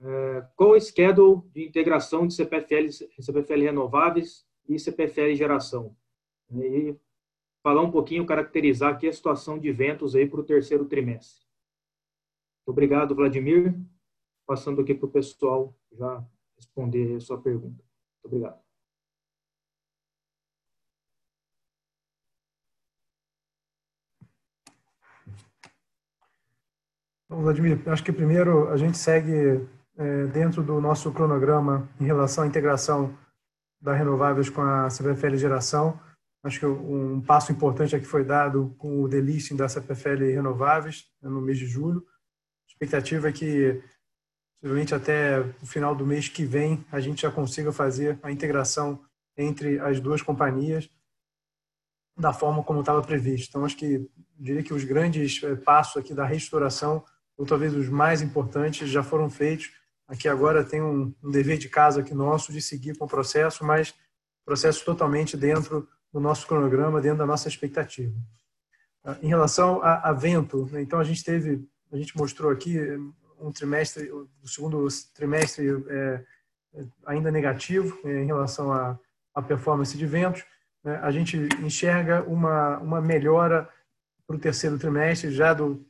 É, 0.00 0.46
o 0.58 0.78
schedule 0.80 1.42
de 1.52 1.66
integração 1.66 2.26
de 2.26 2.34
CPFL, 2.34 2.90
CPFL 3.20 3.62
renováveis 3.62 4.46
e 4.68 4.78
CPFL 4.78 5.34
geração? 5.34 5.96
E 6.50 6.94
falar 7.62 7.82
um 7.82 7.90
pouquinho, 7.90 8.26
caracterizar 8.26 8.94
aqui 8.94 9.08
a 9.08 9.12
situação 9.12 9.58
de 9.58 9.72
ventos 9.72 10.14
aí 10.14 10.28
para 10.28 10.40
o 10.40 10.44
terceiro 10.44 10.84
trimestre. 10.84 11.46
Obrigado, 12.66 13.14
Vladimir. 13.14 13.78
Passando 14.46 14.80
aqui 14.80 14.94
para 14.94 15.06
o 15.06 15.10
pessoal 15.10 15.76
já 15.92 16.24
responder 16.56 17.16
a 17.16 17.20
sua 17.20 17.40
pergunta. 17.40 17.82
Muito 17.82 18.26
obrigado. 18.26 18.65
Bom, 27.28 27.42
Vladimir, 27.42 27.82
acho 27.88 28.04
que 28.04 28.12
primeiro 28.12 28.68
a 28.68 28.76
gente 28.76 28.96
segue 28.96 29.66
é, 29.96 30.26
dentro 30.26 30.62
do 30.62 30.80
nosso 30.80 31.10
cronograma 31.10 31.88
em 32.00 32.04
relação 32.04 32.44
à 32.44 32.46
integração 32.46 33.18
da 33.80 33.92
Renováveis 33.92 34.48
com 34.48 34.62
a 34.62 34.88
CPFL 34.88 35.34
Geração. 35.34 36.00
Acho 36.44 36.60
que 36.60 36.66
um 36.66 37.20
passo 37.20 37.50
importante 37.50 37.96
aqui 37.96 38.06
foi 38.06 38.22
dado 38.22 38.72
com 38.78 39.02
o 39.02 39.08
delisting 39.08 39.56
da 39.56 39.68
CPFL 39.68 40.34
Renováveis 40.34 41.10
né, 41.20 41.28
no 41.28 41.40
mês 41.40 41.58
de 41.58 41.66
julho. 41.66 42.06
A 42.06 42.70
expectativa 42.70 43.28
é 43.28 43.32
que, 43.32 43.82
possivelmente 44.60 44.94
até 44.94 45.40
o 45.60 45.66
final 45.66 45.96
do 45.96 46.06
mês 46.06 46.28
que 46.28 46.44
vem, 46.44 46.86
a 46.92 47.00
gente 47.00 47.22
já 47.22 47.30
consiga 47.32 47.72
fazer 47.72 48.20
a 48.22 48.30
integração 48.30 49.02
entre 49.36 49.80
as 49.80 49.98
duas 49.98 50.22
companhias 50.22 50.88
da 52.16 52.32
forma 52.32 52.62
como 52.62 52.80
estava 52.80 53.02
previsto. 53.02 53.48
Então, 53.48 53.64
acho 53.64 53.76
que 53.76 54.08
diria 54.38 54.62
que 54.62 54.72
os 54.72 54.84
grandes 54.84 55.42
é, 55.42 55.56
passos 55.56 55.96
aqui 55.96 56.14
da 56.14 56.24
restauração 56.24 57.04
ou 57.36 57.44
talvez 57.44 57.74
os 57.74 57.88
mais 57.88 58.22
importantes, 58.22 58.88
já 58.88 59.02
foram 59.02 59.28
feitos. 59.28 59.70
Aqui 60.08 60.28
agora 60.28 60.64
tem 60.64 60.80
um, 60.80 61.14
um 61.22 61.30
dever 61.30 61.58
de 61.58 61.68
casa 61.68 62.00
aqui 62.00 62.14
nosso 62.14 62.52
de 62.52 62.62
seguir 62.62 62.96
com 62.96 63.04
o 63.04 63.08
processo, 63.08 63.64
mas 63.64 63.94
processo 64.44 64.84
totalmente 64.84 65.36
dentro 65.36 65.88
do 66.12 66.20
nosso 66.20 66.46
cronograma, 66.46 67.00
dentro 67.00 67.18
da 67.18 67.26
nossa 67.26 67.48
expectativa. 67.48 68.14
Ah, 69.04 69.16
em 69.20 69.28
relação 69.28 69.82
a, 69.82 70.08
a 70.08 70.12
vento, 70.12 70.66
né, 70.72 70.80
então 70.80 71.00
a 71.00 71.04
gente 71.04 71.22
teve, 71.24 71.68
a 71.92 71.96
gente 71.96 72.16
mostrou 72.16 72.50
aqui 72.50 72.78
um 73.38 73.52
trimestre, 73.52 74.10
o 74.10 74.28
segundo 74.46 74.86
trimestre 75.14 75.66
é, 75.88 76.24
ainda 77.04 77.30
negativo 77.30 77.98
é, 78.04 78.22
em 78.22 78.26
relação 78.26 78.72
à, 78.72 78.98
à 79.34 79.42
performance 79.42 79.96
de 79.98 80.06
ventos. 80.06 80.44
Né, 80.82 80.98
a 81.02 81.10
gente 81.10 81.36
enxerga 81.60 82.22
uma, 82.22 82.78
uma 82.78 83.00
melhora 83.00 83.68
para 84.26 84.36
o 84.36 84.38
terceiro 84.38 84.78
trimestre, 84.78 85.30
já 85.30 85.52
do 85.52 85.84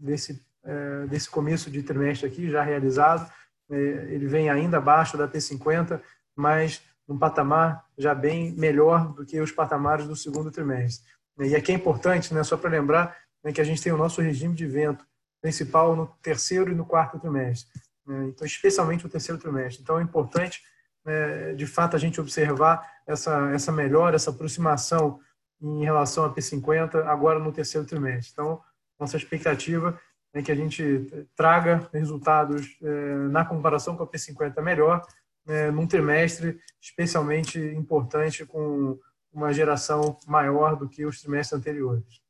desse, 0.00 0.44
é, 0.64 1.06
desse 1.06 1.28
começo 1.28 1.70
de 1.70 1.82
trimestre 1.82 2.26
aqui, 2.26 2.50
já 2.50 2.62
realizado. 2.62 3.30
É, 3.70 3.76
ele 3.76 4.26
vem 4.26 4.48
ainda 4.48 4.78
abaixo 4.78 5.16
da 5.16 5.28
P50, 5.28 6.00
mas 6.34 6.82
um 7.08 7.18
patamar 7.18 7.84
já 7.98 8.14
bem 8.14 8.52
melhor 8.52 9.12
do 9.12 9.24
que 9.24 9.40
os 9.40 9.52
patamares 9.52 10.06
do 10.06 10.16
segundo 10.16 10.50
trimestre. 10.50 11.04
E 11.38 11.54
aqui 11.54 11.72
é 11.72 11.74
importante, 11.74 12.32
né, 12.32 12.44
só 12.44 12.56
para 12.56 12.70
lembrar, 12.70 13.16
né, 13.42 13.52
que 13.52 13.60
a 13.60 13.64
gente 13.64 13.82
tem 13.82 13.92
o 13.92 13.96
nosso 13.96 14.20
regime 14.20 14.54
de 14.54 14.66
vento 14.66 15.04
principal 15.40 15.96
no 15.96 16.06
terceiro 16.22 16.70
e 16.70 16.74
no 16.74 16.84
quarto 16.84 17.18
trimestre. 17.18 17.68
Né, 18.06 18.26
então, 18.28 18.46
especialmente 18.46 19.06
o 19.06 19.08
terceiro 19.08 19.40
trimestre. 19.40 19.82
Então, 19.82 19.98
é 19.98 20.02
importante, 20.02 20.62
né, 21.04 21.54
de 21.54 21.66
fato, 21.66 21.96
a 21.96 21.98
gente 21.98 22.20
observar 22.20 22.86
essa, 23.06 23.50
essa 23.52 23.72
melhora, 23.72 24.16
essa 24.16 24.30
aproximação 24.30 25.18
em 25.60 25.84
relação 25.84 26.24
a 26.24 26.34
P50 26.34 27.04
agora 27.06 27.38
no 27.38 27.52
terceiro 27.52 27.86
trimestre. 27.86 28.32
Então, 28.32 28.60
nossa 29.00 29.16
expectativa 29.16 29.98
é 30.32 30.42
que 30.42 30.52
a 30.52 30.54
gente 30.54 31.26
traga 31.34 31.88
resultados 31.92 32.76
é, 32.82 33.14
na 33.28 33.44
comparação 33.44 33.96
com 33.96 34.04
a 34.04 34.06
P50 34.06 34.62
melhor, 34.62 35.04
é, 35.48 35.70
num 35.70 35.86
trimestre 35.86 36.60
especialmente 36.80 37.58
importante 37.58 38.44
com 38.46 39.00
uma 39.32 39.52
geração 39.52 40.18
maior 40.26 40.76
do 40.76 40.88
que 40.88 41.04
os 41.06 41.20
trimestres 41.20 41.58
anteriores. 41.58 42.20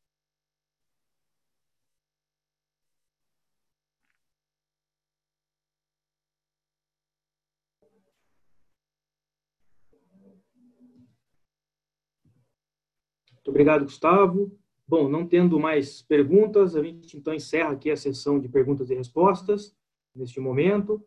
Muito 13.34 13.48
obrigado, 13.50 13.84
Gustavo. 13.84 14.59
Bom, 14.90 15.08
não 15.08 15.24
tendo 15.24 15.56
mais 15.60 16.02
perguntas, 16.02 16.74
a 16.74 16.82
gente 16.82 17.16
então 17.16 17.32
encerra 17.32 17.70
aqui 17.70 17.92
a 17.92 17.96
sessão 17.96 18.40
de 18.40 18.48
perguntas 18.48 18.90
e 18.90 18.94
respostas 18.96 19.72
neste 20.12 20.40
momento. 20.40 21.00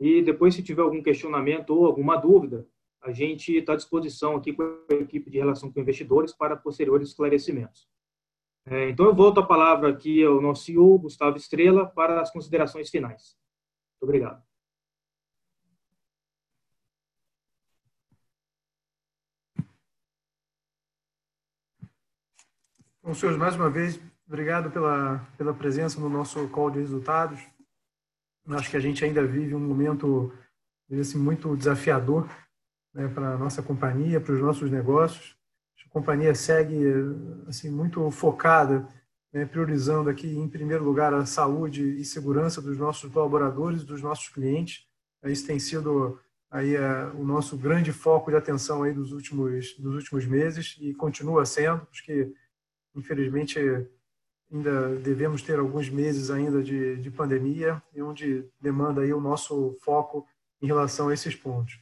E 0.00 0.20
depois, 0.22 0.56
se 0.56 0.62
tiver 0.64 0.82
algum 0.82 1.00
questionamento 1.00 1.70
ou 1.70 1.86
alguma 1.86 2.16
dúvida, 2.16 2.66
a 3.00 3.12
gente 3.12 3.56
está 3.56 3.74
à 3.74 3.76
disposição 3.76 4.34
aqui 4.34 4.52
com 4.52 4.64
a 4.90 4.94
equipe 4.94 5.30
de 5.30 5.38
relação 5.38 5.70
com 5.70 5.78
investidores 5.78 6.32
para 6.32 6.56
posteriores 6.56 7.10
esclarecimentos. 7.10 7.88
É, 8.66 8.88
então, 8.90 9.06
eu 9.06 9.14
volto 9.14 9.38
a 9.38 9.46
palavra 9.46 9.90
aqui 9.90 10.24
ao 10.24 10.40
nosso 10.40 10.64
CEO, 10.64 10.98
Gustavo 10.98 11.36
Estrela, 11.36 11.86
para 11.86 12.20
as 12.20 12.32
considerações 12.32 12.90
finais. 12.90 13.36
Muito 14.00 14.02
obrigado. 14.02 14.47
Bom, 23.08 23.14
senhores, 23.14 23.38
mais 23.38 23.56
uma 23.56 23.70
vez, 23.70 23.98
obrigado 24.26 24.70
pela, 24.70 25.26
pela 25.38 25.54
presença 25.54 25.98
no 25.98 26.10
nosso 26.10 26.46
call 26.48 26.70
de 26.70 26.78
resultados. 26.78 27.40
Acho 28.50 28.70
que 28.70 28.76
a 28.76 28.80
gente 28.80 29.02
ainda 29.02 29.26
vive 29.26 29.54
um 29.54 29.60
momento 29.60 30.30
assim, 30.92 31.16
muito 31.16 31.56
desafiador 31.56 32.28
né, 32.92 33.08
para 33.08 33.32
a 33.32 33.38
nossa 33.38 33.62
companhia, 33.62 34.20
para 34.20 34.34
os 34.34 34.42
nossos 34.42 34.70
negócios. 34.70 35.34
A 35.86 35.88
companhia 35.88 36.34
segue 36.34 36.76
assim 37.46 37.70
muito 37.70 38.10
focada, 38.10 38.86
né, 39.32 39.46
priorizando 39.46 40.10
aqui 40.10 40.28
em 40.28 40.46
primeiro 40.46 40.84
lugar 40.84 41.14
a 41.14 41.24
saúde 41.24 41.98
e 41.98 42.04
segurança 42.04 42.60
dos 42.60 42.76
nossos 42.76 43.10
colaboradores, 43.10 43.84
dos 43.84 44.02
nossos 44.02 44.28
clientes. 44.28 44.86
Isso 45.24 45.46
tem 45.46 45.58
sido 45.58 46.20
aí 46.50 46.76
é, 46.76 47.04
o 47.14 47.24
nosso 47.24 47.56
grande 47.56 47.90
foco 47.90 48.30
de 48.30 48.36
atenção 48.36 48.82
aí 48.82 48.92
dos 48.92 49.12
últimos 49.12 49.74
dos 49.78 49.94
últimos 49.94 50.26
meses 50.26 50.76
e 50.78 50.92
continua 50.92 51.46
sendo, 51.46 51.86
porque 51.86 52.34
infelizmente 52.98 53.58
ainda 54.50 54.96
devemos 54.96 55.42
ter 55.42 55.58
alguns 55.58 55.88
meses 55.88 56.30
ainda 56.30 56.62
de, 56.62 56.96
de 56.96 57.10
pandemia 57.10 57.82
e 57.94 58.02
onde 58.02 58.48
demanda 58.60 59.02
aí 59.02 59.12
o 59.12 59.20
nosso 59.20 59.76
foco 59.82 60.26
em 60.60 60.66
relação 60.66 61.08
a 61.08 61.14
esses 61.14 61.34
pontos. 61.34 61.78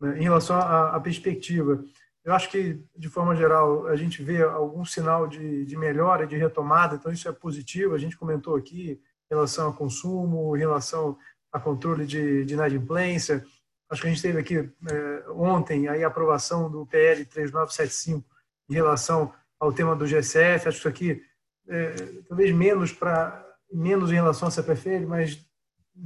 Né? 0.00 0.18
Em 0.18 0.22
relação 0.22 0.56
à, 0.56 0.94
à, 0.94 1.00
perspectiva, 1.00 1.82
eu 2.24 2.34
acho 2.34 2.50
que, 2.50 2.78
de 2.96 3.08
forma 3.08 3.34
geral, 3.34 3.86
a 3.86 3.96
gente 3.96 4.22
vê 4.22 4.42
algum 4.42 4.84
sinal 4.84 5.26
de, 5.26 5.64
de 5.64 5.76
melhora, 5.76 6.26
de 6.26 6.36
retomada, 6.36 6.96
então 6.96 7.10
isso 7.10 7.28
é 7.28 7.32
positivo. 7.32 7.94
A 7.94 7.98
gente 7.98 8.16
comentou 8.16 8.54
aqui 8.54 9.00
em 9.30 9.34
relação 9.34 9.66
ao 9.66 9.74
consumo, 9.74 10.56
em 10.56 10.60
relação 10.60 11.16
a 11.52 11.58
controle 11.58 12.06
de, 12.06 12.44
de 12.44 12.54
inadimplência. 12.54 13.44
Acho 13.88 14.02
que 14.02 14.08
a 14.08 14.10
gente 14.10 14.22
teve 14.22 14.38
aqui 14.38 14.56
é, 14.58 15.30
ontem 15.30 15.88
aí 15.88 16.04
a 16.04 16.08
aprovação 16.08 16.70
do 16.70 16.86
PL 16.86 17.24
3975 17.24 18.24
em 18.68 18.74
relação 18.74 19.32
ao 19.60 19.72
tema 19.72 19.94
do 19.94 20.06
GCF. 20.06 20.66
Acho 20.66 20.70
que 20.70 20.70
isso 20.70 20.88
aqui, 20.88 21.22
é, 21.68 21.94
talvez 22.26 22.52
menos 22.52 22.92
para 22.92 23.46
menos 23.72 24.10
em 24.10 24.14
relação 24.14 24.48
à 24.48 24.50
CPFL, 24.50 25.06
mas 25.06 25.46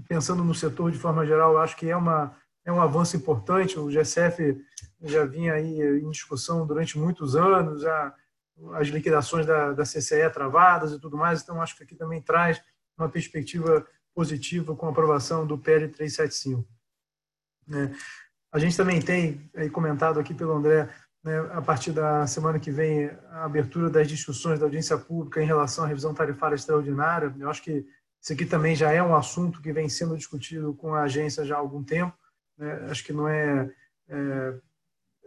pensando 0.07 0.45
no 0.45 0.55
setor 0.55 0.91
de 0.91 0.99
forma 0.99 1.25
geral, 1.25 1.57
acho 1.57 1.77
que 1.77 1.89
é 1.89 1.97
uma 1.97 2.37
é 2.65 2.73
um 2.73 2.81
avanço 2.81 3.17
importante. 3.17 3.79
O 3.79 3.89
GSF 3.89 4.59
já 5.03 5.25
vinha 5.25 5.53
aí 5.53 5.81
em 5.81 6.11
discussão 6.11 6.67
durante 6.67 6.99
muitos 6.99 7.37
anos, 7.37 7.85
as 8.73 8.89
liquidações 8.89 9.45
da, 9.45 9.73
da 9.73 9.83
CCE 9.83 10.31
travadas 10.33 10.93
e 10.93 10.99
tudo 10.99 11.17
mais, 11.17 11.43
então 11.43 11.61
acho 11.61 11.77
que 11.77 11.85
aqui 11.85 11.95
também 11.95 12.23
traz 12.23 12.63
uma 12.97 13.09
perspectiva 13.09 13.87
positiva 14.15 14.75
com 14.75 14.87
a 14.87 14.91
aprovação 14.91 15.47
do 15.47 15.59
PL 15.59 15.89
375. 15.89 16.67
Né? 17.67 17.95
A 18.53 18.59
gente 18.59 18.77
também 18.77 19.03
tem, 19.03 19.51
comentado 19.73 20.21
aqui 20.21 20.33
pelo 20.33 20.53
André, 20.53 20.89
né, 21.25 21.39
a 21.55 21.63
partir 21.63 21.91
da 21.91 22.27
semana 22.27 22.61
que 22.61 22.71
vem, 22.71 23.11
a 23.31 23.45
abertura 23.45 23.89
das 23.89 24.07
discussões 24.07 24.59
da 24.61 24.67
audiência 24.67 24.99
pública 24.99 25.43
em 25.43 25.47
relação 25.47 25.85
à 25.85 25.87
revisão 25.87 26.13
tarifária 26.13 26.55
extraordinária. 26.55 27.35
Eu 27.39 27.49
acho 27.49 27.63
que 27.63 27.87
isso 28.21 28.33
aqui 28.33 28.45
também 28.45 28.77
já 28.77 28.93
é 28.93 29.03
um 29.03 29.17
assunto 29.17 29.63
que 29.63 29.73
vem 29.73 29.89
sendo 29.89 30.17
discutido 30.17 30.75
com 30.75 30.95
a 30.95 31.03
agência 31.03 31.45
já 31.45 31.57
há 31.57 31.59
algum 31.59 31.83
tempo. 31.83 32.15
Né? 32.59 32.87
Acho 32.91 33.03
que 33.03 33.13
não 33.13 33.27
é, 33.27 33.71
é 34.09 34.55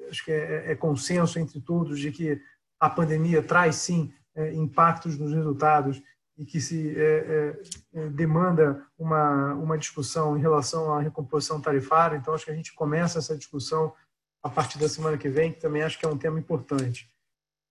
acho 0.09 0.23
que 0.23 0.31
é, 0.31 0.71
é, 0.71 0.75
consenso 0.75 1.39
entre 1.39 1.59
todos 1.59 1.99
de 1.99 2.11
que 2.11 2.39
a 2.79 2.89
pandemia 2.89 3.41
traz 3.41 3.75
sim 3.75 4.13
é, 4.35 4.53
impactos 4.53 5.17
nos 5.17 5.33
resultados 5.33 6.01
e 6.37 6.45
que 6.45 6.61
se 6.61 6.93
é, 6.95 7.59
é, 7.93 8.09
demanda 8.09 8.85
uma, 8.97 9.55
uma 9.55 9.77
discussão 9.77 10.37
em 10.37 10.41
relação 10.41 10.93
à 10.93 11.01
recomposição 11.01 11.59
tarifária. 11.59 12.15
Então, 12.15 12.33
acho 12.35 12.45
que 12.45 12.51
a 12.51 12.55
gente 12.55 12.75
começa 12.75 13.17
essa 13.17 13.35
discussão 13.35 13.91
a 14.43 14.49
partir 14.49 14.77
da 14.77 14.87
semana 14.87 15.17
que 15.17 15.29
vem, 15.29 15.51
que 15.51 15.59
também 15.59 15.81
acho 15.81 15.99
que 15.99 16.05
é 16.05 16.09
um 16.09 16.17
tema 16.17 16.39
importante. 16.39 17.09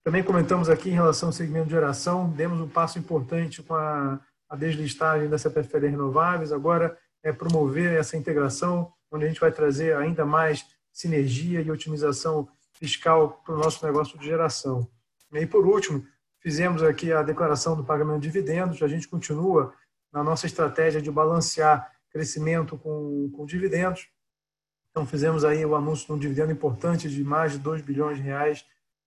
Também 0.03 0.23
comentamos 0.23 0.69
aqui 0.69 0.89
em 0.89 0.93
relação 0.93 1.29
ao 1.29 1.33
segmento 1.33 1.65
de 1.65 1.73
geração, 1.73 2.29
demos 2.29 2.61
um 2.61 2.67
passo 2.69 2.97
importante 2.97 3.61
com 3.61 3.73
a 3.75 4.19
a 4.49 4.55
deslistagem 4.55 5.29
da 5.29 5.37
CPFL 5.37 5.87
Renováveis, 5.87 6.51
agora 6.51 6.97
é 7.21 7.33
promover 7.33 7.93
essa 7.93 8.15
integração, 8.15 8.91
onde 9.11 9.25
a 9.25 9.27
gente 9.27 9.39
vai 9.39 9.51
trazer 9.51 9.95
ainda 9.95 10.25
mais 10.25 10.65
sinergia 10.91 11.61
e 11.61 11.69
otimização 11.69 12.47
fiscal 12.73 13.41
para 13.45 13.55
o 13.55 13.57
nosso 13.57 13.85
negócio 13.85 14.17
de 14.17 14.25
geração. 14.25 14.87
E 15.33 15.45
por 15.45 15.65
último, 15.65 16.05
fizemos 16.39 16.81
aqui 16.81 17.11
a 17.11 17.21
declaração 17.21 17.75
do 17.75 17.83
pagamento 17.83 18.21
de 18.21 18.27
dividendos, 18.27 18.81
a 18.81 18.87
gente 18.87 19.07
continua 19.07 19.73
na 20.11 20.23
nossa 20.23 20.45
estratégia 20.45 21.01
de 21.01 21.11
balancear 21.11 21.91
crescimento 22.09 22.77
com, 22.77 23.29
com 23.35 23.45
dividendos. 23.45 24.07
Então, 24.97 25.05
fizemos 25.05 25.45
aí 25.45 25.63
o 25.63 25.75
anúncio 25.75 26.07
de 26.07 26.11
um 26.13 26.17
dividendo 26.17 26.51
importante 26.51 27.07
de 27.07 27.23
mais 27.23 27.51
de 27.51 27.59
2 27.59 27.83
bilhões 27.83 28.17
de 28.17 28.23
reais 28.23 28.65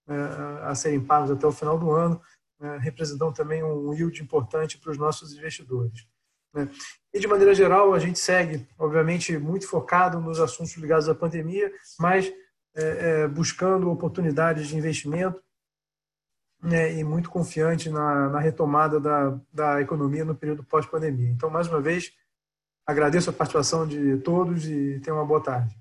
eh, 0.08 0.60
a 0.62 0.72
serem 0.72 1.00
pagos 1.00 1.32
até 1.32 1.44
o 1.44 1.50
final 1.50 1.76
do 1.76 1.90
ano 1.90 2.22
né, 2.60 2.78
representam 2.80 3.32
também 3.32 3.64
um 3.64 3.92
yield 3.92 4.22
importante 4.22 4.78
para 4.78 4.92
os 4.92 4.96
nossos 4.96 5.32
investidores. 5.32 6.06
Né. 6.54 6.68
E, 7.12 7.18
de 7.18 7.26
maneira 7.26 7.52
geral, 7.56 7.92
a 7.92 7.98
gente 7.98 8.20
segue, 8.20 8.64
obviamente, 8.78 9.36
muito 9.36 9.66
focado 9.66 10.20
nos 10.20 10.38
assuntos 10.38 10.76
ligados 10.76 11.08
à 11.08 11.14
pandemia, 11.14 11.72
mas 11.98 12.32
buscando 13.34 13.90
oportunidades 13.90 14.68
de 14.68 14.76
investimento 14.76 15.42
né, 16.62 16.94
e 16.96 17.02
muito 17.02 17.28
confiante 17.28 17.90
na, 17.90 18.28
na 18.28 18.38
retomada 18.38 19.00
da, 19.00 19.40
da 19.52 19.80
economia 19.80 20.24
no 20.24 20.36
período 20.36 20.62
pós-pandemia. 20.62 21.30
Então, 21.30 21.50
mais 21.50 21.66
uma 21.66 21.80
vez, 21.80 22.12
agradeço 22.86 23.28
a 23.28 23.32
participação 23.32 23.88
de 23.88 24.18
todos 24.18 24.68
e 24.68 25.00
tenham 25.00 25.18
uma 25.18 25.26
boa 25.26 25.42
tarde. 25.42 25.79